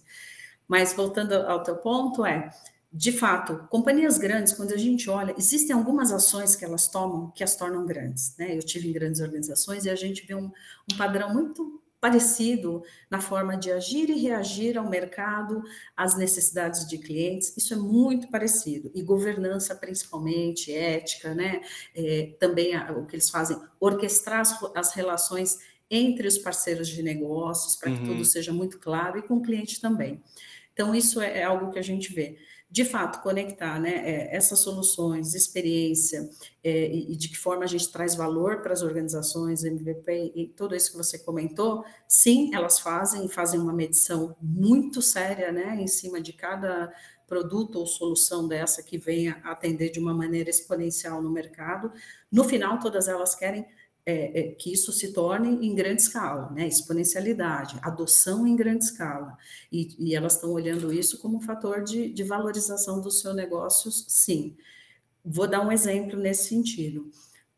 Mas 0.69 0.93
voltando 0.93 1.33
ao 1.33 1.63
teu 1.63 1.77
ponto, 1.77 2.25
é. 2.25 2.51
De 2.93 3.13
fato, 3.13 3.69
companhias 3.69 4.19
grandes, 4.19 4.53
quando 4.53 4.73
a 4.73 4.77
gente 4.77 5.09
olha, 5.09 5.33
existem 5.39 5.75
algumas 5.75 6.11
ações 6.11 6.57
que 6.57 6.65
elas 6.65 6.89
tomam 6.89 7.31
que 7.31 7.45
as 7.45 7.55
tornam 7.55 7.87
grandes. 7.87 8.35
Né? 8.37 8.57
Eu 8.57 8.63
tive 8.63 8.89
em 8.89 8.93
grandes 8.93 9.21
organizações 9.21 9.85
e 9.85 9.91
a 9.91 9.95
gente 9.95 10.27
vê 10.27 10.35
um, 10.35 10.51
um 10.93 10.97
padrão 10.97 11.33
muito 11.33 11.81
parecido 12.01 12.83
na 13.11 13.21
forma 13.21 13.57
de 13.57 13.71
agir 13.71 14.09
e 14.09 14.19
reagir 14.19 14.79
ao 14.79 14.89
mercado, 14.89 15.63
às 15.95 16.17
necessidades 16.17 16.89
de 16.89 16.97
clientes, 16.97 17.55
isso 17.57 17.75
é 17.75 17.77
muito 17.77 18.29
parecido. 18.31 18.91
E 18.95 19.03
governança, 19.03 19.75
principalmente, 19.75 20.73
ética, 20.73 21.35
né? 21.35 21.61
É, 21.95 22.35
também 22.41 22.75
a, 22.75 22.91
o 22.93 23.07
que 23.07 23.17
eles 23.17 23.29
fazem, 23.29 23.61
orquestrar 23.79 24.41
as, 24.41 24.59
as, 24.75 24.95
relações 24.95 25.59
entre 25.91 26.27
os 26.27 26.39
parceiros 26.39 26.89
de 26.89 27.03
negócios, 27.03 27.77
para 27.77 27.91
que 27.91 27.99
uhum. 27.99 28.07
tudo 28.07 28.25
seja 28.25 28.53
muito 28.53 28.79
claro, 28.79 29.19
e 29.19 29.23
com 29.23 29.35
o 29.35 29.43
cliente 29.43 29.81
também. 29.81 30.23
Então, 30.73 30.95
isso 30.95 31.21
é, 31.21 31.41
é 31.41 31.45
algo 31.45 31.71
que 31.71 31.79
a 31.79 31.83
gente 31.83 32.13
vê 32.15 32.39
de 32.71 32.85
fato, 32.85 33.21
conectar 33.21 33.81
né, 33.81 33.91
é, 33.97 34.37
essas 34.37 34.61
soluções, 34.61 35.35
experiência, 35.35 36.31
é, 36.63 36.87
e, 36.87 37.17
de 37.17 37.29
que 37.29 37.37
forma 37.37 37.65
a 37.65 37.67
gente 37.67 37.91
traz 37.91 38.15
valor 38.15 38.63
para 38.63 38.73
as 38.73 38.83
organizações, 38.83 39.65
MVP 39.65 40.33
e 40.37 40.47
tudo 40.49 40.77
isso 40.77 40.93
que 40.93 40.97
você 40.97 41.19
comentou, 41.19 41.85
sim, 42.07 42.55
elas 42.55 42.79
fazem, 42.79 43.29
fazem 43.29 43.59
uma 43.59 43.73
medição 43.73 44.37
muito 44.41 45.03
séria 45.03 45.51
né, 45.51 45.77
em 45.81 45.89
cima 45.89 46.21
de 46.21 46.33
cada 46.33 46.93
produto 47.27 47.79
ou 47.79 47.87
solução 47.87 48.47
dessa 48.47 48.83
que 48.83 48.99
venha 48.99 49.41
atender 49.45 49.91
de 49.91 49.99
uma 49.99 50.15
maneira 50.15 50.51
exponencial 50.51 51.21
no 51.23 51.31
mercado. 51.31 51.93
No 52.31 52.45
final, 52.45 52.79
todas 52.79 53.09
elas 53.09 53.35
querem 53.35 53.67
é, 54.05 54.41
é, 54.41 54.53
que 54.53 54.73
isso 54.73 54.93
se 54.93 55.13
torne 55.13 55.67
em 55.67 55.75
grande 55.75 56.03
escala, 56.03 56.51
né? 56.51 56.67
exponencialidade, 56.67 57.79
adoção 57.83 58.47
em 58.47 58.57
grande 58.57 58.85
escala. 58.85 59.37
E, 59.71 59.95
e 59.99 60.15
elas 60.15 60.35
estão 60.35 60.51
olhando 60.51 60.93
isso 60.93 61.19
como 61.19 61.39
um 61.39 61.41
fator 61.41 61.83
de, 61.83 62.11
de 62.13 62.25
valorização 62.25 63.01
dos 63.01 63.21
seus 63.21 63.35
negócios, 63.35 64.05
sim. 64.09 64.57
Vou 65.25 65.47
dar 65.47 65.61
um 65.61 65.71
exemplo 65.71 66.19
nesse 66.19 66.49
sentido. 66.49 67.11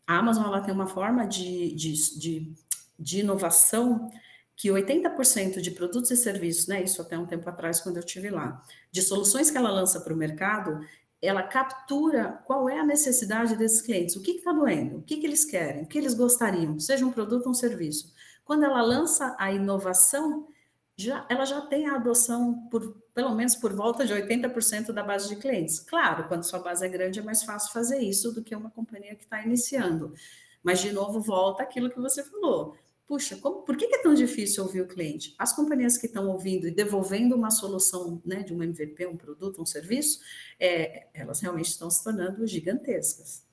A 0.07 0.19
Amazon 0.19 0.45
ela 0.45 0.61
tem 0.61 0.75
uma 0.75 0.89
forma 0.89 1.27
de, 1.27 1.75
de, 1.75 2.19
de, 2.19 2.53
de 2.99 3.21
inovação 3.21 4.11
que 4.57 4.69
80% 4.69 5.61
de 5.61 5.71
produtos 5.71 6.11
e 6.11 6.17
serviços, 6.17 6.67
né, 6.67 6.83
isso 6.83 7.01
até 7.01 7.19
um 7.19 7.27
tempo 7.27 7.49
atrás, 7.49 7.81
quando 7.81 7.97
eu 7.97 8.05
estive 8.05 8.31
lá, 8.31 8.63
de 8.91 9.03
soluções 9.03 9.51
que 9.51 9.57
ela 9.57 9.71
lança 9.71 10.01
para 10.01 10.13
o 10.13 10.17
mercado, 10.17 10.81
ela 11.23 11.45
captura 11.45 12.43
qual 12.45 12.69
é 12.69 12.81
a 12.81 12.85
necessidade 12.85 13.57
desses 13.57 13.81
clientes, 13.81 14.17
o 14.17 14.23
que 14.23 14.33
está 14.33 14.53
doendo, 14.53 14.99
o 14.99 15.03
que, 15.03 15.19
que 15.19 15.27
eles 15.27 15.45
querem, 15.45 15.85
o 15.85 15.87
que 15.87 15.97
eles 15.97 16.15
gostariam, 16.15 16.81
seja 16.81 17.07
um 17.07 17.13
produto 17.13 17.47
ou 17.47 17.53
um 17.53 17.55
serviço. 17.55 18.13
Quando 18.45 18.65
ela 18.65 18.83
lança 18.83 19.37
a 19.39 19.53
inovação, 19.53 20.49
já, 20.97 21.25
ela 21.31 21.45
já 21.45 21.61
tem 21.61 21.87
a 21.87 21.95
adoção 21.95 22.67
por 22.69 23.01
pelo 23.15 23.35
menos 23.35 23.55
por 23.55 23.75
volta 23.75 24.07
de 24.07 24.15
80% 24.15 24.91
da 24.91 25.03
base 25.03 25.29
de 25.29 25.37
clientes. 25.37 25.79
Claro, 25.81 26.27
quando 26.29 26.45
sua 26.45 26.59
base 26.61 26.85
é 26.85 26.89
grande 26.89 27.21
é 27.21 27.23
mais 27.23 27.43
fácil 27.43 27.71
fazer 27.71 27.99
isso 27.99 28.33
do 28.33 28.43
que 28.43 28.57
uma 28.57 28.71
companhia 28.71 29.15
que 29.15 29.25
está 29.25 29.43
iniciando. 29.43 30.15
Mas, 30.63 30.81
de 30.81 30.93
novo, 30.93 31.21
volta 31.21 31.63
aquilo 31.63 31.91
que 31.91 32.01
você 32.01 32.25
falou 32.25 32.75
puxa, 33.13 33.37
como, 33.37 33.61
por 33.61 33.77
que 33.77 33.85
é 33.85 33.99
tão 33.99 34.15
difícil 34.15 34.65
ouvir 34.65 34.81
o 34.81 34.89
cliente? 34.89 35.35
As 35.39 35.53
companhias 35.53 35.99
que 35.99 36.07
estão 36.07 36.29
ouvindo 36.29 36.67
e 36.67 36.71
devolvendo 36.71 37.37
uma 37.37 37.51
solução 37.51 38.23
né, 38.25 38.43
de 38.43 38.55
um 38.55 38.63
MVP, 38.63 39.07
um 39.07 39.19
produto, 39.19 39.61
um 39.61 39.67
serviço, 39.67 40.21
é, 40.59 41.09
elas 41.13 41.39
realmente 41.41 41.69
estão 41.69 41.91
se 41.91 42.03
tornando 42.03 42.47
gigantescas. 42.47 43.45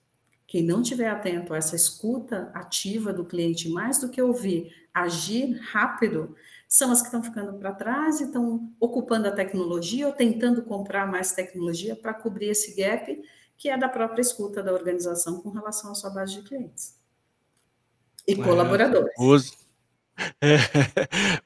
Quem 0.48 0.64
não 0.64 0.82
estiver 0.82 1.10
atento 1.10 1.54
a 1.54 1.58
essa 1.58 1.76
escuta 1.76 2.50
ativa 2.54 3.12
do 3.12 3.26
cliente, 3.26 3.68
mais 3.68 4.00
do 4.00 4.08
que 4.08 4.22
ouvir, 4.22 4.74
agir 4.94 5.60
rápido, 5.60 6.34
são 6.66 6.90
as 6.90 7.02
que 7.02 7.08
estão 7.08 7.22
ficando 7.22 7.60
para 7.60 7.74
trás 7.74 8.22
e 8.22 8.24
estão 8.24 8.72
ocupando 8.80 9.28
a 9.28 9.32
tecnologia 9.32 10.08
ou 10.08 10.14
tentando 10.14 10.64
comprar 10.64 11.06
mais 11.06 11.34
tecnologia 11.34 11.98
para 11.98 12.14
cobrir 12.14 12.48
esse 12.48 12.74
gap 12.78 13.22
que 13.58 13.68
é 13.68 13.78
da 13.78 13.90
própria 13.90 14.22
escuta 14.22 14.64
da 14.64 14.72
organização 14.72 15.42
com 15.42 15.50
relação 15.50 15.92
à 15.92 15.96
sua 15.96 16.12
base 16.12 16.36
de 16.36 16.44
clientes. 16.44 16.98
E 18.30 18.34
é, 18.34 18.44
colaboradores. 18.44 19.12
Boas, 19.18 19.58
é, 20.42 20.58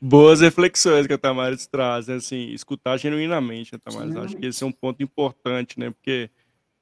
boas 0.02 0.42
reflexões 0.42 1.08
que 1.08 1.14
a 1.14 1.18
Tamares 1.18 1.66
traz, 1.68 2.08
né? 2.08 2.16
assim, 2.16 2.50
escutar 2.50 2.98
genuinamente, 2.98 3.76
a 3.76 3.80
Tamares. 3.80 4.16
Acho 4.16 4.38
que 4.38 4.46
esse 4.48 4.64
é 4.64 4.68
um 4.68 4.72
ponto 4.72 5.02
importante, 5.02 5.80
né? 5.80 5.92
Porque 5.92 6.30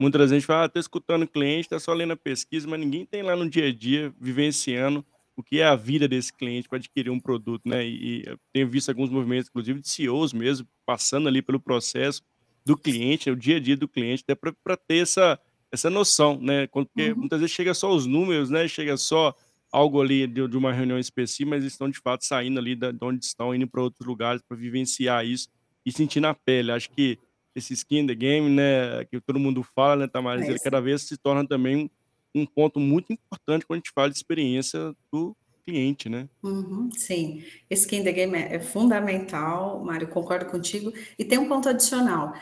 muitas 0.00 0.20
vezes 0.20 0.32
a 0.32 0.34
gente 0.36 0.46
fala, 0.46 0.64
ah, 0.64 0.68
tô 0.68 0.80
escutando 0.80 1.22
o 1.22 1.28
cliente, 1.28 1.68
tá 1.68 1.78
só 1.78 1.92
lendo 1.92 2.12
a 2.12 2.16
pesquisa, 2.16 2.66
mas 2.66 2.80
ninguém 2.80 3.06
tem 3.06 3.22
lá 3.22 3.36
no 3.36 3.48
dia 3.48 3.68
a 3.68 3.72
dia, 3.72 4.12
vivenciando 4.20 5.04
o 5.36 5.42
que 5.42 5.60
é 5.60 5.64
a 5.64 5.76
vida 5.76 6.06
desse 6.06 6.32
cliente 6.32 6.68
para 6.68 6.78
adquirir 6.78 7.10
um 7.10 7.20
produto, 7.20 7.62
né? 7.66 7.86
E, 7.86 8.22
e 8.22 8.24
eu 8.26 8.38
tenho 8.52 8.68
visto 8.68 8.88
alguns 8.88 9.08
movimentos, 9.08 9.48
inclusive 9.48 9.80
de 9.80 9.88
CEOs 9.88 10.32
mesmo, 10.32 10.66
passando 10.84 11.28
ali 11.28 11.40
pelo 11.40 11.60
processo 11.60 12.22
do 12.64 12.76
cliente, 12.76 13.30
o 13.30 13.36
dia 13.36 13.56
a 13.56 13.60
dia 13.60 13.76
do 13.76 13.88
cliente, 13.88 14.24
até 14.26 14.34
para 14.34 14.76
ter 14.76 14.98
essa, 14.98 15.38
essa 15.70 15.88
noção, 15.88 16.38
né? 16.40 16.66
Porque 16.66 17.12
uhum. 17.12 17.20
muitas 17.20 17.40
vezes 17.40 17.54
chega 17.54 17.72
só 17.72 17.92
os 17.94 18.06
números, 18.06 18.50
né? 18.50 18.68
Chega 18.68 18.96
só 18.96 19.34
algo 19.72 20.02
ali 20.02 20.26
de, 20.26 20.46
de, 20.46 20.56
uma 20.56 20.72
reunião 20.72 20.98
específica, 20.98 21.50
mas 21.50 21.64
estão 21.64 21.88
de 21.88 21.98
fato 21.98 22.24
saindo 22.24 22.60
ali 22.60 22.76
de 22.76 22.92
onde 23.00 23.24
estão, 23.24 23.54
indo 23.54 23.66
para 23.66 23.82
outros 23.82 24.06
lugares 24.06 24.42
para 24.46 24.56
vivenciar 24.56 25.24
isso 25.24 25.48
e 25.84 25.90
sentir 25.90 26.20
na 26.20 26.34
pele. 26.34 26.70
Acho 26.70 26.90
que 26.90 27.18
esse 27.54 27.72
skin 27.72 28.06
the 28.06 28.14
game, 28.14 28.50
né, 28.50 29.04
que 29.06 29.20
todo 29.20 29.38
mundo 29.38 29.62
fala, 29.74 29.96
né, 29.96 30.06
Tamaris, 30.06 30.46
é 30.46 30.50
ele 30.50 30.58
cada 30.58 30.80
vez 30.80 31.02
se 31.02 31.16
torna 31.16 31.46
também 31.46 31.90
um, 32.34 32.42
um 32.42 32.46
ponto 32.46 32.78
muito 32.78 33.12
importante 33.12 33.66
quando 33.66 33.78
a 33.78 33.80
gente 33.80 33.92
fala 33.94 34.10
de 34.10 34.16
experiência 34.16 34.94
do 35.10 35.34
cliente, 35.64 36.08
né? 36.08 36.28
Uhum, 36.42 36.90
sim, 36.92 37.44
skin 37.70 38.02
the 38.02 38.12
game 38.12 38.36
é, 38.36 38.56
é 38.56 38.60
fundamental, 38.60 39.82
Mário, 39.84 40.08
concordo 40.08 40.46
contigo. 40.46 40.92
E 41.18 41.24
tem 41.24 41.38
um 41.38 41.48
ponto 41.48 41.68
adicional: 41.68 42.34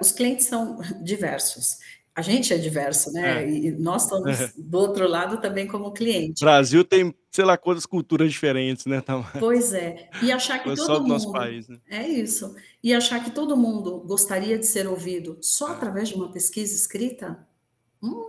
os 0.00 0.12
clientes 0.12 0.46
são 0.46 0.78
diversos 1.02 1.78
a 2.16 2.22
gente 2.22 2.54
é 2.54 2.56
diverso, 2.56 3.12
né? 3.12 3.44
É. 3.44 3.50
E 3.50 3.70
nós 3.72 4.04
estamos 4.04 4.40
é. 4.40 4.50
do 4.56 4.78
outro 4.78 5.06
lado 5.06 5.38
também 5.38 5.66
como 5.66 5.92
cliente. 5.92 6.42
O 6.42 6.46
Brasil 6.46 6.82
tem, 6.82 7.14
sei 7.30 7.44
lá, 7.44 7.58
quantas 7.58 7.84
culturas 7.84 8.32
diferentes, 8.32 8.86
né? 8.86 9.04
Pois 9.38 9.74
é. 9.74 10.08
E 10.22 10.32
achar 10.32 10.58
que 10.60 10.64
todo 10.64 10.78
só 10.78 10.98
mundo. 10.98 11.08
nosso 11.08 11.30
país, 11.30 11.68
né? 11.68 11.76
É 11.90 12.08
isso. 12.08 12.56
E 12.82 12.94
achar 12.94 13.22
que 13.22 13.30
todo 13.30 13.54
mundo 13.54 13.98
gostaria 14.06 14.58
de 14.58 14.66
ser 14.66 14.88
ouvido 14.88 15.36
só 15.42 15.72
através 15.72 16.08
de 16.08 16.14
uma 16.14 16.32
pesquisa 16.32 16.74
escrita? 16.74 17.46
Hum. 18.02 18.24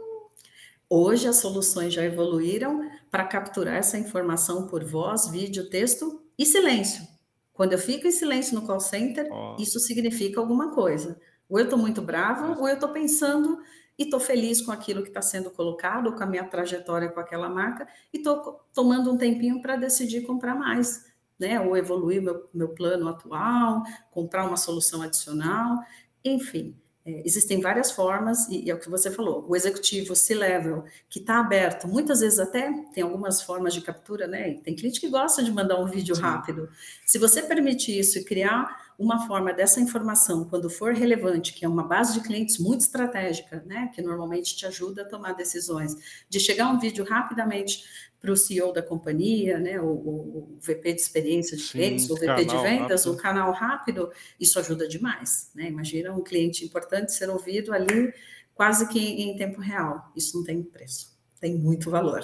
Hoje 0.90 1.26
as 1.26 1.38
soluções 1.38 1.94
já 1.94 2.04
evoluíram 2.04 2.92
para 3.10 3.24
capturar 3.24 3.76
essa 3.76 3.98
informação 3.98 4.68
por 4.68 4.84
voz, 4.84 5.30
vídeo, 5.30 5.70
texto 5.70 6.22
e 6.38 6.46
silêncio. 6.46 7.08
Quando 7.54 7.72
eu 7.72 7.80
fico 7.80 8.06
em 8.06 8.12
silêncio 8.12 8.54
no 8.54 8.68
call 8.68 8.82
center, 8.82 9.30
oh. 9.32 9.56
isso 9.58 9.80
significa 9.80 10.42
alguma 10.42 10.76
coisa. 10.76 11.18
Ou 11.50 11.58
eu 11.58 11.64
estou 11.64 11.80
muito 11.80 12.02
brava, 12.02 12.60
ou 12.60 12.68
eu 12.68 12.74
estou 12.74 12.90
pensando 12.90 13.60
e 13.98 14.04
estou 14.04 14.20
feliz 14.20 14.62
com 14.62 14.72
aquilo 14.72 15.02
que 15.02 15.10
está 15.10 15.22
sendo 15.22 15.50
colocado, 15.52 16.14
com 16.14 16.24
a 16.24 16.26
minha 16.26 16.43
trajetória 16.45 17.10
com 17.10 17.20
aquela 17.20 17.50
marca, 17.50 17.88
e 18.14 18.18
estou 18.18 18.62
tomando 18.74 19.12
um 19.12 19.18
tempinho 19.18 19.62
para 19.62 19.76
decidir 19.76 20.22
comprar 20.22 20.56
mais, 20.56 21.06
né? 21.39 21.60
Ou 21.60 21.76
evoluir 21.76 22.22
meu, 22.22 22.50
meu 22.54 22.70
plano 22.70 23.08
atual, 23.08 23.84
comprar 24.12 24.45
uma 24.45 24.58
solução 24.58 25.02
adicional, 25.02 25.80
enfim. 26.24 26.76
É, 27.08 27.22
existem 27.26 27.62
várias 27.62 27.89
formas, 27.89 28.49
e, 28.49 28.66
e, 28.66 28.70
é 28.70 28.76
o 28.76 28.80
que 28.80 28.89
você 28.89 29.10
falou, 29.10 29.45
o 29.47 29.55
executivo 29.55 30.14
C-level, 30.14 30.84
que 31.10 31.20
está 31.20 31.39
aberto, 31.39 31.88
muitas 31.88 32.20
vezes 32.20 32.38
até 32.38 32.70
tem 32.93 33.01
algumas 33.01 33.41
formas 33.41 33.74
de 33.74 33.80
captura, 33.80 34.28
né? 34.28 34.55
Tem 34.55 34.76
cliente 34.76 34.99
que 34.99 35.08
gosta 35.08 35.41
de 35.41 35.49
mandar 35.49 35.80
um 35.80 35.86
vídeo 35.86 36.14
Sim. 36.14 36.22
rápido. 36.22 36.70
Se 37.05 37.18
você 37.18 37.41
permitir 37.41 37.97
isso 37.97 38.20
e 38.20 38.26
criar 38.26 38.88
uma 38.99 39.26
forma 39.26 39.53
dessa 39.53 39.80
informação, 39.80 40.43
quando 40.45 40.70
for 40.70 40.91
relevante, 40.93 41.53
que 41.53 41.64
é 41.64 41.70
uma 41.70 41.84
base 41.84 42.14
de 42.14 42.20
clientes 42.20 42.58
muito 42.58 42.82
estratégica, 42.82 43.64
né, 43.66 43.89
que 43.93 44.01
normalmente 44.01 44.55
te 44.55 44.66
ajuda 44.66 45.03
a 45.03 45.05
tomar 45.05 45.34
decisões, 45.34 45.95
de 46.28 46.39
chegar 46.39 46.68
um 46.70 46.80
vídeo 46.80 47.05
rapidamente 47.05 47.86
para 48.20 48.32
o 48.32 48.38
CEO 48.38 48.74
da 48.74 48.82
companhia, 48.82 49.59
né, 49.59 49.80
o, 49.80 49.86
o, 49.86 50.57
VP 50.59 50.93
de 50.93 51.01
experiência 51.01 51.55
de 51.55 51.63
clientes, 51.63 52.09
o 52.09 52.15
VP 52.15 52.45
de 52.45 52.57
vendas, 52.57 53.05
rápido. 53.05 53.13
o 53.13 53.18
canal 53.18 53.51
rápido, 53.51 54.11
isso 54.39 54.59
ajuda 54.59 54.88
demais. 54.88 55.51
Né? 55.53 55.68
Imagina 55.68 56.11
um 56.11 56.24
cliente 56.24 56.65
importante 56.65 57.13
ser 57.13 57.30
ouvido 57.30 57.74
ali 57.74 58.11
quase 58.55 58.89
que 58.89 58.99
em 58.99 59.38
tempo 59.38 59.61
real. 59.61 60.11
Isso 60.15 60.36
não 60.36 60.43
tem 60.43 60.63
preço. 60.63 61.15
tem 61.39 61.55
muito 61.55 61.91
valor. 61.91 62.22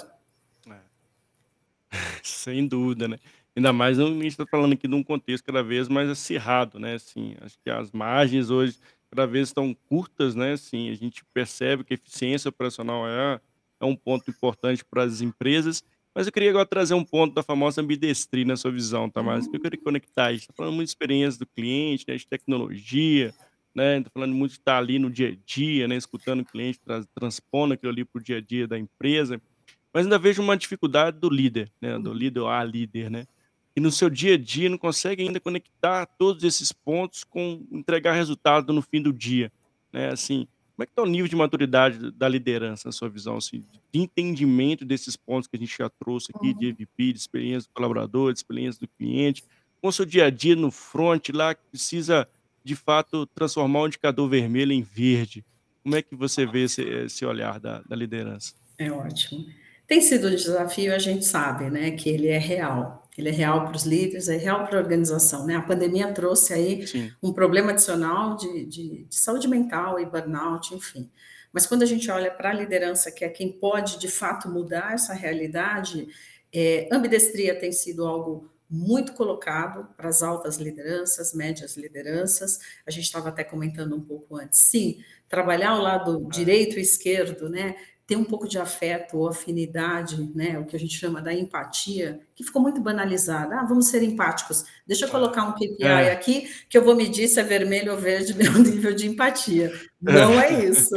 É. 0.68 0.80
Sem 2.24 2.68
dúvida, 2.68 3.08
né. 3.08 3.20
Ainda 3.56 3.72
mais 3.72 4.00
a 4.00 4.06
gente 4.06 4.26
está 4.28 4.48
falando 4.48 4.74
aqui 4.74 4.88
de 4.88 4.96
um 4.96 5.04
contexto 5.04 5.46
cada 5.46 5.62
vez 5.62 5.88
mais 5.88 6.10
acirrado, 6.10 6.80
né, 6.80 6.96
assim, 6.96 7.36
acho 7.40 7.56
que 7.64 7.70
as 7.70 7.92
margens 7.92 8.50
hoje 8.50 8.80
cada 9.12 9.28
vez 9.28 9.50
estão 9.50 9.76
curtas, 9.88 10.34
né, 10.34 10.54
assim, 10.54 10.90
a 10.90 10.96
gente 10.96 11.24
percebe 11.32 11.84
que 11.84 11.94
a 11.94 11.96
eficiência 11.96 12.50
operacional 12.50 13.08
é 13.08 13.40
é 13.84 13.86
um 13.86 13.96
ponto 13.96 14.30
importante 14.30 14.84
para 14.84 15.04
as 15.04 15.22
empresas, 15.22 15.84
mas 16.16 16.28
eu 16.28 16.34
queria 16.34 16.50
agora 16.50 16.66
trazer 16.66 16.94
um 16.94 17.04
ponto 17.04 17.34
da 17.34 17.44
famosa 17.44 17.82
ambidestria 17.82 18.46
na 18.46 18.56
sua 18.56 18.72
visão, 18.72 19.10
Tamara, 19.10 19.42
que 19.42 19.56
eu 19.56 19.60
queria 19.60 19.80
conectar, 19.80 20.28
a 20.28 20.32
gente 20.32 20.42
está 20.42 20.54
falando 20.54 20.76
muito 20.76 20.88
de 20.88 20.92
experiência 20.92 21.40
do 21.40 21.46
cliente, 21.46 22.06
né, 22.08 22.16
de 22.16 22.28
tecnologia, 22.28 23.34
né, 23.74 24.02
tá 24.02 24.10
falando 24.14 24.34
muito 24.34 24.52
de 24.52 24.60
estar 24.60 24.78
ali 24.78 25.00
no 25.00 25.10
dia 25.10 25.30
a 25.30 25.36
dia, 25.46 25.88
né, 25.88 25.96
escutando 25.96 26.42
o 26.42 26.46
cliente, 26.46 26.80
trans 26.80 27.08
transpondo 27.16 27.74
aquilo 27.74 27.92
ali 27.92 28.06
para 28.06 28.20
o 28.20 28.24
dia 28.24 28.38
a 28.38 28.42
dia 28.42 28.68
da 28.68 28.78
empresa, 28.78 29.42
mas 29.92 30.06
ainda 30.06 30.20
vejo 30.20 30.42
uma 30.42 30.56
dificuldade 30.56 31.20
do 31.20 31.30
líder, 31.30 31.72
né, 31.82 31.98
do 31.98 32.14
líder 32.14 32.42
ou 32.42 32.50
a 32.50 32.64
líder, 32.64 33.10
né, 33.10 33.26
e 33.76 33.82
no 33.82 33.92
seu 33.92 34.08
dia 34.10 34.36
a 34.36 34.38
dia 34.38 34.70
não 34.70 34.78
consegue 34.78 35.24
ainda 35.24 35.40
conectar 35.40 36.06
todos 36.06 36.44
esses 36.44 36.72
pontos 36.72 37.24
com 37.24 37.66
entregar 37.72 38.14
resultado 38.14 38.72
no 38.72 38.84
fim 38.84 39.02
do 39.02 39.12
dia, 39.12 39.52
né, 39.92 40.10
assim, 40.10 40.48
como 40.76 40.84
é 40.84 40.86
que 40.86 40.92
está 40.92 41.04
o 41.04 41.06
nível 41.06 41.28
de 41.28 41.36
maturidade 41.36 42.12
da 42.12 42.28
liderança, 42.28 42.88
na 42.88 42.92
sua 42.92 43.08
visão, 43.10 43.38
assim, 43.38 43.64
de 43.92 44.00
entendimento 44.00 44.84
desses 44.84 45.16
pontos 45.16 45.48
que 45.48 45.56
a 45.56 45.60
gente 45.60 45.76
já 45.78 45.90
trouxe 45.90 46.32
aqui, 46.36 46.54
de 46.54 46.66
Uhum. 46.66 46.72
EVP, 46.72 47.14
de 47.14 47.20
experiência 47.20 47.70
do 47.70 47.74
colaborador, 47.74 48.34
de 48.34 48.40
experiência 48.40 48.80
do 48.82 48.88
cliente, 48.88 49.44
com 49.82 49.88
o 49.90 49.92
seu 49.92 50.06
dia 50.06 50.26
a 50.26 50.30
dia 50.30 50.56
no 50.56 50.72
front 50.72 51.30
lá, 51.34 51.54
que 51.54 51.62
precisa, 51.70 52.28
de 52.64 52.76
fato, 52.76 53.26
transformar 53.28 53.82
o 53.82 53.88
indicador 53.88 54.28
vermelho 54.30 54.72
em 54.72 54.82
verde. 54.82 55.46
Como 55.84 55.96
é 55.96 56.02
que 56.02 56.16
você 56.16 56.46
vê 56.46 56.64
esse 56.64 56.82
esse 56.82 57.26
olhar 57.26 57.60
da 57.60 57.82
da 57.82 57.96
liderança? 57.96 58.54
É 58.78 58.92
ótimo. 58.92 59.46
Tem 59.86 60.02
sido 60.02 60.28
um 60.28 60.32
desafio, 60.36 60.96
a 60.96 61.00
gente 61.00 61.26
sabe, 61.26 61.70
né, 61.70 61.92
que 61.92 62.10
ele 62.10 62.28
é 62.28 62.38
real. 62.40 63.03
Ele 63.18 63.30
é 63.30 63.32
real 63.32 63.66
para 63.66 63.76
os 63.76 63.84
líderes, 63.86 64.28
é 64.30 64.38
real 64.38 64.66
para 64.68 64.78
a 64.78 64.82
organização, 64.82 65.46
né. 65.46 65.56
A 65.56 65.62
pandemia 65.62 66.12
trouxe 66.14 66.54
aí 66.54 66.86
Sim. 66.86 67.14
um 67.22 67.32
problema 67.34 67.72
adicional 67.72 68.36
de 68.38 68.66
de 68.66 69.06
de 69.06 69.16
saúde 69.16 69.48
mental 69.48 70.00
e 70.00 70.06
burnout, 70.06 70.74
enfim. 70.76 71.12
Mas 71.52 71.68
quando 71.68 71.84
a 71.84 71.86
gente 71.86 72.10
olha 72.10 72.32
para 72.32 72.50
a 72.50 72.54
liderança, 72.54 73.12
que 73.12 73.24
é 73.24 73.30
quem 73.30 73.52
pode 73.60 74.00
de 74.00 74.08
fato 74.08 74.50
mudar 74.50 74.94
essa 74.94 75.14
realidade, 75.14 76.08
eh, 76.54 76.88
ambidestria 76.92 77.54
tem 77.60 77.72
sido 77.72 78.06
algo 78.08 78.50
muito 78.70 79.14
colocado 79.14 79.88
para 79.96 80.10
as 80.10 80.24
altas 80.24 80.58
lideranças, 80.58 81.34
médias 81.36 81.78
lideranças. 81.78 82.58
A 82.88 82.92
gente 82.92 83.04
estava 83.06 83.30
até 83.30 83.44
comentando 83.44 83.96
um 83.96 84.02
pouco 84.02 84.36
antes. 84.36 84.60
Sim, 84.60 84.98
trabalhar 85.30 85.72
ao 85.72 85.82
lado 85.82 86.28
É. 86.28 86.30
direito 86.32 86.80
e 86.80 86.82
esquerdo, 86.82 87.50
né, 87.50 87.76
ter 88.14 88.18
um 88.18 88.24
pouco 88.24 88.48
de 88.48 88.60
afeto 88.60 89.18
ou 89.18 89.28
afinidade, 89.28 90.32
né, 90.36 90.60
o 90.60 90.66
que 90.66 90.76
a 90.76 90.80
gente 90.80 90.96
chama 90.98 91.22
da 91.22 91.34
empatia, 91.34 92.20
que 92.36 92.44
ficou 92.44 92.62
muito 92.62 92.80
banalizada. 92.80 93.56
"Ah, 93.60 93.66
vamos 93.66 93.88
ser 93.88 94.04
empáticos. 94.04 94.66
Deixa 94.86 95.06
eu 95.06 95.10
colocar 95.10 95.44
um 95.46 95.54
KPI 95.54 95.84
é. 95.84 96.12
aqui, 96.12 96.50
que 96.70 96.78
eu 96.78 96.84
vou 96.84 96.96
medir 96.96 97.28
se 97.28 97.40
é 97.40 97.44
vermelho 97.44 97.92
ou 97.92 97.98
verde 97.98 98.34
meu 98.38 98.54
nível 98.60 98.94
de 98.94 99.08
empatia". 99.08 99.72
É. 100.08 100.12
Não 100.14 100.40
é 100.40 100.64
isso. 100.66 100.96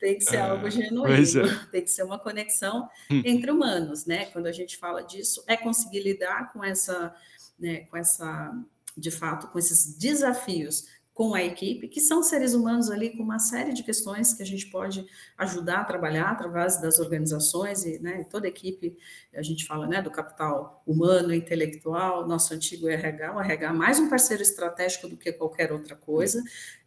Tem 0.00 0.16
que 0.16 0.24
ser 0.24 0.38
algo 0.38 0.66
É, 0.66 0.70
genuíno, 0.70 1.46
é. 1.46 1.66
tem 1.70 1.82
que 1.82 1.90
ser 1.90 2.02
uma 2.04 2.18
conexão 2.18 2.88
Hum. 3.10 3.22
entre 3.24 3.50
humanos, 3.50 4.06
né. 4.06 4.26
Quando 4.26 4.46
a 4.46 4.52
gente 4.52 4.76
fala 4.78 5.02
disso, 5.02 5.42
é 5.46 5.56
conseguir 5.56 6.00
lidar 6.00 6.52
com 6.52 6.64
essa, 6.64 7.14
né, 7.58 7.80
com 7.90 7.96
essa 7.96 8.52
de 8.96 9.10
fato, 9.12 9.46
com 9.48 9.58
esses 9.58 9.96
desafios 9.96 10.86
com 11.18 11.34
a 11.34 11.42
equipe, 11.42 11.88
que 11.88 12.00
são 12.00 12.22
seres 12.22 12.54
humanos 12.54 12.88
ali 12.88 13.10
com 13.10 13.24
uma 13.24 13.40
série 13.40 13.72
de 13.72 13.82
questões 13.82 14.32
que 14.32 14.40
a 14.40 14.46
gente 14.46 14.66
pode 14.70 15.04
ajudar 15.36 15.80
a 15.80 15.84
trabalhar 15.84 16.30
através 16.30 16.80
das 16.80 17.00
organizações 17.00 17.84
e, 17.84 17.98
né, 17.98 18.22
toda 18.30 18.46
a 18.46 18.48
equipe, 18.48 18.96
a 19.34 19.42
gente 19.42 19.66
fala, 19.66 19.88
né, 19.88 20.00
do 20.00 20.12
capital 20.12 20.80
humano, 20.86 21.34
intelectual, 21.34 22.24
nosso 22.28 22.54
antigo 22.54 22.88
RH, 22.88 23.34
o 23.34 23.40
RH 23.40 23.72
mais 23.72 23.98
um 23.98 24.08
parceiro 24.08 24.44
estratégico 24.44 25.08
do 25.08 25.16
que 25.16 25.32
qualquer 25.32 25.72
outra 25.72 25.96
coisa. 25.96 26.40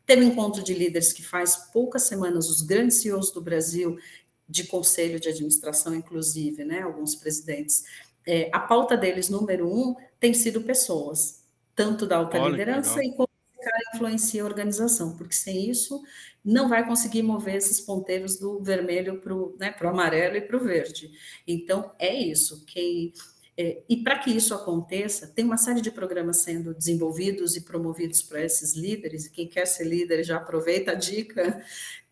Teve 0.05 0.23
encontro 0.23 0.63
de 0.63 0.73
líderes 0.73 1.11
que 1.11 1.21
faz 1.21 1.69
poucas 1.73 2.03
semanas, 2.03 2.49
os 2.49 2.61
grandes 2.61 3.01
CEOs 3.01 3.33
do 3.33 3.41
Brasil, 3.41 3.97
de 4.47 4.63
conselho 4.63 5.19
de 5.19 5.27
administração 5.27 5.93
inclusive, 5.93 6.63
né, 6.63 6.83
alguns 6.83 7.15
presidentes, 7.15 7.83
eh, 8.25 8.49
a 8.53 8.61
pauta 8.61 8.95
deles 8.95 9.27
número 9.27 9.67
1 9.67 9.93
tem 10.21 10.33
sido 10.33 10.61
pessoas, 10.61 11.43
tanto 11.75 12.07
da 12.07 12.15
alta 12.15 12.39
Olha, 12.39 12.51
liderança 12.51 13.03
e 13.03 13.11
como 13.11 13.30
cara 13.61 13.77
influencia 13.95 14.43
a 14.43 14.45
organização, 14.45 15.15
porque 15.15 15.35
sem 15.35 15.69
isso 15.69 16.01
não 16.43 16.67
vai 16.67 16.85
conseguir 16.85 17.21
mover 17.23 17.55
esses 17.55 17.79
ponteiros 17.79 18.37
do 18.37 18.61
vermelho 18.61 19.19
para 19.19 19.33
o, 19.33 19.55
né, 19.59 19.75
amarelo 19.81 20.35
e 20.37 20.41
para 20.41 20.57
o 20.57 20.63
verde. 20.63 21.11
Então 21.47 21.93
é 21.99 22.13
isso, 22.13 22.65
quem 22.65 23.13
eh, 23.57 23.83
e 23.87 23.97
para 23.97 24.17
que 24.19 24.31
isso 24.31 24.53
aconteça, 24.53 25.27
tem 25.27 25.45
uma 25.45 25.57
série 25.57 25.81
de 25.81 25.91
programas 25.91 26.37
sendo 26.37 26.73
desenvolvidos 26.73 27.55
e 27.55 27.61
promovidos 27.61 28.21
para 28.21 28.43
esses 28.43 28.73
líderes, 28.73 29.25
e 29.25 29.31
quem 29.31 29.47
quer 29.47 29.67
ser 29.67 29.85
líder 29.85 30.23
já 30.23 30.37
aproveita 30.37 30.91
a 30.91 30.95
dica, 30.95 31.63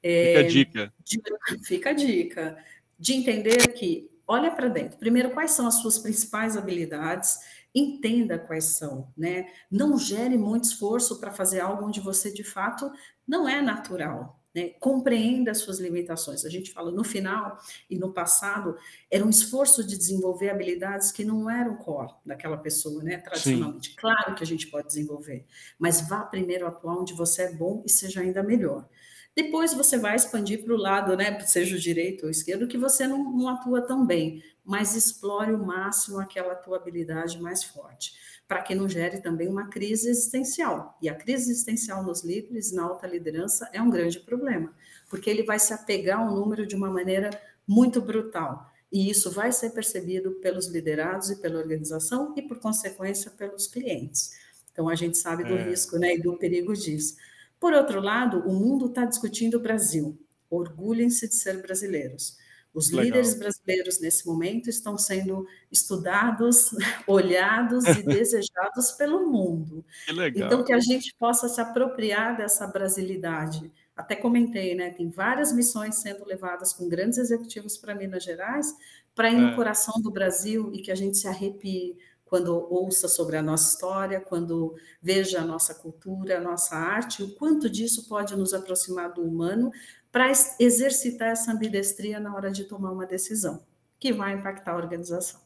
Fica 0.01 0.39
a 0.39 0.43
dica. 0.43 0.93
de 1.03 1.19
fica 1.65 1.89
a 1.89 1.93
dica, 1.93 2.57
de 2.97 3.13
entender 3.13 3.73
que 3.73 4.09
olha 4.27 4.51
para 4.51 4.67
dentro, 4.69 4.97
primeiro 4.97 5.31
quais 5.31 5.51
são 5.51 5.67
as 5.67 5.75
suas 5.75 5.97
principais 5.97 6.55
habilidades, 6.55 7.39
entenda 7.73 8.37
quais 8.39 8.65
são, 8.65 9.11
né, 9.17 9.47
não 9.71 9.97
gere 9.97 10.37
muito 10.37 10.65
esforço 10.65 11.19
para 11.19 11.31
fazer 11.31 11.59
algo 11.59 11.85
onde 11.85 11.99
você 11.99 12.31
de 12.31 12.43
fato 12.43 12.91
não 13.27 13.47
é 13.47 13.61
natural, 13.61 14.39
né, 14.55 14.69
compreenda 14.79 15.51
as 15.51 15.59
suas 15.59 15.79
limitações. 15.79 16.43
A 16.45 16.49
gente 16.49 16.71
fala 16.71 16.91
no 16.91 17.03
final 17.03 17.57
e 17.89 17.97
no 17.97 18.11
passado, 18.13 18.75
era 19.11 19.23
um 19.23 19.29
esforço 19.29 19.83
de 19.85 19.97
desenvolver 19.97 20.49
habilidades 20.49 21.11
que 21.11 21.23
não 21.23 21.49
eram 21.49 21.75
core 21.77 22.13
daquela 22.25 22.57
pessoa, 22.57 23.03
né, 23.03 23.19
Sim. 23.33 23.75
tradicionalmente. 23.75 23.95
Claro 23.95 24.35
que 24.35 24.43
a 24.43 24.47
gente 24.47 24.67
pode 24.67 24.87
desenvolver, 24.87 25.45
mas 25.77 26.07
vá 26.07 26.21
primeiro 26.23 26.65
atuar 26.67 26.97
onde 26.99 27.13
você 27.13 27.43
é 27.43 27.53
bom 27.53 27.83
e 27.85 27.89
seja 27.89 28.21
ainda 28.21 28.41
melhor. 28.43 28.87
Depois 29.35 29.73
você 29.73 29.97
vai 29.97 30.15
expandir 30.15 30.63
para 30.63 30.73
o 30.73 30.77
lado, 30.77 31.15
né, 31.15 31.39
seja 31.41 31.75
o 31.75 31.79
direito 31.79 32.23
ou 32.25 32.29
esquerdo, 32.29 32.67
que 32.67 32.77
você 32.77 33.07
não 33.07 33.31
não 33.31 33.47
atua 33.47 33.81
tão 33.81 34.05
bem, 34.05 34.43
mas 34.65 34.95
explore 34.95 35.53
o 35.53 35.65
máximo 35.65 36.19
aquela 36.19 36.55
tua 36.55 36.77
habilidade 36.77 37.39
mais 37.41 37.63
forte, 37.63 38.13
para 38.47 38.61
que 38.61 38.75
não 38.75 38.89
gere 38.89 39.21
também 39.21 39.47
uma 39.47 39.69
crise 39.69 40.09
existencial. 40.09 40.97
E 41.01 41.07
a 41.07 41.15
crise 41.15 41.51
existencial 41.51 42.03
nos 42.03 42.23
líderes, 42.23 42.71
na 42.71 42.83
alta 42.83 43.07
liderança, 43.07 43.69
é 43.71 43.81
um 43.81 43.89
grande 43.89 44.19
problema, 44.19 44.73
porque 45.09 45.29
ele 45.29 45.43
vai 45.43 45.59
se 45.59 45.73
apegar 45.73 46.19
ao 46.19 46.33
número 46.35 46.65
de 46.65 46.75
uma 46.75 46.89
maneira 46.89 47.29
muito 47.67 48.01
brutal, 48.01 48.69
e 48.91 49.09
isso 49.09 49.29
vai 49.31 49.51
ser 49.51 49.69
percebido 49.69 50.31
pelos 50.41 50.67
liderados 50.67 51.29
e 51.29 51.35
pela 51.39 51.59
organização 51.59 52.33
e, 52.35 52.41
por 52.41 52.59
consequência, 52.59 53.29
pelos 53.31 53.67
clientes. 53.67 54.31
Então 54.71 54.89
a 54.89 54.95
gente 54.95 55.17
sabe 55.17 55.43
do 55.45 55.55
É. 55.55 55.57
risco, 55.57 55.97
né, 55.99 56.15
e 56.15 56.21
do 56.21 56.35
perigo 56.37 56.73
disso. 56.73 57.15
Por 57.59 57.73
outro 57.73 58.01
lado, 58.01 58.39
o 58.47 58.53
mundo 58.53 58.87
está 58.87 59.05
discutindo 59.05 59.55
o 59.57 59.59
Brasil, 59.61 60.17
orgulhem-se 60.49 61.27
de 61.27 61.35
ser 61.35 61.61
brasileiros. 61.61 62.37
Os 62.73 62.91
líderes 62.91 63.33
Legal. 63.33 63.39
brasileiros 63.39 63.99
nesse 63.99 64.27
momento 64.27 64.69
estão 64.69 64.97
sendo 64.97 65.45
estudados, 65.71 66.69
olhados 67.07 67.95
e 67.95 68.03
desejados 68.03 68.91
pelo 68.97 69.27
mundo. 69.29 69.83
Que 70.05 70.11
Então 70.35 70.61
legal. 70.61 70.63
que 70.63 70.73
a 70.73 70.79
gente 70.79 71.13
possa 71.17 71.49
se 71.49 71.59
apropriar 71.59 72.37
dessa 72.37 72.67
brasilidade. 72.67 73.71
Até 73.95 74.15
comentei, 74.15 74.75
né, 74.75 74.91
tem 74.91 75.09
várias 75.09 75.51
missões 75.51 75.95
sendo 75.95 76.25
levadas 76.25 76.71
com 76.71 76.87
grandes 76.87 77.17
executivos 77.17 77.77
para 77.77 77.95
Minas 77.95 78.23
Gerais, 78.23 78.73
para 79.15 79.29
ir 79.31 79.37
no 79.39 79.47
É. 79.47 79.55
coração 79.55 80.01
do 80.01 80.11
Brasil 80.11 80.71
e 80.73 80.81
que 80.81 80.91
a 80.91 80.95
gente 80.95 81.17
se 81.17 81.27
arrepie 81.27 81.97
quando 82.29 82.67
ouça 82.71 83.07
sobre 83.07 83.37
a 83.37 83.41
nossa 83.41 83.73
história, 83.73 84.21
quando 84.21 84.75
veja 85.01 85.41
a 85.41 85.45
nossa 85.45 85.73
cultura, 85.73 86.37
a 86.37 86.41
nossa 86.41 86.75
arte, 86.75 87.23
o 87.23 87.35
quanto 87.35 87.69
disso 87.69 88.07
pode 88.07 88.35
nos 88.37 88.53
aproximar 88.53 89.11
do 89.11 89.23
humano, 89.23 89.71
para 90.11 90.27
ex 90.27 90.55
exercitar 90.59 91.29
essa 91.29 91.51
ambidestria 91.51 92.19
na 92.19 92.33
hora 92.35 92.51
de 92.51 92.65
tomar 92.65 92.91
uma 92.91 93.05
decisão, 93.05 93.63
que 93.99 94.13
vai 94.13 94.33
impactar 94.33 94.73
a 94.73 94.77
organização. 94.77 95.41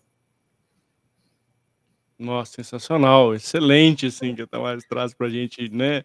Nossa, 2.20 2.54
sensacional, 2.54 3.34
excelente, 3.34 4.06
assim, 4.08 4.36
que 4.36 4.42
a 4.42 4.48
Thammares 4.48 4.86
traz 4.86 5.14
para 5.14 5.30
gente, 5.30 5.68
né, 5.70 6.04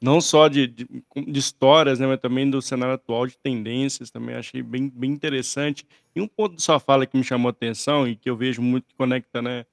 não 0.00 0.20
só 0.20 0.48
de 0.48 0.66
de 0.66 0.86
de 1.14 1.38
histórias, 1.38 1.98
né, 1.98 2.06
mas 2.06 2.20
também 2.20 2.48
do 2.50 2.62
cenário 2.62 2.94
atual 2.94 3.26
de 3.26 3.36
tendências, 3.38 4.10
também 4.10 4.34
achei 4.36 4.62
bem 4.62 4.88
bem 4.88 5.10
interessante. 5.12 5.86
E 6.14 6.20
um 6.20 6.26
ponto 6.28 6.54
da 6.54 6.60
sua 6.60 6.80
fala 6.80 7.06
que 7.06 7.16
me 7.16 7.24
chamou 7.24 7.50
atenção 7.50 8.08
e 8.08 8.16
que 8.16 8.28
eu 8.30 8.36
vejo 8.36 8.62
muito 8.62 8.86
que 8.86 8.94
conecta, 8.94 9.42
né, 9.42 9.66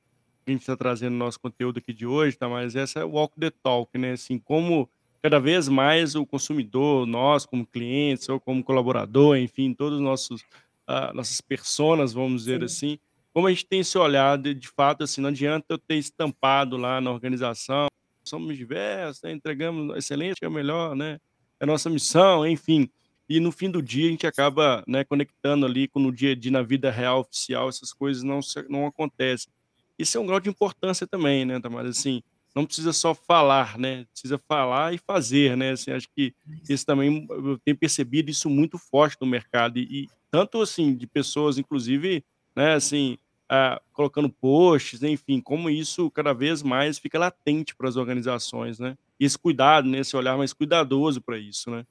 a 0.47 0.51
gente 0.51 0.61
está 0.61 0.75
trazendo 0.77 1.11
no 1.13 1.19
nosso 1.19 1.39
conteúdo 1.39 1.79
aqui 1.79 1.93
de 1.93 2.05
hoje, 2.05 2.37
Thammares, 2.37 2.75
essa 2.75 2.99
é 2.99 3.03
o 3.05 3.09
walk 3.11 3.37
the 3.39 3.51
talk, 3.63 3.97
né, 3.97 4.11
assim, 4.13 4.37
como 4.39 4.89
cada 5.21 5.39
vez 5.39 5.67
mais 5.67 6.15
o 6.15 6.25
consumidor, 6.25 7.05
nós 7.05 7.45
como 7.45 7.65
clientes 7.65 8.29
ou 8.29 8.39
como 8.39 8.63
colaborador, 8.63 9.37
enfim, 9.37 9.73
todos 9.73 9.97
os 9.97 10.03
nossos, 10.03 10.43
ah, 10.85 11.11
nossas 11.13 11.41
personas, 11.41 12.13
vamos 12.13 12.43
dizer 12.43 12.59
Sim. 12.59 12.65
assim, 12.65 12.99
como 13.33 13.47
a 13.47 13.49
gente 13.51 13.65
tem 13.65 13.81
esse 13.81 13.97
olhar 13.97 14.37
de 14.37 14.53
de 14.53 14.67
fato, 14.69 15.03
assim, 15.03 15.21
não 15.21 15.29
adianta 15.29 15.65
eu 15.69 15.77
ter 15.77 15.95
estampado 15.95 16.77
lá 16.77 17.01
na 17.01 17.11
organização, 17.11 17.87
somos 18.23 18.55
diversos, 18.57 19.21
né, 19.23 19.31
entregamos 19.31 19.95
excelente, 19.97 20.37
é 20.41 20.47
o 20.47 20.51
melhor, 20.51 20.95
né, 20.95 21.19
é 21.59 21.63
a 21.63 21.67
nossa 21.67 21.89
missão, 21.89 22.45
enfim. 22.47 22.89
e 23.29 23.39
no 23.41 23.51
fim 23.51 23.69
do 23.69 23.81
dia 23.81 24.07
a 24.07 24.11
gente 24.11 24.25
acaba, 24.27 24.83
né, 24.87 25.03
conectando 25.03 25.65
ali 25.65 25.87
com 25.89 25.99
no 25.99 26.11
dia 26.13 26.31
a 26.31 26.35
dia, 26.35 26.51
na 26.51 26.61
vida 26.61 26.89
real 26.89 27.19
oficial, 27.21 27.67
essas 27.67 27.91
coisas 27.91 28.23
não 28.23 28.39
não 28.69 28.85
acontecem. 28.87 29.51
Isso 29.97 30.17
é 30.17 30.21
um 30.21 30.25
grau 30.25 30.39
de 30.39 30.49
importância 30.49 31.07
também, 31.07 31.45
né, 31.45 31.59
Damares, 31.59 31.97
assim, 31.97 32.21
não 32.55 32.65
precisa 32.65 32.91
só 32.93 33.13
falar, 33.13 33.77
né, 33.77 34.05
precisa 34.11 34.37
falar 34.47 34.93
e 34.93 34.97
fazer, 34.97 35.55
né, 35.55 35.71
assim, 35.71 35.91
acho 35.91 36.07
que 36.15 36.33
isso. 36.69 36.85
também 36.85 37.27
eu 37.29 37.57
tenho 37.59 37.77
percebido 37.77 38.29
isso 38.31 38.49
muito 38.49 38.77
forte 38.77 39.17
no 39.21 39.27
mercado. 39.27 39.77
E 39.79 40.03
e 40.03 40.09
tanto, 40.31 40.61
assim, 40.61 40.95
de 40.95 41.07
pessoas 41.07 41.57
inclusive, 41.57 42.23
né, 42.55 42.73
assim, 42.73 43.17
ah, 43.49 43.81
colocando 43.93 44.29
posts, 44.29 45.01
enfim, 45.03 45.39
como 45.39 45.69
isso 45.69 46.11
cada 46.11 46.33
vez 46.33 46.61
mais 46.61 46.97
fica 46.99 47.17
latente 47.17 47.75
para 47.75 47.87
as 47.87 47.95
organizações, 47.95 48.77
né. 48.79 48.97
E 49.19 49.25
esse 49.25 49.37
cuidado, 49.37 49.87
né, 49.87 49.99
esse 49.99 50.15
olhar 50.17 50.37
mais 50.37 50.51
cuidadoso 50.53 51.21
para 51.21 51.37
isso, 51.37 51.69
né. 51.71 51.85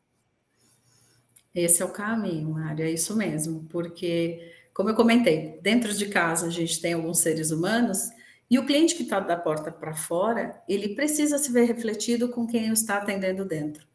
Esse 1.54 1.82
é 1.82 1.84
o 1.86 1.90
caminho, 1.90 2.50
Mário, 2.50 2.84
é 2.84 2.90
isso 2.90 3.16
mesmo, 3.16 3.64
porque, 3.70 4.52
como 4.76 4.90
eu 4.90 4.94
comentei, 4.94 5.58
dentro 5.62 5.94
de 5.94 6.04
casa 6.04 6.46
a 6.46 6.50
gente 6.50 6.82
tem 6.82 6.92
alguns 6.92 7.20
seres 7.20 7.50
humanos, 7.50 8.10
e 8.50 8.58
o 8.58 8.66
cliente 8.66 8.94
que 8.94 9.04
está 9.04 9.18
da 9.18 9.34
porta 9.34 9.72
para 9.72 9.94
fora, 9.94 10.62
ele 10.68 10.94
precisa 10.94 11.38
se 11.38 11.50
ver 11.50 11.64
refletido 11.64 12.28
com 12.28 12.46
quem 12.46 12.70
está 12.70 12.98
atendendo 12.98 13.42
dentro. 13.42 13.86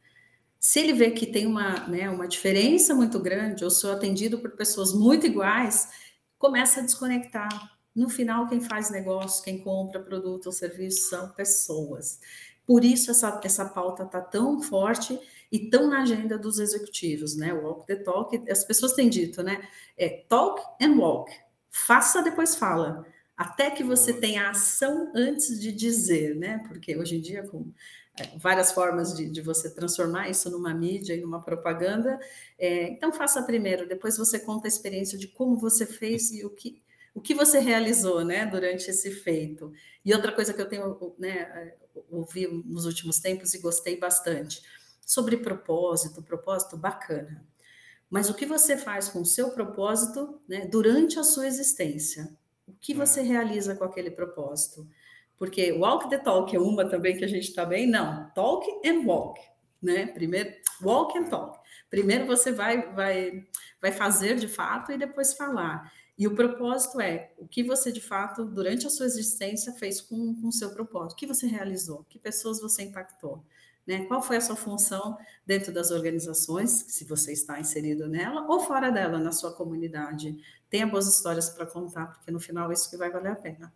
Se 0.60 0.80
ele 0.80 0.94
vê 0.94 1.12
que 1.12 1.28
tem 1.28 1.46
uma, 1.46 1.88
né, 1.88 2.10
uma 2.10 2.28
diferença 2.28 2.96
muito 2.96 3.20
grande, 3.20 3.64
ou 3.64 3.70
sou 3.70 3.92
atendido 3.92 4.40
por 4.40 4.52
pessoas 4.56 4.92
muito 4.92 5.28
iguais, 5.28 5.88
começa 6.36 6.80
a 6.80 6.84
desconectar. 6.84 7.50
No 7.96 8.10
final, 8.10 8.48
quem 8.48 8.60
faz 8.60 8.90
negócio, 8.90 9.44
quem 9.44 9.60
compra 9.60 10.00
produto 10.00 10.48
ou 10.48 10.52
serviço 10.52 11.10
são 11.10 11.30
pessoas. 11.30 12.20
Por 12.66 12.84
isso 12.84 13.12
essa, 13.12 13.40
essa 13.44 13.66
pauta 13.66 14.02
está 14.02 14.20
tão 14.20 14.60
forte 14.60 15.20
e 15.52 15.70
tão 15.70 15.88
na 15.88 16.02
agenda 16.02 16.38
dos 16.38 16.60
executivos, 16.60 17.36
né? 17.36 17.52
Walk 17.54 17.86
the 17.86 17.98
talk, 17.98 18.50
as 18.50 18.64
pessoas 18.64 18.94
têm 18.94 19.10
dito, 19.10 19.44
né? 19.44 19.68
É 19.98 20.24
talk 20.30 20.62
and 20.82 20.96
walk. 20.96 21.32
Faça, 21.70 22.22
depois 22.24 22.56
fala. 22.56 23.06
Até 23.36 23.70
que 23.70 23.84
você 23.84 24.14
tenha 24.14 24.50
ação 24.50 25.12
antes 25.14 25.60
de 25.60 25.72
dizer, 25.72 26.36
né? 26.36 26.64
Porque 26.68 26.96
hoje 26.96 27.18
em 27.18 27.22
dia, 27.22 27.44
com 27.44 27.70
é, 28.18 28.38
várias 28.38 28.72
formas 28.72 29.14
de, 29.14 29.30
de, 29.30 29.42
você 29.42 29.70
transformar 29.70 30.30
isso 30.30 30.50
numa 30.50 30.74
mídia 30.74 31.16
e 31.16 31.22
numa 31.22 31.42
propaganda. 31.42 32.18
É, 32.58 32.90
então, 32.90 33.12
faça 33.12 33.44
primeiro, 33.44 33.88
depois 33.88 34.18
você 34.18 34.40
conta 34.40 34.68
a 34.68 34.70
experiência 34.70 35.18
de 35.18 35.28
como 35.28 35.58
você 35.58 35.86
fez 35.86 36.32
e 36.32 36.46
o 36.46 36.50
que, 36.50 36.82
o 37.14 37.20
que 37.20 37.34
você 37.34 37.60
realizou 37.60 38.24
né, 38.24 38.46
durante 38.46 38.90
esse 38.90 39.12
feito. 39.12 39.74
E 40.06 40.14
outra 40.14 40.32
coisa 40.32 40.54
que 40.54 40.62
eu 40.62 40.70
tenho 40.70 41.14
né, 41.18 41.74
ouvi 42.10 42.48
nos 42.48 42.86
últimos 42.86 43.20
tempos 43.20 43.54
e 43.54 43.60
gostei 43.60 43.98
bastante 43.98 44.62
sobre 45.12 45.36
propósito, 45.36 46.24
propósito 46.24 46.78
bacana. 46.78 47.46
Mas 48.10 48.30
o 48.30 48.34
que 48.34 48.46
você 48.46 48.78
faz 48.78 49.10
com 49.10 49.20
o 49.20 49.26
seu 49.26 49.50
propósito 49.50 50.40
né, 50.48 50.66
durante 50.68 51.20
a 51.20 51.24
sua 51.24 51.46
existência? 51.46 52.34
O 52.66 52.72
que 52.80 52.94
você 52.94 53.20
é. 53.20 53.24
realiza 53.24 53.76
com 53.76 53.84
aquele 53.84 54.10
propósito? 54.10 54.88
Porque 55.38 55.74
walk 55.74 56.10
the 56.10 56.18
talk 56.18 56.56
é 56.56 56.60
uma 56.60 56.88
também 56.88 57.18
que 57.18 57.26
a 57.26 57.28
gente 57.28 57.50
está 57.50 57.66
bem, 57.66 57.86
não, 57.86 58.32
talk 58.34 58.66
and 58.88 59.06
walk, 59.06 59.38
né? 59.82 60.06
Primeiro, 60.06 60.50
walk 60.82 61.18
and 61.18 61.26
talk. 61.26 61.60
Primeiro 61.90 62.26
você 62.26 62.54
vai, 62.54 62.94
vai, 62.94 63.46
vai 63.82 63.92
fazer 63.92 64.36
de 64.36 64.48
fato 64.48 64.94
e 64.94 64.98
depois 64.98 65.34
falar. 65.34 65.92
E 66.18 66.26
o 66.26 66.36
propósito 66.36 67.02
é 67.02 67.34
o 67.38 67.46
que 67.46 67.64
você, 67.64 67.92
de 67.92 68.00
fato, 68.00 68.46
durante 68.46 68.88
a 68.88 68.90
sua 68.90 69.08
existência, 69.08 69.74
fez 69.74 70.00
com 70.00 70.40
o 70.42 70.52
seu 70.54 70.70
propósito. 70.70 71.14
O 71.14 71.16
que 71.18 71.28
você 71.28 71.48
realizou? 71.48 72.06
Que 72.08 72.18
pessoas 72.18 72.62
você 72.62 72.84
impactou? 72.84 73.44
Né? 73.92 74.06
Qual 74.06 74.22
foi 74.22 74.38
a 74.38 74.42
sua 74.42 74.56
função 74.56 75.18
dentro 75.46 75.74
das 75.74 75.92
organizações, 75.92 76.72
se 76.72 77.04
você 77.04 77.34
está 77.34 77.60
inserido 77.60 78.08
nela, 78.08 78.48
ou 78.48 78.62
fora 78.62 78.90
dela, 78.90 79.20
na 79.20 79.34
sua 79.34 79.52
comunidade? 79.52 80.42
Tenha 80.70 80.88
boas 80.88 81.14
histórias 81.14 81.50
para 81.50 81.66
contar, 81.66 82.06
porque 82.06 82.32
no 82.32 82.40
final 82.40 82.72
é 82.72 82.74
isso 82.74 82.90
que 82.90 82.96
vai 82.96 83.12
valer 83.12 83.34
a 83.34 83.36
pena. 83.36 83.74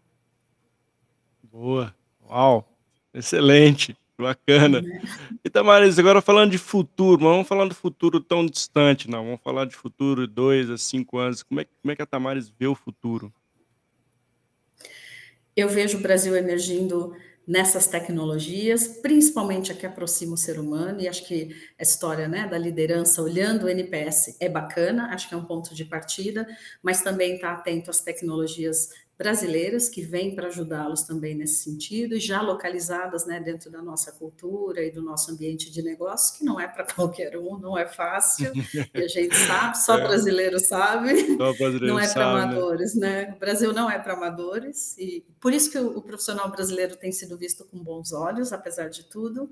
Boa. 1.44 1.94
Uau, 2.30 2.66
excelente, 3.14 3.94
bacana. 4.18 4.82
Né? 4.82 5.02
E 5.44 5.50
Tamariz, 5.50 6.00
agora 6.00 6.22
falando 6.22 6.52
de 6.52 6.58
futuro, 6.58 7.22
não 7.22 7.32
vamos 7.32 7.48
falar 7.50 7.68
do 7.68 7.76
futuro 7.76 8.22
tão 8.22 8.46
distante, 8.46 9.10
não, 9.10 9.26
vamos 9.26 9.42
falar 9.42 9.66
de 9.66 9.76
futuro 9.76 10.26
dois 10.26 10.70
a 10.70 10.78
cinco 10.78 11.18
anos. 11.18 11.44
Como 11.44 11.60
é 11.60 11.66
como 11.66 11.92
é 11.92 11.96
que 11.96 12.02
a 12.02 12.06
Tamariz 12.06 12.48
vê 12.58 12.68
o 12.68 12.74
futuro? 12.74 13.34
Eu 15.54 15.68
vejo 15.68 15.98
o 15.98 16.02
Brasil 16.02 16.34
emergindo 16.38 17.14
nessas 17.48 17.88
tecnologias, 17.88 18.88
principalmente 18.88 19.72
a 19.72 19.76
que 19.76 19.86
aproxima 19.86 20.34
o 20.34 20.38
ser 20.38 20.60
humano, 20.60 21.02
e 21.02 21.08
acho 21.08 21.26
que 21.26 21.56
a 21.80 21.84
história 21.84 22.28
né, 22.28 22.48
da 22.48 22.58
liderança 22.58 23.22
olhando 23.22 23.66
o 23.66 23.70
NPS 23.70 24.38
é 24.40 24.50
bacana, 24.50 25.14
acho 25.14 25.30
que 25.30 25.36
é 25.36 25.38
um 25.38 25.46
ponto 25.46 25.76
de 25.76 25.86
partida, 25.86 26.48
mas 26.82 27.02
também 27.02 27.36
está 27.36 27.52
atento 27.52 27.92
às 27.92 28.00
tecnologias 28.00 28.90
brasileiras 29.18 29.88
que 29.88 30.02
vêm 30.02 30.36
para 30.36 30.48
ajudá-los 30.48 31.04
também 31.04 31.36
nesse 31.36 31.64
sentido, 31.64 32.16
e 32.16 32.20
já 32.20 32.42
localizadas 32.42 33.26
né, 33.26 33.40
dentro 33.40 33.72
da 33.72 33.82
nossa 33.82 34.12
cultura 34.12 34.84
e 34.84 34.92
do 34.92 35.02
nosso 35.02 35.32
ambiente 35.32 35.72
de 35.72 35.82
negócios, 35.82 36.38
que 36.38 36.44
não 36.44 36.60
é 36.60 36.68
para 36.68 36.84
qualquer 36.94 37.38
um, 37.38 37.58
não 37.58 37.78
é 37.78 37.86
fácil, 37.86 38.52
e 38.94 39.02
a 39.02 39.08
gente 39.08 39.36
sabe, 39.36 39.78
só 39.78 39.98
é. 40.00 40.04
brasileiro 40.04 40.60
sabe, 40.60 41.38
só 41.38 41.54
brasileiro 41.54 41.88
não 41.96 42.00
é 42.00 42.12
para 42.12 42.26
né? 42.26 42.44
amadores, 42.44 42.96
né? 42.96 43.34
O 43.36 43.40
Brasil 43.40 43.74
não 43.74 43.90
é 43.90 43.98
para 43.98 44.14
amadores, 44.14 44.98
e 44.98 45.26
por 45.40 45.54
isso 45.54 45.72
que 45.72 45.78
o, 45.78 45.98
o 45.98 46.02
profissional 46.02 46.52
brasileiro 46.52 46.98
tem 46.98 47.12
sido 47.12 47.38
visto 47.38 47.64
com 47.66 47.78
bons 47.80 48.12
olhos, 48.12 48.52
apesar 48.52 48.90
de 48.90 49.06
tudo. 49.06 49.50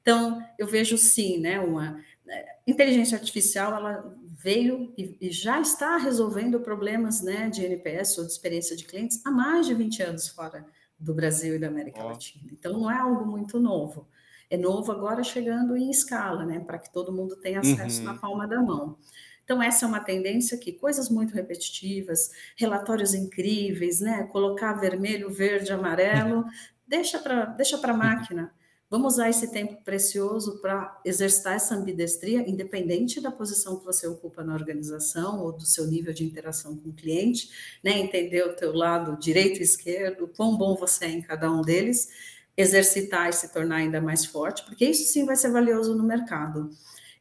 Então, 0.00 0.42
eu 0.58 0.66
vejo 0.66 0.96
sim, 0.98 1.38
né, 1.38 1.60
uma 1.60 1.98
né, 2.24 2.44
inteligência 2.66 3.16
artificial, 3.16 3.74
ela 3.74 4.14
veio 4.44 4.92
e, 4.98 5.16
e, 5.22 5.30
já 5.30 5.58
está 5.58 5.96
resolvendo 5.96 6.60
problemas 6.60 7.22
né, 7.22 7.48
de 7.48 7.64
NPS 7.64 8.18
ou 8.18 8.26
de 8.26 8.30
experiência 8.30 8.76
de 8.76 8.84
clientes 8.84 9.24
há 9.24 9.30
mais 9.30 9.66
de 9.66 9.72
20 9.72 10.02
anos 10.02 10.28
fora 10.28 10.66
do 10.98 11.14
Brasil 11.14 11.56
e 11.56 11.58
da 11.58 11.68
América 11.68 12.04
oh. 12.04 12.08
Latina. 12.08 12.50
Então, 12.52 12.74
não 12.74 12.90
é 12.90 12.98
algo 12.98 13.24
muito 13.24 13.58
novo. 13.58 14.06
É 14.50 14.58
novo 14.58 14.92
agora 14.92 15.24
chegando 15.24 15.74
em 15.74 15.90
escala, 15.90 16.44
né, 16.44 16.60
para 16.60 16.78
que 16.78 16.92
todo 16.92 17.10
mundo 17.10 17.36
tenha 17.36 17.60
acesso 17.60 18.00
uhum. 18.00 18.04
na 18.04 18.18
palma 18.18 18.46
da 18.46 18.60
mão. 18.60 18.98
Então, 19.44 19.62
essa 19.62 19.86
é 19.86 19.88
uma 19.88 20.00
tendência 20.00 20.58
que 20.58 20.72
coisas 20.72 21.08
muito 21.08 21.34
repetitivas, 21.34 22.30
relatórios 22.54 23.14
incríveis, 23.14 24.02
né, 24.02 24.24
colocar 24.24 24.74
vermelho, 24.74 25.30
verde, 25.30 25.72
amarelo, 25.72 26.44
deixa 26.86 27.18
para 27.18 27.46
deixa 27.46 27.80
a 27.82 27.94
máquina. 27.94 28.52
Vamos 28.90 29.14
usar 29.14 29.30
esse 29.30 29.50
tempo 29.50 29.82
precioso 29.82 30.60
para 30.60 31.00
exercitar 31.04 31.54
essa 31.54 31.74
ambidestria, 31.74 32.48
independente 32.48 33.20
da 33.20 33.30
posição 33.30 33.78
que 33.78 33.84
você 33.84 34.06
ocupa 34.06 34.44
na 34.44 34.54
organização 34.54 35.42
ou 35.42 35.52
do 35.52 35.64
seu 35.64 35.86
nível 35.86 36.12
de 36.12 36.24
interação 36.24 36.76
com 36.76 36.90
o 36.90 36.92
cliente, 36.92 37.50
né? 37.82 37.98
Entender 37.98 38.44
o 38.44 38.54
teu 38.54 38.72
lado 38.72 39.18
direito 39.18 39.60
e 39.60 39.62
esquerdo, 39.62 40.30
quão 40.36 40.56
bom 40.56 40.76
você 40.76 41.06
é 41.06 41.10
em 41.10 41.22
cada 41.22 41.50
um 41.50 41.62
deles, 41.62 42.08
exercitar 42.56 43.28
e 43.28 43.32
se 43.32 43.52
tornar 43.52 43.76
ainda 43.76 44.00
mais 44.00 44.24
forte, 44.24 44.64
porque 44.64 44.84
isso 44.84 45.10
sim 45.12 45.24
vai 45.24 45.34
ser 45.36 45.50
valioso 45.50 45.94
no 45.96 46.04
mercado. 46.04 46.70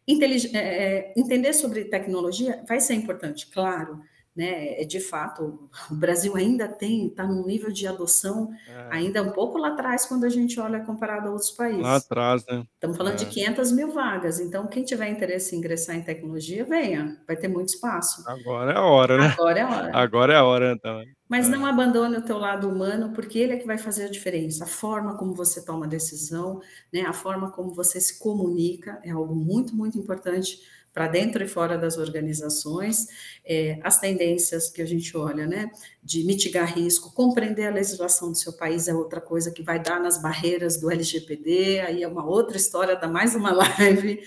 Intelig 0.07 0.55
é, 0.55 0.59
é 0.59 1.13
entender 1.15 1.53
sobre 1.53 1.85
tecnologia 1.85 2.63
vai 2.67 2.79
ser 2.79 2.93
importante, 2.93 3.47
claro, 3.47 4.01
né? 4.35 4.81
É, 4.81 4.83
de 4.83 4.99
fato, 4.99 5.69
o 5.91 5.95
Brasil 5.95 6.35
ainda 6.35 6.67
tem, 6.67 7.07
está 7.07 7.25
num 7.25 7.45
nível 7.45 7.71
de 7.71 7.85
adoção 7.87 8.51
é. 8.67 8.87
ainda 8.91 9.21
um 9.21 9.31
pouco 9.31 9.57
lá 9.57 9.69
atrás 9.69 10.05
quando 10.05 10.23
a 10.23 10.29
gente 10.29 10.59
olha 10.59 10.79
comparado 10.79 11.27
a 11.27 11.31
outros 11.31 11.51
países. 11.51 11.81
Lá 11.81 11.97
atrás, 11.97 12.43
né? 12.49 12.63
Estamos 12.73 12.97
falando 12.97 13.13
é. 13.13 13.17
de 13.17 13.25
500 13.27 13.71
mil 13.71 13.91
vagas, 13.91 14.39
então 14.39 14.67
quem 14.67 14.83
tiver 14.83 15.09
interesse 15.09 15.55
em 15.55 15.59
ingressar 15.59 15.95
em 15.95 16.01
tecnologia, 16.01 16.65
venha, 16.65 17.21
vai 17.27 17.35
ter 17.35 17.47
muito 17.47 17.69
espaço. 17.69 18.23
Agora 18.27 18.73
é 18.73 18.77
a 18.77 18.83
hora, 18.83 19.17
né? 19.17 19.35
Agora 19.37 19.59
é 19.59 19.61
a 19.61 19.69
hora. 19.69 19.91
Agora 19.93 20.33
é 20.33 20.37
a 20.37 20.43
hora, 20.43 20.73
então. 20.73 21.03
Mas 21.29 21.49
não 21.49 21.65
abandone 21.65 22.17
o 22.17 22.21
teu 22.21 22.37
lado 22.37 22.69
humano, 22.69 23.11
porque 23.13 23.39
ele 23.39 23.53
é 23.53 23.57
que 23.57 23.65
vai 23.65 23.77
fazer 23.77 24.05
a 24.05 24.09
diferença. 24.09 24.65
A 24.65 24.67
forma 24.67 25.17
como 25.17 25.33
você 25.33 25.65
toma 25.65 25.87
decisão, 25.87 26.61
né? 26.91 27.01
a 27.01 27.13
forma 27.13 27.49
como 27.49 27.73
você 27.73 27.99
se 27.99 28.19
comunica 28.19 28.99
é 29.03 29.11
algo 29.11 29.33
muito, 29.33 29.75
muito 29.75 29.97
importante 29.97 30.59
para 30.93 31.07
dentro 31.07 31.43
e 31.43 31.47
fora 31.47 31.75
das 31.75 31.97
organizações, 31.97 33.07
é, 33.43 33.79
as 33.81 33.99
tendências 33.99 34.69
que 34.69 34.81
a 34.81 34.85
gente 34.85 35.17
olha, 35.17 35.47
né, 35.47 35.71
de 36.03 36.23
mitigar 36.23 36.71
risco, 36.71 37.11
compreender 37.13 37.65
a 37.65 37.71
legislação 37.71 38.31
do 38.31 38.37
seu 38.37 38.53
país 38.53 38.87
é 38.87 38.93
outra 38.93 39.19
coisa 39.19 39.51
que 39.51 39.63
vai 39.63 39.81
dar 39.81 39.99
nas 39.99 40.21
barreiras 40.21 40.77
do 40.77 40.91
LGPD, 40.91 41.79
aí 41.79 42.03
é 42.03 42.07
uma 42.07 42.23
outra 42.23 42.55
história, 42.57 42.95
dá 42.95 43.07
mais 43.07 43.33
uma 43.33 43.51
live, 43.79 44.21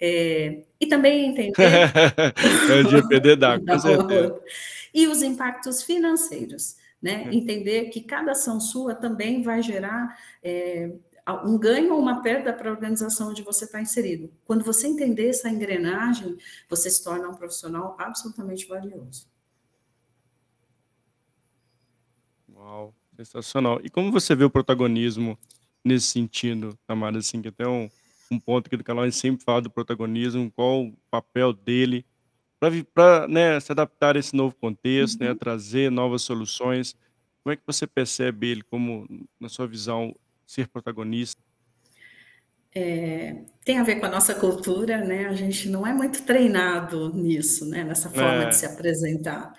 é, 0.00 0.62
e 0.80 0.86
também 0.86 1.30
entender... 1.30 1.54
LGPD 2.70 3.36
dá, 3.36 3.58
com 3.60 3.78
certeza. 3.78 4.40
E 4.94 5.08
os 5.08 5.20
impactos 5.20 5.82
financeiros, 5.82 6.76
né, 7.02 7.28
entender 7.32 7.86
que 7.86 8.00
cada 8.00 8.32
ação 8.32 8.60
sua 8.60 8.94
também 8.94 9.42
vai 9.42 9.60
gerar 9.60 10.16
é, 10.42 10.92
um 11.44 11.58
ganho 11.58 11.94
ou 11.94 12.00
uma 12.00 12.22
perda 12.22 12.52
para 12.52 12.68
a 12.68 12.72
organização 12.72 13.30
onde 13.30 13.42
você 13.42 13.64
está 13.64 13.80
inserido. 13.80 14.30
Quando 14.44 14.64
você 14.64 14.86
entender 14.86 15.28
essa 15.28 15.48
engrenagem, 15.48 16.36
você 16.68 16.90
se 16.90 17.02
torna 17.02 17.28
um 17.28 17.34
profissional 17.34 17.96
absolutamente 17.98 18.66
valioso. 18.66 19.26
Uau, 22.48 22.94
sensacional. 23.16 23.80
E 23.82 23.90
como 23.90 24.12
você 24.12 24.34
vê 24.34 24.44
o 24.44 24.50
protagonismo 24.50 25.38
nesse 25.84 26.06
sentido, 26.08 26.78
Tamara? 26.86 27.18
Assim, 27.18 27.40
que 27.42 27.48
até 27.48 27.66
um, 27.66 27.88
um 28.30 28.38
ponto 28.38 28.66
aqui 28.66 28.76
do 28.76 28.84
canal, 28.84 29.10
sempre 29.12 29.44
fala 29.44 29.62
do 29.62 29.70
protagonismo, 29.70 30.50
qual 30.50 30.84
o 30.84 30.96
papel 31.10 31.52
dele 31.52 32.04
pra, 32.94 33.28
né, 33.28 33.60
se 33.60 33.70
adaptar 33.72 34.16
a 34.16 34.18
esse 34.18 34.34
novo 34.34 34.54
contexto, 34.56 35.20
né, 35.20 35.30
Uhum. 35.30 35.36
trazer 35.36 35.90
novas 35.90 36.22
soluções. 36.22 36.96
Como 37.42 37.52
é 37.52 37.56
que 37.56 37.62
você 37.66 37.86
percebe 37.86 38.48
ele 38.48 38.62
como, 38.62 39.06
na 39.38 39.48
sua 39.50 39.66
visão, 39.66 40.14
ser 40.46 40.68
protagonista? 40.68 41.42
Eh, 42.76 43.44
tem 43.64 43.78
a 43.78 43.84
ver 43.84 44.00
com 44.00 44.06
a 44.06 44.08
nossa 44.10 44.34
cultura, 44.34 44.98
né, 45.04 45.26
a 45.26 45.32
gente 45.34 45.68
não 45.68 45.86
é 45.86 45.92
muito 45.94 46.22
treinado 46.24 47.12
nisso, 47.14 47.64
né, 47.68 47.84
nessa 47.84 48.10
forma 48.10 48.46
de 48.46 48.54
É. 48.54 48.56
se 48.56 48.66
apresentar. 48.66 49.52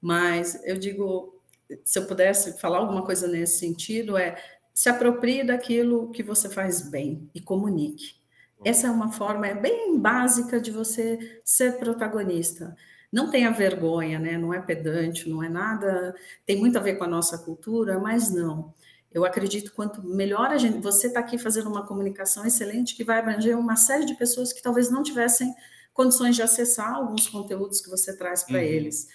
Mas 0.00 0.60
eu 0.64 0.76
digo, 0.78 1.40
se 1.84 1.98
eu 1.98 2.06
pudesse 2.06 2.60
falar 2.60 2.78
alguma 2.78 3.04
coisa 3.04 3.26
nesse 3.28 3.58
sentido, 3.60 4.16
é: 4.16 4.36
se 4.74 4.88
aproprie 4.88 5.44
daquilo 5.44 6.10
que 6.12 6.22
você 6.22 6.48
faz 6.50 6.88
bem 6.90 7.28
e 7.34 7.40
comunique. 7.40 8.14
Boa. 8.58 8.70
Essa 8.70 8.86
é 8.88 8.90
uma 8.90 9.12
forma, 9.12 9.46
eh, 9.48 9.54
bem 9.54 9.98
básica 10.00 10.60
de 10.60 10.70
você 10.70 11.40
ser 11.44 11.78
protagonista. 11.78 12.76
Não 13.12 13.30
tenha 13.30 13.50
vergonha, 13.52 14.18
né, 14.20 14.38
não 14.38 14.54
é 14.54 14.60
pedante, 14.62 15.28
não 15.28 15.42
é 15.42 15.48
nada 15.48 16.14
tem 16.46 16.56
muito 16.58 16.78
a 16.78 16.80
ver 16.82 16.96
com 16.96 17.04
a 17.04 17.08
nossa 17.08 17.38
cultura, 17.38 17.98
mas 18.00 18.32
não. 18.34 18.72
Eu 19.14 19.24
acredito 19.24 19.72
quanto 19.74 20.02
melhor 20.02 20.46
a 20.50 20.56
gen 20.58 20.80
você 20.80 21.08
está 21.08 21.20
aqui 21.20 21.38
fazendo 21.38 21.68
uma 21.68 21.86
comunicação 21.86 22.44
excelente 22.46 22.94
que 22.96 23.04
vai 23.04 23.18
abranger 23.18 23.58
uma 23.58 23.76
série 23.76 24.04
de 24.06 24.14
pessoas 24.14 24.52
que 24.52 24.62
talvez 24.62 24.90
não 24.90 25.02
tivessem 25.02 25.54
condições 25.92 26.34
de 26.36 26.42
acessar 26.42 26.94
alguns 26.94 27.28
conteúdos 27.28 27.80
que 27.80 27.90
você 27.90 28.16
traz 28.16 28.42
para 28.44 28.58
Uhum. 28.58 28.64
eles. 28.64 29.08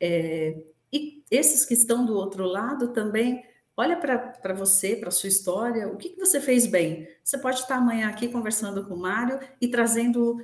Eh, 0.00 0.56
e 0.92 1.22
esses 1.30 1.64
que 1.64 1.74
estão 1.74 2.04
do 2.04 2.14
outro 2.14 2.44
lado 2.44 2.88
também, 2.92 3.42
olha 3.76 3.96
pra 3.96 4.54
você, 4.54 4.96
pra 4.96 5.10
sua 5.10 5.28
história, 5.28 5.88
o 5.88 5.96
que 5.96 6.10
que 6.10 6.18
você 6.20 6.40
fez 6.40 6.66
bem? 6.66 7.08
Você 7.24 7.38
pode 7.38 7.60
estar 7.60 7.76
amanhã 7.76 8.08
aqui 8.08 8.28
conversando 8.28 8.84
com 8.86 8.94
o 8.94 8.98
Mário 8.98 9.38
e 9.60 9.68
trazendo, 9.68 10.36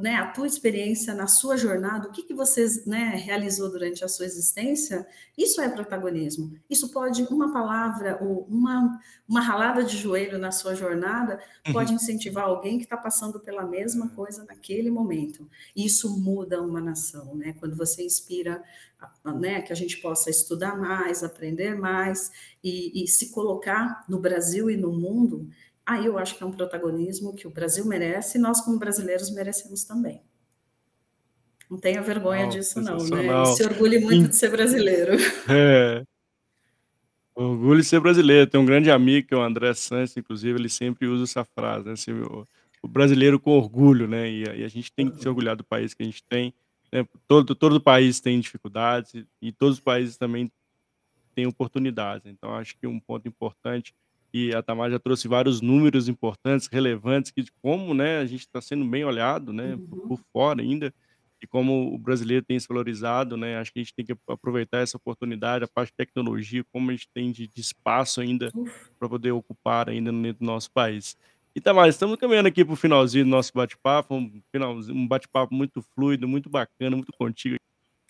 né, 0.00 0.16
a 0.16 0.26
tua 0.28 0.46
experiência 0.46 1.14
na 1.14 1.26
sua 1.26 1.56
jornada, 1.56 2.08
o 2.08 2.12
que 2.12 2.22
que 2.22 2.34
vocês, 2.34 2.84
né, 2.86 3.10
realizou 3.16 3.70
durante 3.70 4.04
a 4.04 4.08
sua 4.08 4.24
existência, 4.26 5.06
isso 5.36 5.60
é 5.60 5.68
protagonismo. 5.68 6.52
Isso 6.68 6.90
pode 6.90 7.22
uma 7.24 7.52
palavra 7.52 8.18
ou 8.22 8.46
uma 8.48 9.00
uma 9.26 9.40
ralada 9.40 9.82
de 9.82 9.96
joelho 9.96 10.38
na 10.38 10.50
sua 10.52 10.74
jornada, 10.74 11.40
Uhum. 11.66 11.72
pode 11.72 11.94
incentivar 11.94 12.44
alguém 12.44 12.76
que 12.76 12.84
está 12.84 12.96
passando 12.96 13.40
pela 13.40 13.64
mesma 13.64 14.10
coisa 14.10 14.44
naquele 14.44 14.90
momento. 14.90 15.48
Isso 15.74 16.18
muda 16.20 16.60
uma 16.62 16.80
nação, 16.80 17.34
né, 17.34 17.54
quando 17.58 17.74
você 17.74 18.04
inspira 18.04 18.62
né, 19.38 19.60
que 19.62 19.72
a 19.72 19.76
gente 19.76 19.98
possa 19.98 20.30
estudar 20.30 20.76
mais, 20.76 21.22
aprender 21.22 21.74
mais 21.74 22.30
e 22.62 23.04
e 23.04 23.08
se 23.08 23.30
colocar 23.30 24.04
no 24.08 24.18
Brasil 24.18 24.70
e 24.70 24.76
no 24.76 24.92
mundo, 24.92 25.48
aí 25.86 26.06
eu 26.06 26.18
acho 26.18 26.36
que 26.36 26.42
é 26.42 26.46
um 26.46 26.52
protagonismo 26.52 27.34
que 27.34 27.46
o 27.46 27.50
Brasil 27.50 27.84
merece 27.84 28.38
e 28.38 28.40
nós 28.40 28.60
como 28.60 28.78
brasileiros 28.78 29.30
merecemos 29.30 29.84
também. 29.84 30.22
Não 31.70 31.78
tenha 31.78 32.02
vergonha 32.02 32.42
Uau, 32.42 32.50
disso 32.50 32.80
não, 32.80 32.98
né, 32.98 33.42
e 33.42 33.46
se 33.56 33.64
orgulhe 33.64 33.98
muito 33.98 34.28
de 34.28 34.36
ser 34.36 34.50
brasileiro. 34.50 35.12
É. 35.48 36.04
Orgulho 37.34 37.80
de 37.80 37.86
ser 37.86 37.98
brasileiro. 37.98 38.48
Tenho 38.48 38.62
um 38.62 38.66
grande 38.66 38.92
amigo 38.92 39.26
que 39.26 39.34
é 39.34 39.36
o 39.36 39.42
André 39.42 39.74
Sanches, 39.74 40.16
inclusive, 40.16 40.56
ele 40.56 40.68
sempre 40.68 41.08
usa 41.08 41.24
essa 41.24 41.44
frase, 41.44 41.88
né, 41.88 41.96
se 41.96 42.12
o 42.12 42.46
o 42.84 42.88
brasileiro 42.88 43.40
com 43.40 43.52
orgulho, 43.52 44.06
né, 44.06 44.30
e 44.30 44.62
a 44.62 44.68
gente 44.68 44.92
tem 44.92 45.10
que 45.10 45.18
se 45.18 45.26
orgulhar 45.26 45.56
do 45.56 45.64
país 45.64 45.94
que 45.94 46.02
a 46.02 46.06
gente 46.06 46.22
tem, 46.22 46.52
né, 46.92 47.08
todo 47.26 47.54
todo 47.54 47.80
país 47.80 48.20
tem 48.20 48.38
dificuldades 48.38 49.24
e 49.40 49.50
todos 49.50 49.78
os 49.78 49.80
países 49.80 50.18
também 50.18 50.52
têm 51.34 51.46
oportunidades. 51.46 52.26
Então 52.26 52.54
acho 52.54 52.76
que 52.76 52.86
um 52.86 53.00
ponto 53.00 53.26
importante, 53.26 53.94
e 54.34 54.54
a 54.54 54.62
Tamar 54.62 54.90
já 54.90 54.98
trouxe 55.00 55.28
vários 55.28 55.62
números 55.62 56.08
importantes, 56.08 56.68
relevantes, 56.68 57.30
que 57.32 57.42
de 57.42 57.52
como, 57.62 57.94
né, 57.94 58.18
a 58.18 58.26
gente 58.26 58.40
está 58.42 58.60
sendo 58.62 58.84
bem 58.86 59.04
olhado, 59.04 59.52
né, 59.52 59.78
por 59.88 59.98
por 60.08 60.18
Uhum. 60.20 60.24
fora 60.32 60.62
ainda, 60.62 60.94
e 61.42 61.46
como 61.46 61.94
o 61.94 61.98
brasileiro 61.98 62.44
tem 62.44 62.58
se 62.60 62.68
valorizado, 62.68 63.36
né, 63.36 63.58
acho 63.58 63.72
que 63.72 63.80
a 63.80 63.82
gente 63.82 63.94
tem 63.94 64.04
que 64.04 64.14
aproveitar 64.28 64.78
essa 64.80 64.96
oportunidade, 64.98 65.64
a 65.64 65.68
parte 65.68 65.90
de 65.90 65.96
tecnologia, 65.96 66.64
como 66.72 66.90
a 66.90 66.94
gente 66.94 67.08
tem 67.14 67.32
de 67.32 67.46
de 67.48 67.60
espaço 67.60 68.20
ainda, 68.20 68.52
pra 68.98 69.08
poder 69.08 69.32
ocupar 69.32 69.88
ainda 69.88 70.12
dentro 70.12 70.40
do 70.40 70.46
nosso 70.46 70.70
país. 70.72 71.16
E 71.56 71.60
Tamar, 71.60 71.88
estamos 71.88 72.16
caminhando 72.18 72.48
aqui 72.48 72.64
para 72.64 72.74
o 72.74 72.76
finalzinho 72.76 73.24
do 73.24 73.30
nosso 73.30 73.52
bate-papo, 73.54 74.14
um 74.16 74.42
um 74.90 75.06
bate-papo 75.08 75.54
muito 75.54 75.82
fluido, 75.94 76.26
muito 76.28 76.50
bacana, 76.50 76.96
muito 76.96 77.12
contigo 77.18 77.56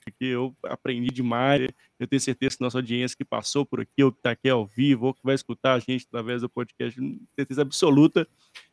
aqui, 0.09 0.27
eu 0.27 0.57
aprendi 0.65 1.09
demais, 1.09 1.69
eu 1.99 2.07
tenho 2.07 2.21
certeza 2.21 2.57
que 2.57 2.63
nossa 2.63 2.79
audiência 2.79 3.17
que 3.17 3.25
passou 3.25 3.65
por 3.65 3.81
aqui 3.81 4.03
ou 4.03 4.13
que 4.13 4.19
está 4.19 4.31
aqui 4.31 4.49
ao 4.49 4.67
vivo 4.67 5.07
ou 5.07 5.15
que 5.15 5.21
vai 5.23 5.35
escutar 5.35 5.75
a 5.75 5.79
gente 5.79 6.07
através 6.09 6.43
do 6.43 6.49
podcast, 6.49 7.01
certeza 7.35 7.63
absoluta 7.63 8.27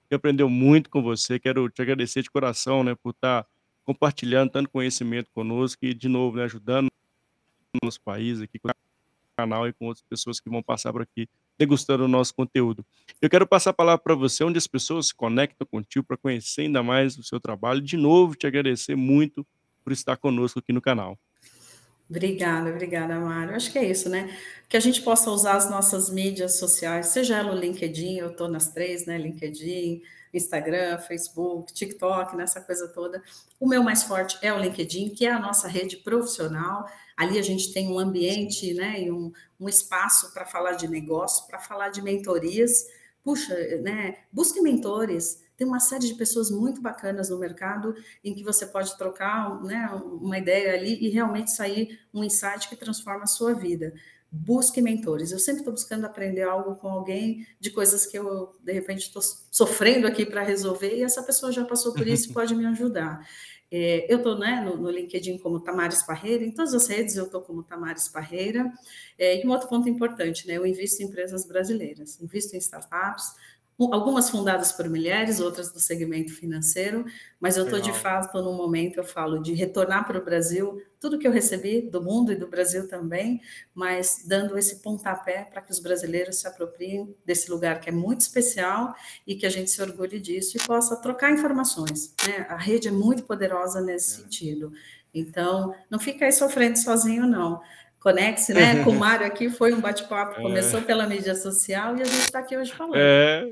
que 0.09 0.15
aprendeu 0.15 0.49
muito 0.49 0.89
com 0.89 1.01
você. 1.01 1.39
Quero 1.39 1.69
te 1.69 1.81
agradecer 1.81 2.21
de 2.21 2.29
coração, 2.29 2.83
né, 2.83 2.95
por 2.95 3.11
estar 3.11 3.47
compartilhando 3.83 4.51
tanto 4.51 4.69
conhecimento 4.69 5.29
conosco 5.33 5.85
e 5.85 5.93
de 5.93 6.07
novo, 6.07 6.37
né, 6.37 6.43
ajudando 6.43 6.87
o 6.87 7.85
nosso 7.85 8.01
país 8.01 8.41
aqui 8.41 8.59
com 8.59 8.69
o 8.69 8.73
canal 9.37 9.67
e 9.67 9.73
com 9.73 9.85
outras 9.87 10.05
pessoas 10.07 10.39
que 10.39 10.49
vão 10.49 10.61
passar 10.61 10.91
por 10.91 11.01
aqui, 11.01 11.29
degustando 11.57 12.03
o 12.03 12.07
nosso 12.07 12.33
conteúdo. 12.35 12.85
Eu 13.21 13.29
quero 13.29 13.47
passar 13.47 13.69
a 13.69 13.73
palavra 13.73 14.03
pra 14.03 14.13
você, 14.13 14.43
onde 14.43 14.57
as 14.57 14.67
pessoas 14.67 15.07
se 15.07 15.15
conectam 15.15 15.65
contigo 15.65 16.05
pra 16.05 16.17
conhecer 16.17 16.63
ainda 16.63 16.83
mais 16.83 17.17
o 17.17 17.23
seu 17.23 17.39
trabalho, 17.39 17.81
de 17.81 17.95
novo 17.95 18.35
te 18.35 18.45
agradecer 18.45 18.95
muito 18.95 19.47
por 19.83 19.93
estar 19.93 20.17
conosco 20.17 20.59
aqui 20.59 20.71
no 20.71 20.81
canal. 20.81 21.17
Obrigada, 22.09 22.69
obrigada, 22.69 23.17
Mário. 23.19 23.55
Acho 23.55 23.71
que 23.71 23.79
é 23.79 23.85
isso, 23.85 24.09
né, 24.09 24.37
que 24.67 24.75
a 24.75 24.79
gente 24.79 25.01
possa 25.01 25.29
usar 25.31 25.55
as 25.55 25.69
nossas 25.69 26.09
mídias 26.09 26.57
sociais, 26.59 27.07
seja 27.07 27.37
ela 27.37 27.53
o 27.53 27.57
LinkedIn, 27.57 28.17
eu 28.17 28.31
estou 28.31 28.49
nas 28.49 28.67
3, 28.67 29.05
né, 29.05 29.17
LinkedIn, 29.17 30.01
Instagram, 30.33 30.97
Facebook, 30.99 31.73
TikTok, 31.73 32.35
nessa 32.35 32.59
coisa 32.59 32.87
toda. 32.89 33.21
O 33.59 33.67
meu 33.67 33.81
mais 33.81 34.03
forte 34.03 34.37
é 34.41 34.51
o 34.53 34.59
LinkedIn, 34.59 35.09
que 35.09 35.25
é 35.25 35.31
a 35.31 35.39
nossa 35.39 35.67
rede 35.69 35.97
profissional, 35.97 36.85
ali 37.15 37.39
a 37.39 37.41
gente 37.41 37.71
tem 37.71 37.87
um 37.89 37.97
ambiente, 37.97 38.73
né, 38.73 39.03
e 39.03 39.11
um 39.11 39.31
um 39.61 39.69
espaço 39.69 40.33
pra 40.33 40.43
falar 40.45 40.71
de 40.71 40.87
negócio, 40.87 41.45
pra 41.47 41.59
falar 41.59 41.89
de 41.89 42.01
mentorias. 42.01 42.87
Puxa, 43.23 43.55
né, 43.83 44.17
busque 44.31 44.59
mentores, 44.59 45.43
tem 45.61 45.67
uma 45.67 45.79
série 45.79 46.07
de 46.07 46.15
pessoas 46.15 46.49
muito 46.49 46.81
bacanas 46.81 47.29
no 47.29 47.37
mercado, 47.37 47.93
em 48.23 48.33
que 48.33 48.43
você 48.43 48.65
pode 48.65 48.97
trocar, 48.97 49.61
né, 49.61 49.87
uma 50.19 50.39
ideia 50.39 50.73
ali 50.73 50.97
e 50.99 51.09
realmente 51.09 51.51
sair 51.51 51.99
um 52.11 52.23
insight 52.23 52.67
que 52.67 52.75
transforma 52.75 53.25
a 53.25 53.27
sua 53.27 53.53
vida. 53.53 53.93
Busque 54.31 54.81
mentores, 54.81 55.31
eu 55.31 55.37
sempre 55.37 55.59
estou 55.59 55.71
buscando 55.71 56.05
aprender 56.05 56.41
algo 56.41 56.77
com 56.77 56.87
alguém, 56.87 57.45
de 57.59 57.69
coisas 57.69 58.07
que 58.07 58.17
eu, 58.17 58.51
de 58.59 58.73
repente, 58.73 59.01
estou 59.01 59.21
sofrendo 59.51 60.07
aqui 60.07 60.25
pra 60.25 60.41
resolver 60.41 60.95
e 60.95 61.03
essa 61.03 61.21
pessoa 61.21 61.51
já 61.51 61.63
passou 61.63 61.93
por 61.93 62.07
isso 62.07 62.31
e 62.31 62.33
pode 62.33 62.55
me 62.55 62.65
ajudar. 62.65 63.23
Eh, 63.69 64.07
eu 64.11 64.17
estou, 64.17 64.39
né, 64.39 64.61
no 64.65 64.77
no 64.77 64.89
LinkedIn 64.89 65.37
como 65.37 65.59
Tamars 65.59 66.01
Parreira, 66.01 66.43
em 66.43 66.51
todas 66.51 66.73
as 66.73 66.87
redes 66.87 67.15
eu 67.17 67.25
estou 67.25 67.41
como 67.41 67.61
Tamars 67.61 68.09
Parreira. 68.09 68.67
Eh, 69.15 69.43
e 69.43 69.47
um 69.47 69.51
outro 69.51 69.69
ponto 69.69 69.87
importante, 69.87 70.47
né, 70.47 70.57
eu 70.57 70.65
invisto 70.65 71.03
em 71.03 71.05
empresas 71.05 71.45
brasileiras, 71.45 72.19
invisto 72.19 72.55
em 72.55 72.59
startups, 72.59 73.25
algumas 73.93 74.29
fundadas 74.29 74.71
por 74.71 74.87
mulheres, 74.89 75.39
outras 75.39 75.71
do 75.71 75.79
segmento 75.79 76.33
financeiro, 76.33 77.05
mas 77.39 77.57
eu 77.57 77.63
estou 77.65 77.79
de 77.79 77.91
fato 77.93 78.41
num 78.41 78.53
momento, 78.53 78.97
eu 78.97 79.03
falo 79.03 79.41
de 79.41 79.53
retornar 79.53 80.05
para 80.05 80.19
o 80.19 80.23
Brasil 80.23 80.81
tudo 80.99 81.17
que 81.17 81.27
eu 81.27 81.31
recebi 81.31 81.81
do 81.81 82.01
mundo 82.03 82.31
e 82.31 82.35
do 82.35 82.47
Brasil 82.47 82.87
também, 82.87 83.41
mas 83.73 84.23
dando 84.27 84.57
esse 84.57 84.81
pontapé 84.81 85.45
pra 85.51 85.61
que 85.61 85.71
os 85.71 85.79
brasileiros 85.79 86.37
se 86.37 86.47
apropriem 86.47 87.15
desse 87.25 87.49
lugar 87.49 87.79
que 87.79 87.89
é 87.89 87.91
muito 87.91 88.21
especial 88.21 88.93
e 89.25 89.35
que 89.35 89.45
a 89.45 89.49
gente 89.49 89.71
se 89.71 89.81
orgulhe 89.81 90.19
disso 90.19 90.57
e 90.57 90.59
possa 90.67 90.95
trocar 90.97 91.31
informações, 91.31 92.13
né, 92.27 92.45
a 92.49 92.55
rede 92.57 92.87
é 92.89 92.91
muito 92.91 93.23
poderosa 93.23 93.81
nesse 93.81 94.19
É. 94.19 94.23
sentido. 94.23 94.71
Então, 95.13 95.73
não 95.89 95.99
fica 95.99 96.25
aí 96.25 96.31
sofrendo 96.31 96.77
sozinho 96.77 97.25
não. 97.25 97.59
Conecte-se, 97.99 98.53
né, 98.53 98.81
com 98.83 98.91
o 98.91 98.95
Mário 98.99 99.27
aqui, 99.27 99.49
foi 99.49 99.73
um 99.73 99.81
bate-papo, 99.81 100.41
começou 100.41 100.79
É. 100.79 100.83
pela 100.83 101.05
mídia 101.05 101.35
social 101.35 101.97
e 101.97 102.01
a 102.01 102.05
gente 102.05 102.21
está 102.21 102.39
aqui 102.39 102.55
hoje 102.57 102.71
falando. 102.73 102.95
É. 102.97 103.51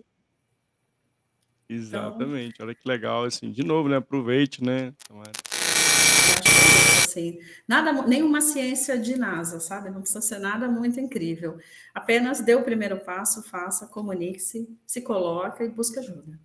Então 1.69 1.77
Exatamente, 1.77 2.61
olha 2.63 2.73
que 2.73 2.87
legal, 2.87 3.25
assim, 3.25 3.51
de 3.51 3.63
novo, 3.63 3.87
né, 3.87 3.97
aproveite, 3.97 4.63
né, 4.63 4.91
Tamara. 5.07 5.31
Eu 5.31 6.39
acho 6.39 6.43
que 6.43 6.49
é 6.49 6.63
isso, 6.65 7.07
assim, 7.07 7.39
nada 7.67 7.93
mu 7.93 8.07
nenhuma 8.07 8.41
ciência 8.41 8.97
de 8.97 9.15
NASA, 9.15 9.59
sabe, 9.59 9.91
não 9.91 10.01
precisa 10.01 10.21
ser 10.21 10.39
nada 10.39 10.67
muito 10.67 10.99
incrível, 10.99 11.59
apenas 11.93 12.39
dê 12.41 12.55
o 12.55 12.63
primeiro 12.63 12.99
passo, 13.01 13.43
faça, 13.43 13.85
comunique-se, 13.85 14.67
se 14.87 15.01
coloca 15.03 15.63
e 15.63 15.69
busque 15.69 15.99
ajuda. 15.99 16.39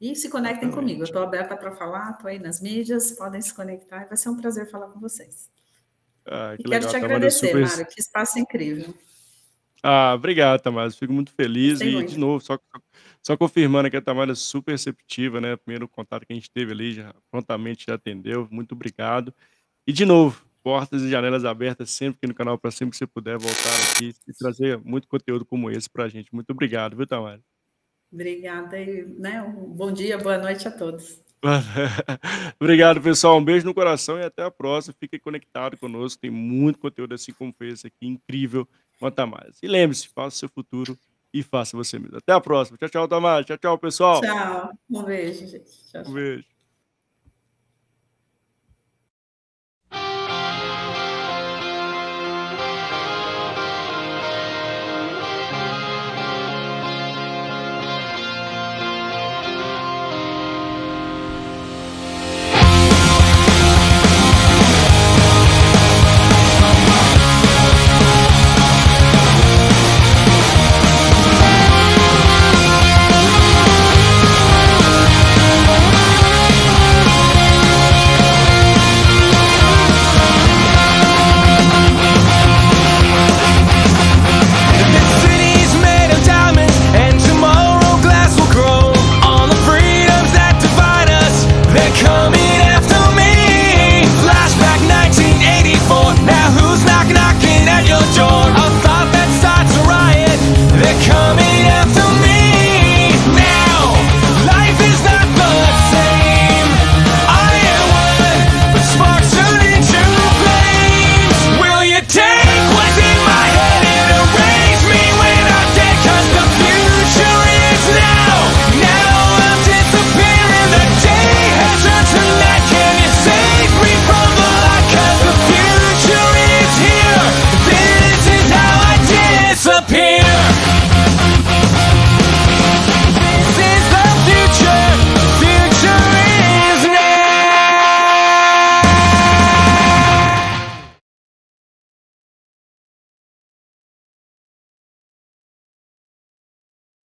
E 0.00 0.16
se 0.16 0.28
conectem 0.28 0.68
comigo, 0.68 1.02
eu 1.02 1.04
Exatamente. 1.04 1.10
estou 1.10 1.22
aberta 1.22 1.56
pra 1.56 1.70
falar, 1.70 2.10
estou 2.10 2.28
aí 2.28 2.40
nas 2.40 2.60
mídias, 2.60 3.12
podem 3.12 3.40
se 3.40 3.54
conectar 3.54 4.02
e 4.02 4.06
vai 4.06 4.16
ser 4.16 4.30
um 4.30 4.36
prazer 4.36 4.68
falar 4.68 4.88
com 4.88 4.98
vocês. 4.98 5.48
Ah, 6.26 6.54
E 6.54 6.56
que 6.58 6.68
quero 6.68 6.86
legal, 6.86 6.90
te 6.90 6.92
Tamara, 7.00 7.12
eu 7.12 7.16
agradecer, 7.16 7.46
super 7.46 7.60
Mário, 7.62 7.86
que 7.86 8.00
espaço 8.00 8.38
incrível. 8.40 8.94
Ah, 9.82 10.12
obrigado, 10.14 10.60
Tamara, 10.60 10.90
fico 10.90 11.12
muito 11.12 11.30
feliz 11.32 11.74
Gostei 11.74 11.88
e, 11.88 11.92
de 11.92 11.96
muito. 11.98 12.18
novo, 12.18 12.44
só 12.44 12.58
só 13.26 13.38
confirmando 13.38 13.90
que 13.90 13.96
a 13.96 14.02
Tamara 14.02 14.32
é 14.32 14.34
super 14.34 14.72
receptiva, 14.72 15.40
né? 15.40 15.56
Primeiro 15.56 15.88
contato 15.88 16.26
que 16.26 16.32
a 16.32 16.36
gente 16.36 16.50
teve 16.50 16.72
ali, 16.72 16.92
já 16.92 17.14
prontamente 17.30 17.86
já 17.88 17.94
atendeu. 17.94 18.46
Muito 18.50 18.72
obrigado. 18.72 19.32
E 19.86 19.92
de 19.92 20.04
novo, 20.04 20.44
portas 20.62 21.00
e 21.00 21.08
janelas 21.08 21.42
abertas 21.42 21.88
sempre 21.88 22.18
aqui 22.18 22.26
no 22.26 22.34
canal 22.34 22.58
para 22.58 22.70
sempre 22.70 22.90
que 22.90 22.98
você 22.98 23.06
puder 23.06 23.38
voltar 23.38 23.92
aqui 23.92 24.14
e 24.28 24.32
trazer 24.34 24.78
muito 24.84 25.08
conteúdo 25.08 25.44
como 25.46 25.70
esse 25.70 25.88
para 25.88 26.04
a 26.04 26.08
gente. 26.08 26.34
Muito 26.34 26.50
obrigado, 26.50 26.98
viu, 26.98 27.06
Tamara? 27.06 27.40
Obrigada 28.12 28.78
e 28.78 29.06
né, 29.18 29.42
um 29.42 29.72
bom 29.72 29.90
dia, 29.90 30.18
boa 30.18 30.36
noite 30.36 30.68
a 30.68 30.70
todos. 30.70 31.18
obrigado, 32.60 33.00
pessoal. 33.00 33.38
Um 33.38 33.44
beijo 33.44 33.64
no 33.64 33.72
coração 33.72 34.18
e 34.18 34.22
até 34.22 34.42
a 34.42 34.50
próxima. 34.50 34.94
Fique 35.00 35.18
conectado 35.18 35.78
conosco. 35.78 36.20
Tem 36.20 36.30
muito 36.30 36.78
conteúdo 36.78 37.14
assim 37.14 37.32
como 37.32 37.54
esse 37.62 37.86
aqui, 37.86 38.06
incrível. 38.06 38.68
Quanto 38.98 39.26
mais. 39.26 39.58
E 39.62 39.66
lembre-se, 39.66 40.08
faça 40.08 40.36
o 40.36 40.38
seu 40.40 40.48
futuro 40.48 40.96
e 41.34 41.42
faça 41.42 41.76
você 41.76 41.98
mesmo. 41.98 42.16
Até 42.16 42.32
a 42.32 42.40
próxima. 42.40 42.78
Tchau, 42.78 42.88
tchau, 42.88 43.08
Tomás. 43.08 43.44
Tchau, 43.44 43.58
tchau, 43.58 43.76
pessoal. 43.76 44.20
Tchau. 44.20 44.70
Um 44.88 45.02
beijo, 45.02 45.46
gente. 45.46 45.70
Tchau, 45.90 46.02
um 46.06 46.12
beijo. 46.12 46.53